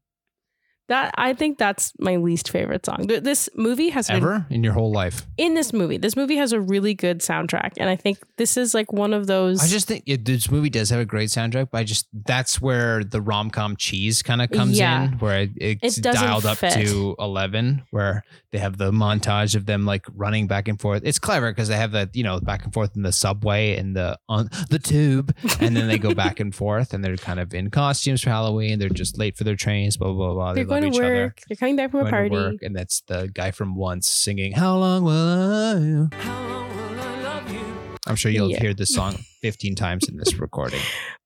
That 0.93 1.15
I 1.17 1.33
think 1.33 1.57
that's 1.59 1.93
my 1.99 2.17
least 2.17 2.51
favorite 2.51 2.85
song. 2.85 3.07
Th- 3.09 3.23
This 3.23 3.49
movie 3.57 3.89
has 3.91 4.09
been- 4.09 4.17
Ever 4.19 4.47
in 4.51 4.63
your 4.63 4.75
whole 4.75 4.93
life? 4.93 5.27
in 5.39 5.55
this 5.55 5.73
movie. 5.73 5.97
This 5.97 6.17
movie 6.17 6.37
has 6.37 6.53
a 6.53 6.61
really 6.61 6.93
good 6.95 7.21
soundtrack, 7.21 7.73
and 7.79 7.89
I 7.89 7.97
think 7.97 8.19
this 8.37 8.57
is 8.57 8.75
like 8.75 8.93
one 8.93 9.13
of 9.15 9.27
those. 9.27 9.63
I 9.63 9.69
just 9.69 9.89
think 9.89 10.03
it, 10.07 10.25
this 10.27 10.51
movie 10.51 10.69
does 10.71 10.91
have 10.91 11.01
a 11.01 11.05
great 11.07 11.31
soundtrack, 11.31 11.69
but 11.73 11.79
I 11.79 11.85
just 11.85 12.07
that's 12.27 12.61
where 12.61 13.03
the 13.05 13.21
rom 13.23 13.49
com 13.51 13.75
cheese 13.77 14.23
kind 14.23 14.43
of 14.43 14.51
comes 14.51 14.79
Yeah. 14.79 15.05
in, 15.05 15.13
where 15.19 15.41
it, 15.43 15.51
it's 15.57 15.99
It 15.99 16.03
dialed 16.05 16.45
up 16.47 16.59
fit. 16.59 16.73
to 16.75 17.17
eleven, 17.19 17.83
where 17.91 18.23
they 18.51 18.59
have 18.59 18.77
the 18.77 18.91
montage 18.93 19.55
of 19.57 19.65
them 19.65 19.87
like 19.87 20.05
running 20.15 20.47
back 20.47 20.69
and 20.69 20.79
forth. 20.79 21.03
It's 21.07 21.19
clever 21.19 21.51
because 21.51 21.69
they 21.69 21.77
have 21.77 21.93
that 21.93 22.15
you 22.15 22.23
know 22.23 22.39
back 22.41 22.65
and 22.65 22.73
forth 22.75 22.95
in 22.97 23.03
the 23.03 23.13
subway 23.13 23.77
and 23.77 23.97
the 23.97 24.19
on 24.29 24.51
the 24.69 24.79
tube, 24.79 25.35
and 25.61 25.75
then 25.77 25.89
they 25.89 25.97
go 25.99 26.13
back 26.25 26.39
and 26.39 26.55
forth, 26.55 26.93
and 26.93 27.03
they're 27.03 27.17
kind 27.17 27.41
of 27.41 27.55
in 27.55 27.71
costumes 27.71 28.21
for 28.21 28.29
Halloween. 28.31 28.79
They're 28.79 28.89
just 28.91 29.17
late 29.19 29.37
for 29.39 29.45
their 29.45 29.57
trains, 29.57 29.97
blah 29.97 30.13
blah 30.13 30.35
blah. 30.35 30.53
they're 30.53 30.65
they 30.65 30.69
love 30.85 30.93
going 30.93 30.93
to 30.93 30.99
each 30.99 31.05
other. 31.05 31.23
work. 31.25 31.41
They're 31.49 31.57
coming 31.57 31.77
back 31.77 31.91
from 31.91 32.07
a 32.07 32.11
party. 32.11 32.31
work, 32.31 32.57
and 32.63 32.75
that's 32.77 33.03
the 33.09 33.31
guy 33.33 33.51
from 33.51 33.75
Once 33.77 34.09
singing 34.09 34.53
"How 34.53 34.77
long 34.79 35.05
will 35.05 35.13
I?" 35.13 36.17
How 36.17 36.49
long 36.49 36.77
will 36.77 37.01
I 37.01 37.23
love 37.23 37.53
you? 37.53 37.61
I'm 38.07 38.17
sure 38.17 38.31
you'll 38.31 38.51
Yeah. 38.51 38.61
hear 38.61 38.75
this 38.75 38.95
song 38.95 39.15
15 39.43 39.75
times 39.75 40.09
in 40.09 40.17
this 40.17 40.35
recording. 40.39 40.81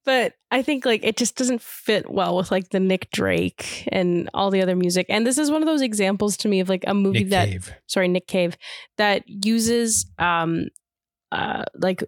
But 0.05 0.35
I 0.53 0.63
think 0.63 0.87
like 0.87 1.03
it 1.05 1.17
just 1.17 1.37
doesn't 1.37 1.61
fit 1.61 2.09
well 2.09 2.37
with 2.37 2.53
like 2.53 2.69
the 2.71 2.79
Nick 2.79 3.11
Drake 3.11 3.89
and 3.91 4.31
all 4.33 4.51
the 4.53 4.63
other 4.63 4.77
music. 4.77 5.07
And 5.09 5.27
this 5.27 5.37
is 5.37 5.51
one 5.51 5.63
of 5.63 5.67
those 5.67 5.83
examples 5.83 6.37
to 6.39 6.49
me 6.49 6.61
of 6.61 6.69
like 6.69 6.85
a 6.87 6.95
movie 6.95 7.21
Nick 7.25 7.31
that 7.31 7.49
Cave. 7.49 7.75
sorry, 7.89 8.07
Nick 8.07 8.29
Cave, 8.29 8.57
that 8.99 9.25
uses 9.27 10.07
um 10.19 10.69
uh 11.33 11.65
like 11.75 12.05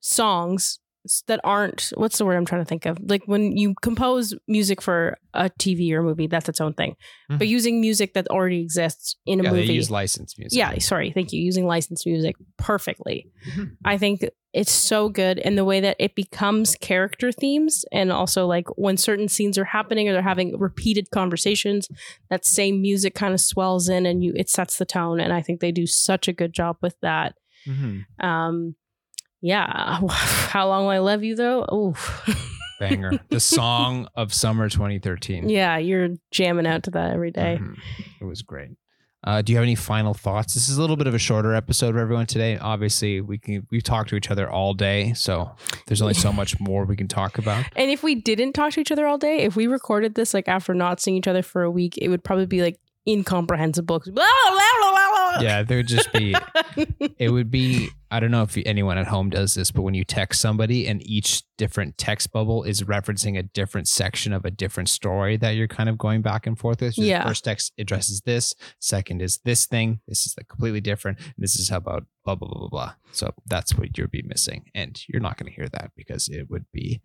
songs 0.00 0.78
that 1.26 1.40
aren't 1.44 1.92
what's 1.96 2.18
the 2.18 2.24
word 2.24 2.36
I'm 2.36 2.44
trying 2.44 2.60
to 2.62 2.64
think 2.68 2.86
of? 2.86 2.98
Like 3.02 3.22
when 3.26 3.56
you 3.56 3.74
compose 3.82 4.34
music 4.46 4.80
for 4.80 5.16
a 5.34 5.50
TV 5.50 5.92
or 5.92 6.02
movie, 6.02 6.26
that's 6.28 6.48
its 6.48 6.60
own 6.60 6.74
thing. 6.74 6.94
But 7.28 7.40
Mhm. 7.40 7.48
using 7.48 7.80
music 7.80 8.14
that 8.14 8.28
already 8.28 8.60
exists 8.60 9.16
in 9.26 9.40
a 9.40 9.42
Yeah, 9.44 9.50
they 9.50 9.60
movie. 9.62 9.72
use 9.74 9.90
licensed 9.90 10.38
music. 10.38 10.56
yeah, 10.56 10.76
sorry, 10.78 11.10
thank 11.12 11.32
you. 11.32 11.40
Using 11.42 11.66
licensed 11.66 12.06
music 12.06 12.36
perfectly. 12.58 13.26
Mhm. 13.50 13.76
I 13.84 13.98
think 13.98 14.24
it's 14.52 14.70
so 14.70 15.08
good 15.08 15.38
in 15.38 15.56
the 15.56 15.64
way 15.64 15.80
that 15.80 15.96
it 15.98 16.14
becomes 16.14 16.74
character 16.76 17.32
themes 17.32 17.84
and 17.90 18.12
also 18.12 18.46
like 18.46 18.66
when 18.76 18.96
certain 18.98 19.26
scenes 19.28 19.56
are 19.56 19.64
happening 19.64 20.08
or 20.08 20.12
they're 20.12 20.20
having 20.22 20.58
repeated 20.58 21.10
conversations, 21.10 21.88
that 22.30 22.44
same 22.44 22.82
music 22.82 23.14
kind 23.14 23.32
of 23.32 23.40
swells 23.40 23.88
in 23.88 24.04
and 24.06 24.22
you 24.22 24.32
it 24.36 24.50
sets 24.50 24.76
the 24.78 24.84
tone. 24.84 25.18
And 25.20 25.32
I 25.32 25.40
think 25.42 25.60
they 25.60 25.72
do 25.72 25.86
such 25.86 26.28
a 26.28 26.32
good 26.34 26.52
job 26.52 26.76
with 26.82 26.96
that. 27.00 27.34
Mhm. 27.66 28.04
Um 28.22 28.76
yeah. 29.42 30.00
How 30.08 30.66
long 30.68 30.84
will 30.84 30.90
I 30.90 30.98
love 30.98 31.22
you 31.22 31.34
though? 31.36 31.66
Oh 31.68 31.94
Banger. 32.80 33.12
the 33.28 33.38
song 33.40 34.08
of 34.16 34.32
summer 34.32 34.68
2013. 34.68 35.48
yeah, 35.48 35.76
you're 35.76 36.08
jamming 36.30 36.66
out 36.66 36.84
to 36.84 36.90
that 36.92 37.12
every 37.12 37.30
day. 37.30 37.58
Mhm. 37.60 37.76
It 38.20 38.24
was 38.24 38.42
great. 38.42 38.70
Uh, 39.24 39.40
do 39.40 39.52
you 39.52 39.56
have 39.56 39.62
any 39.62 39.76
final 39.76 40.14
thoughts? 40.14 40.54
This 40.54 40.68
is 40.68 40.78
a 40.78 40.80
little 40.80 40.96
bit 40.96 41.06
of 41.06 41.14
a 41.14 41.18
shorter 41.18 41.54
episode 41.54 41.92
for 41.94 42.00
everyone 42.00 42.26
today. 42.26 42.58
Obviously, 42.58 43.20
we 43.20 43.38
can 43.38 43.64
we've 43.70 43.84
talked 43.84 44.08
to 44.08 44.16
each 44.16 44.32
other 44.32 44.50
all 44.50 44.74
day, 44.74 45.12
so 45.12 45.52
there's 45.86 46.02
only 46.02 46.14
so 46.14 46.32
much 46.32 46.58
more 46.68 46.84
we 46.84 46.96
can 46.96 47.06
talk 47.06 47.38
about. 47.38 47.64
And 47.76 47.88
if 47.88 48.02
we 48.02 48.16
didn't 48.16 48.54
talk 48.54 48.72
to 48.72 48.80
each 48.80 48.90
other 48.90 49.06
all 49.06 49.18
day, 49.18 49.38
if 49.42 49.54
we 49.54 49.68
recorded 49.68 50.16
this 50.16 50.34
like 50.34 50.48
after 50.48 50.74
not 50.74 51.00
seeing 51.00 51.16
each 51.16 51.28
other 51.28 51.42
for 51.42 51.62
a 51.62 51.70
week, 51.70 51.96
it 51.98 52.08
would 52.08 52.24
probably 52.24 52.46
be 52.46 52.62
like 52.62 52.80
incomprehensible. 53.08 54.02
Fuck. 55.32 55.42
Yeah, 55.42 55.62
there 55.62 55.78
would 55.78 55.88
just 55.88 56.12
be. 56.12 56.34
it 57.18 57.30
would 57.30 57.50
be. 57.50 57.88
I 58.10 58.20
don't 58.20 58.30
know 58.30 58.42
if 58.42 58.58
anyone 58.66 58.98
at 58.98 59.06
home 59.06 59.30
does 59.30 59.54
this, 59.54 59.70
but 59.70 59.82
when 59.82 59.94
you 59.94 60.04
text 60.04 60.40
somebody 60.40 60.86
and 60.86 61.04
each 61.06 61.42
different 61.56 61.96
text 61.96 62.30
bubble 62.32 62.62
is 62.62 62.82
referencing 62.82 63.38
a 63.38 63.42
different 63.42 63.88
section 63.88 64.32
of 64.32 64.44
a 64.44 64.50
different 64.50 64.88
story 64.88 65.36
that 65.38 65.50
you're 65.50 65.68
kind 65.68 65.88
of 65.88 65.96
going 65.96 66.20
back 66.22 66.46
and 66.46 66.58
forth 66.58 66.80
with. 66.80 66.94
So 66.94 67.02
Yeah. 67.02 67.26
First 67.26 67.44
text 67.44 67.72
addresses 67.78 68.20
this. 68.22 68.54
Second 68.80 69.22
is 69.22 69.38
this 69.44 69.66
thing. 69.66 70.00
This 70.06 70.26
is 70.26 70.34
like 70.36 70.48
completely 70.48 70.80
different. 70.80 71.18
And 71.18 71.34
this 71.38 71.56
is 71.56 71.68
how 71.70 71.78
about 71.78 72.04
blah 72.24 72.34
blah 72.34 72.48
blah 72.48 72.60
blah 72.60 72.68
blah. 72.68 72.92
So 73.12 73.32
that's 73.46 73.74
what 73.74 73.96
you'll 73.96 74.08
be 74.08 74.22
missing, 74.22 74.70
and 74.74 75.00
you're 75.08 75.22
not 75.22 75.36
going 75.36 75.50
to 75.50 75.56
hear 75.56 75.68
that 75.68 75.92
because 75.96 76.28
it 76.28 76.50
would 76.50 76.66
be 76.72 77.00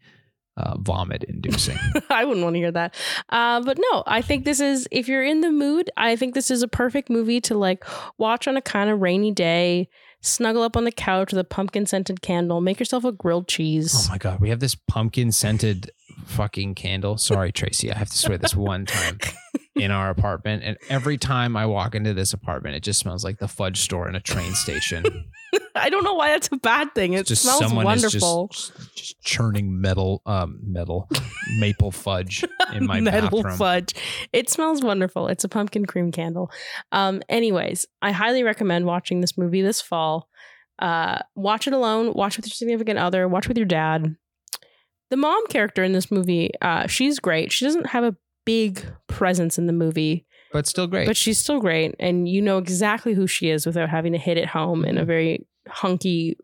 uh, 0.58 0.76
vomit 0.80 1.24
inducing. 1.24 1.78
I 2.10 2.26
wouldn't 2.26 2.44
want 2.44 2.56
to 2.56 2.60
hear 2.60 2.72
that. 2.72 2.96
Uh, 3.30 3.62
but 3.62 3.80
no, 3.92 4.04
I 4.06 4.22
think 4.22 4.44
this 4.44 4.60
is, 4.60 4.88
if 4.92 5.08
you're 5.08 5.24
in 5.24 5.42
the 5.42 5.52
mood, 5.52 5.90
I 5.96 6.16
think 6.16 6.34
this 6.34 6.52
is 6.52 6.64
a 6.64 6.68
perfect 6.68 7.10
movie 7.10 7.40
to 7.42 7.56
like 7.56 7.86
watch 8.18 8.48
on 8.48 8.58
a 8.58 8.62
kind 8.62 8.90
of 8.90 9.00
rainy 9.00 9.32
day, 9.32 9.88
snuggle 10.22 10.64
up 10.64 10.76
on 10.76 10.84
the 10.84 10.92
couch 10.92 11.32
with 11.32 11.40
a 11.40 11.44
pumpkin 11.44 11.86
scented 11.86 12.22
candle, 12.22 12.60
make 12.60 12.80
yourself 12.80 13.06
a 13.06 13.12
grilled 13.12 13.48
cheese. 13.48 13.94
Oh 13.96 14.12
my 14.12 14.18
god, 14.18 14.40
we 14.40 14.50
have 14.50 14.60
this 14.60 14.76
pumpkin 14.76 15.32
scented 15.32 15.92
fucking 16.26 16.76
candle. 16.76 17.18
Sorry, 17.18 17.52
Tracy, 17.52 17.92
I 17.92 17.98
have 17.98 18.10
to 18.10 18.18
swear 18.18 18.38
this 18.38 18.56
one 18.56 18.86
time 18.86 19.20
in 19.76 19.92
our 19.92 20.10
apartment, 20.10 20.64
and 20.64 20.78
every 20.90 21.18
time 21.18 21.56
I 21.56 21.66
walk 21.66 21.96
into 21.96 22.14
this 22.14 22.34
apartment, 22.34 22.76
it 22.76 22.84
just 22.84 23.00
smells 23.00 23.24
like 23.24 23.38
the 23.40 23.48
fudge 23.48 23.82
store 23.82 24.08
in 24.10 24.16
a 24.16 24.20
train 24.20 24.54
station. 24.54 25.04
I 25.76 25.90
don't 25.90 26.04
know 26.04 26.16
why 26.16 26.30
that's 26.30 26.50
a 26.52 26.58
bad 26.58 26.94
thing. 26.96 27.14
It 27.14 27.28
just 27.28 27.44
smells 27.44 27.72
wonderful. 27.72 28.50
just, 28.52 28.96
just 28.96 29.22
churning 29.22 29.80
metal, 29.80 30.22
um, 30.26 30.60
metal 30.64 31.08
maple 31.60 31.92
fudge 31.92 32.44
in 32.74 32.86
my 32.86 33.00
metal 33.02 33.44
bathroom. 33.44 33.58
fudge. 33.58 33.94
It 34.34 34.50
smells 34.50 34.82
wonderful. 34.82 35.28
It's 35.28 35.44
a 35.44 35.50
pumpkin 35.50 35.86
cream 35.86 36.12
candle. 36.12 36.52
Um, 36.92 37.22
anyways, 37.30 37.86
I 38.02 38.12
highly 38.12 38.44
recommend 38.44 38.86
watching 38.86 39.22
this 39.22 39.38
movie 39.38 39.62
this 39.62 39.82
fall. 39.82 40.30
Uh, 40.80 41.20
watch 41.36 41.68
it 41.68 41.74
alone. 41.74 42.14
Watch 42.14 42.38
with 42.38 42.48
your 42.48 42.54
significant 42.54 43.00
other. 43.00 43.28
Watch 43.28 43.48
with 43.48 43.58
your 43.58 43.66
dad. 43.66 44.16
The 45.10 45.18
mom 45.18 45.46
character 45.48 45.84
in 45.84 45.94
this 45.94 46.12
movie, 46.12 46.52
uh, 46.62 46.88
she's 46.88 47.20
great. 47.20 47.52
She 47.52 47.66
doesn't 47.66 47.88
have 47.88 48.04
a 48.04 48.16
big 48.46 48.86
presence 49.08 49.58
in 49.58 49.66
the 49.68 49.74
movie, 49.74 50.26
but 50.52 50.68
still 50.68 50.88
great. 50.88 51.06
but 51.08 51.16
she's 51.18 51.38
still 51.38 51.60
great, 51.60 51.96
and 52.00 52.28
you 52.28 52.42
know 52.42 52.58
exactly 52.58 53.14
who 53.14 53.28
she 53.28 53.50
is 53.50 53.66
without 53.66 53.90
having 53.90 54.12
to 54.14 54.18
hit 54.20 54.38
it 54.38 54.48
home 54.48 54.84
in 54.86 54.98
a 54.98 55.06
very 55.06 55.46
hunky, 55.68 56.38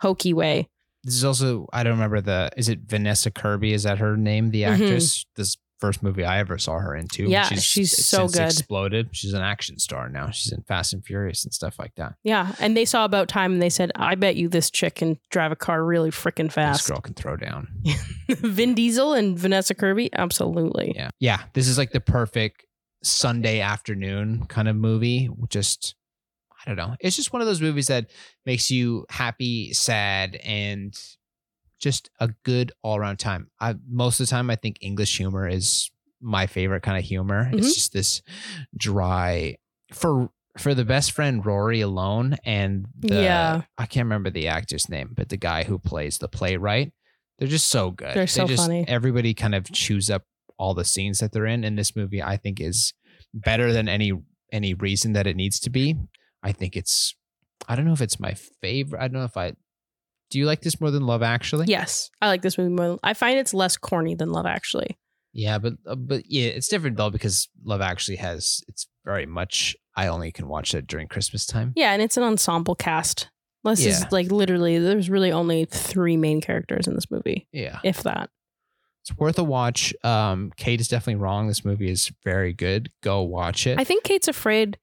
hokey 0.00 0.32
way. 0.34 0.68
this 1.04 1.14
is 1.14 1.24
also 1.24 1.66
I 1.72 1.82
don't 1.84 1.94
remember 1.94 2.20
the 2.20 2.50
is 2.56 2.68
it 2.68 2.80
Vanessa 2.86 3.30
Kirby? 3.30 3.72
Is 3.72 3.84
that 3.84 3.98
her 3.98 4.16
name? 4.16 4.50
The 4.50 4.62
Mhm. 4.62 4.72
actress. 4.82 5.24
This 5.36 5.56
first 5.78 6.02
movie 6.02 6.24
I 6.24 6.38
ever 6.38 6.58
saw 6.58 6.78
her 6.78 6.94
into. 6.94 7.24
Yeah, 7.24 7.44
she's 7.44 8.06
so 8.06 8.26
since 8.26 8.32
good. 8.32 8.44
Exploded. 8.44 9.08
She's 9.12 9.32
an 9.32 9.42
action 9.42 9.78
star 9.78 10.08
now. 10.08 10.30
She's 10.30 10.52
in 10.52 10.62
Fast 10.62 10.92
and 10.92 11.04
Furious 11.04 11.44
and 11.44 11.52
stuff 11.52 11.78
like 11.78 11.94
that. 11.96 12.14
Yeah, 12.22 12.54
and 12.60 12.76
they 12.76 12.84
saw 12.84 13.04
about 13.04 13.28
time, 13.28 13.52
and 13.52 13.62
they 13.62 13.70
said, 13.70 13.92
"I 13.94 14.14
bet 14.14 14.36
you 14.36 14.48
this 14.48 14.70
chick 14.70 14.96
can 14.96 15.18
drive 15.30 15.52
a 15.52 15.56
car 15.56 15.84
really 15.84 16.10
freaking 16.10 16.50
fast. 16.50 16.80
This 16.80 16.88
girl 16.88 17.00
can 17.00 17.14
throw 17.14 17.36
down. 17.36 17.68
Vin 18.28 18.74
Diesel 18.74 19.14
and 19.14 19.38
Vanessa 19.38 19.74
Kirby, 19.74 20.10
absolutely. 20.12 20.92
Yeah. 20.94 21.10
Yeah. 21.20 21.42
This 21.54 21.68
is 21.68 21.78
like 21.78 21.92
the 21.92 22.00
perfect 22.00 22.64
Sunday 23.02 23.60
afternoon 23.60 24.46
kind 24.46 24.68
of 24.68 24.76
movie. 24.76 25.30
Just, 25.48 25.94
I 26.60 26.68
don't 26.68 26.76
know. 26.76 26.96
It's 27.00 27.16
just 27.16 27.32
one 27.32 27.40
of 27.42 27.46
those 27.46 27.60
movies 27.62 27.86
that 27.86 28.10
makes 28.44 28.70
you 28.70 29.06
happy, 29.08 29.72
sad, 29.72 30.36
and 30.36 30.94
just 31.78 32.10
a 32.20 32.28
good 32.44 32.72
all 32.82 32.96
around 32.96 33.18
time. 33.18 33.50
I, 33.60 33.74
most 33.88 34.20
of 34.20 34.26
the 34.26 34.30
time, 34.30 34.50
I 34.50 34.56
think 34.56 34.78
English 34.80 35.16
humor 35.16 35.46
is 35.48 35.90
my 36.20 36.46
favorite 36.46 36.82
kind 36.82 36.98
of 36.98 37.04
humor. 37.04 37.44
Mhm. 37.52 37.58
It's 37.58 37.74
just 37.74 37.92
this 37.92 38.22
dry, 38.76 39.56
for, 39.92 40.30
for 40.56 40.74
the 40.74 40.84
best 40.84 41.12
friend 41.12 41.44
Rory 41.44 41.80
alone 41.80 42.36
and 42.44 42.86
the, 42.98 43.22
Yeah. 43.22 43.62
I 43.76 43.86
can't 43.86 44.06
remember 44.06 44.30
the 44.30 44.48
actor's 44.48 44.88
name, 44.88 45.12
but 45.14 45.28
the 45.28 45.36
guy 45.36 45.64
who 45.64 45.78
plays 45.78 46.18
the 46.18 46.28
playwright, 46.28 46.92
they're 47.38 47.48
just 47.48 47.68
so 47.68 47.90
good. 47.92 48.08
They're 48.08 48.24
They 48.24 48.26
so 48.26 48.46
just, 48.46 48.62
funny. 48.62 48.84
Everybody 48.88 49.32
kind 49.34 49.54
of 49.54 49.70
chews 49.72 50.10
up 50.10 50.24
all 50.58 50.74
the 50.74 50.84
scenes 50.84 51.20
that 51.20 51.30
they're 51.32 51.46
in. 51.46 51.62
And 51.62 51.78
this 51.78 51.94
movie, 51.94 52.20
I 52.20 52.36
think, 52.36 52.60
is 52.60 52.92
better 53.32 53.72
than 53.72 53.88
any 53.88 54.12
any 54.50 54.72
reason 54.74 55.12
that 55.12 55.26
it 55.26 55.36
needs 55.36 55.60
to 55.60 55.70
be. 55.70 55.94
I 56.42 56.50
think 56.52 56.74
it's. 56.74 57.14
I 57.68 57.76
don't 57.76 57.84
know 57.84 57.92
if 57.92 58.00
it's 58.00 58.18
my 58.18 58.34
favorite. 58.34 58.98
I 58.98 59.06
don't 59.08 59.20
know 59.20 59.24
if 59.24 59.36
I. 59.36 59.52
Do 60.30 60.38
you 60.38 60.46
like 60.46 60.60
this 60.60 60.80
more 60.80 60.90
than 60.90 61.06
Love 61.06 61.22
Actually? 61.22 61.66
Yes, 61.68 62.10
I 62.20 62.28
like 62.28 62.42
this 62.42 62.58
movie 62.58 62.70
more. 62.74 62.98
I 63.02 63.14
find 63.14 63.38
it's 63.38 63.54
less 63.54 63.76
corny 63.76 64.14
than 64.14 64.30
Love 64.30 64.46
Actually. 64.46 64.98
Yeah, 65.32 65.58
but 65.58 65.74
uh, 65.86 65.94
but 65.94 66.22
yeah, 66.26 66.48
it's 66.48 66.68
different 66.68 66.96
though 66.96 67.10
because 67.10 67.48
Love 67.64 67.80
Actually 67.80 68.16
has 68.16 68.62
it's 68.68 68.88
very 69.04 69.26
much. 69.26 69.76
I 69.96 70.06
only 70.08 70.30
can 70.32 70.48
watch 70.48 70.74
it 70.74 70.86
during 70.86 71.08
Christmas 71.08 71.44
time. 71.46 71.72
Yeah, 71.76 71.92
and 71.92 72.00
it's 72.02 72.16
an 72.16 72.22
ensemble 72.22 72.74
cast. 72.74 73.30
This 73.64 73.84
Yeah. 73.84 73.90
is 73.90 74.06
like 74.12 74.30
literally, 74.30 74.78
there's 74.78 75.10
really 75.10 75.32
only 75.32 75.64
three 75.66 76.16
main 76.16 76.40
characters 76.40 76.86
in 76.86 76.94
this 76.94 77.10
movie, 77.10 77.46
Yeah, 77.52 77.80
if 77.84 78.02
that. 78.04 78.30
it's 79.02 79.16
worth 79.18 79.38
a 79.38 79.44
watch. 79.44 79.92
Um, 80.04 80.52
Kate 80.56 80.80
is 80.80 80.88
definitely 80.88 81.20
wrong. 81.20 81.48
This 81.48 81.64
movie 81.64 81.90
is 81.90 82.10
very 82.24 82.52
good. 82.52 82.90
Go 83.02 83.22
watch 83.22 83.66
it. 83.66 83.78
I 83.78 83.84
think 83.84 84.04
Kate's 84.04 84.28
afraid 84.28 84.78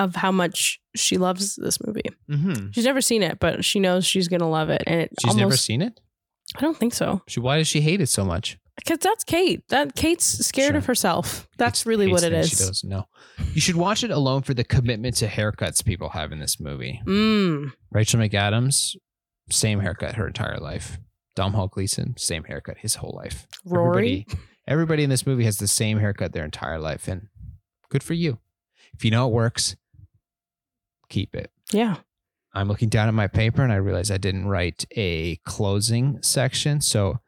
of 0.00 0.16
how 0.16 0.32
much 0.32 0.80
she 0.96 1.16
loves 1.18 1.56
this 1.56 1.78
movie. 1.86 2.02
mm-hmm. 2.28 2.70
She's 2.72 2.84
never 2.84 3.00
seen 3.00 3.22
it, 3.22 3.38
but 3.38 3.64
she 3.64 3.78
knows 3.80 4.04
she's 4.06 4.28
gonna 4.28 4.48
love 4.48 4.70
it. 4.70 4.82
And 4.86 5.02
it 5.02 5.10
She's 5.20 5.30
almost, 5.30 5.38
never 5.40 5.56
seen 5.56 5.82
it. 5.82 6.00
I 6.56 6.60
don't 6.60 6.76
think 6.76 6.94
so. 6.94 7.22
She, 7.28 7.38
why 7.38 7.58
does 7.58 7.68
she 7.68 7.80
hate 7.80 8.00
it 8.00 8.08
so 8.08 8.24
much? 8.24 8.58
Because 8.76 8.98
that's 8.98 9.24
Kate. 9.24 9.62
That 9.68 9.94
Kate's 9.94 10.24
scared 10.24 10.70
Sure. 10.70 10.78
of 10.78 10.86
herself. 10.86 11.48
That's 11.58 11.84
really 11.84 12.10
what 12.10 12.22
it 12.22 12.32
is. 12.32 12.48
She 12.48 12.56
doesn't 12.56 12.88
know. 12.88 13.04
You 13.52 13.60
should 13.60 13.76
watch 13.76 14.02
it 14.02 14.10
alone 14.10 14.42
for 14.42 14.54
the 14.54 14.64
commitment 14.64 15.16
to 15.16 15.26
haircuts 15.28 15.84
people 15.84 16.08
have 16.08 16.32
in 16.32 16.38
this 16.38 16.58
movie. 16.58 17.00
Mm. 17.06 17.72
Rachel 17.92 18.18
McAdams, 18.20 18.96
same 19.50 19.80
haircut 19.80 20.14
her 20.14 20.26
entire 20.26 20.56
life. 20.58 20.98
Domhnall 21.36 21.68
Gleeson, 21.68 22.14
same 22.16 22.44
haircut 22.44 22.78
his 22.78 22.96
whole 22.96 23.14
life. 23.16 23.46
Rory. 23.66 24.24
Everybody, 24.26 24.26
everybody 24.66 25.04
in 25.04 25.10
this 25.10 25.26
movie 25.26 25.44
has 25.44 25.58
the 25.58 25.68
same 25.68 25.98
haircut 25.98 26.32
their 26.32 26.44
entire 26.44 26.78
life, 26.78 27.06
and 27.06 27.28
good 27.90 28.02
for 28.02 28.14
you. 28.14 28.38
If 28.94 29.04
you 29.04 29.10
know 29.10 29.28
it 29.28 29.32
works, 29.32 29.76
keep 31.10 31.34
it. 31.34 31.50
Yeah. 31.72 31.96
I'm 32.52 32.68
looking 32.68 32.88
down 32.88 33.08
at 33.08 33.14
my 33.14 33.26
paper 33.26 33.62
and 33.62 33.72
I 33.72 33.76
realize 33.76 34.10
I 34.10 34.18
didn't 34.18 34.48
write 34.48 34.84
a 34.96 35.36
closing 35.44 36.18
section. 36.22 36.80
So, 36.80 37.18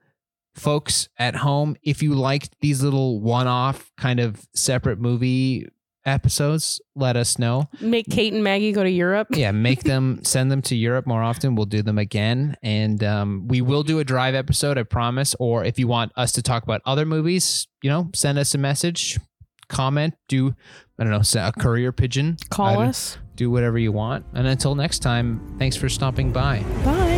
folks 0.55 1.09
at 1.19 1.37
home, 1.37 1.77
if 1.83 2.03
you 2.03 2.15
liked 2.15 2.57
these 2.61 2.83
little 2.83 3.21
one 3.21 3.47
off 3.47 3.91
kind 3.97 4.21
of 4.21 4.47
separate 4.55 4.99
movie 4.99 5.69
episodes, 6.05 6.81
let 6.97 7.17
us 7.17 7.39
know. 7.39 7.69
Make 7.81 8.07
Kate 8.11 8.33
and 8.33 8.43
Maggie 8.43 8.73
go 8.73 8.83
to 8.83 8.91
Europe. 8.91 9.29
Yeah, 9.31 9.51
make 9.53 9.85
them 9.85 10.21
send 10.25 10.51
them 10.51 10.63
to 10.63 10.77
Europe 10.77 11.07
more 11.07 11.23
often. 11.23 11.55
We'll 11.55 11.67
do 11.67 11.83
them 11.83 11.99
again. 11.99 12.57
And 12.63 13.03
um, 13.05 13.47
we 13.49 13.61
will 13.61 13.83
do 13.83 13.99
a 13.99 14.05
drive 14.05 14.35
episode, 14.35 14.79
I 14.79 14.83
promise. 14.83 15.35
Or 15.39 15.65
if 15.65 15.79
you 15.79 15.87
want 15.87 16.13
us 16.17 16.33
to 16.33 16.43
talk 16.43 16.65
about 16.65 16.83
other 16.85 17.07
movies, 17.07 17.69
you 17.83 17.91
know, 17.91 18.11
send 18.15 18.39
us 18.39 18.55
a 18.55 18.59
message, 18.59 19.19
comment, 19.69 20.15
do, 20.29 20.55
I 20.99 21.05
don't 21.05 21.13
know, 21.13 21.41
a 21.41 21.53
courier 21.53 21.93
pigeon. 21.93 22.37
Call 22.51 22.81
us. 22.81 23.19
Do 23.37 23.51
whatever 23.51 23.79
you 23.79 23.93
want. 23.93 24.27
And 24.35 24.47
until 24.47 24.75
next 24.75 25.01
time, 25.01 25.57
thanks 25.59 25.77
for 25.77 25.89
stopping 25.89 26.33
by. 26.33 26.63
Bye. 26.85 27.13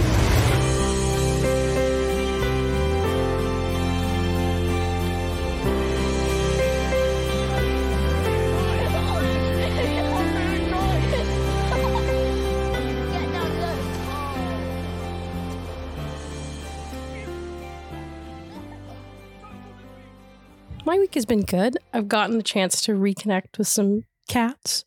My 20.87 20.99
week 20.99 21.15
has 21.15 21.25
been 21.25 21.43
good. 21.43 21.79
I've 21.95 22.09
gotten 22.09 22.37
the 22.37 22.43
chance 22.43 22.83
to 22.83 22.93
reconnect 22.93 23.57
with 23.57 23.67
some 23.67 24.05
cats, 24.29 24.85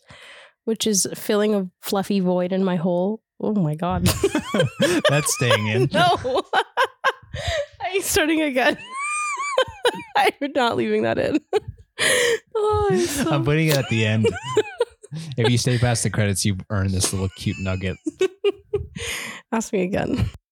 which 0.68 0.86
is 0.86 1.08
filling 1.16 1.56
a 1.56 1.66
fluffy 1.82 2.20
void 2.20 2.52
in 2.52 2.62
my 2.62 2.76
hole. 2.76 3.22
Oh 3.40 3.54
my 3.54 3.74
god. 3.76 4.06
That's 5.10 5.34
staying 5.36 5.68
in. 5.68 5.90
no. 5.94 6.18
I'm 7.82 8.02
starting 8.02 8.42
again. 8.42 8.78
I'm 10.18 10.52
not 10.54 10.76
leaving 10.76 11.04
that 11.04 11.18
in. 11.18 11.40
oh, 12.54 12.88
I'm 12.92 13.00
so- 13.00 13.30
I'm 13.32 13.46
putting 13.46 13.68
it 13.70 13.78
at 13.78 13.88
the 13.88 14.06
end. 14.06 14.28
if 15.38 15.50
you 15.50 15.58
stay 15.58 15.78
past 15.78 16.04
the 16.04 16.10
credits, 16.10 16.44
you've 16.44 16.60
earned 16.70 16.90
this 16.90 17.14
little 17.14 17.30
cute 17.38 17.56
nugget. 17.62 17.96
Ask 19.54 19.72
me 19.72 19.84
again. 19.84 20.30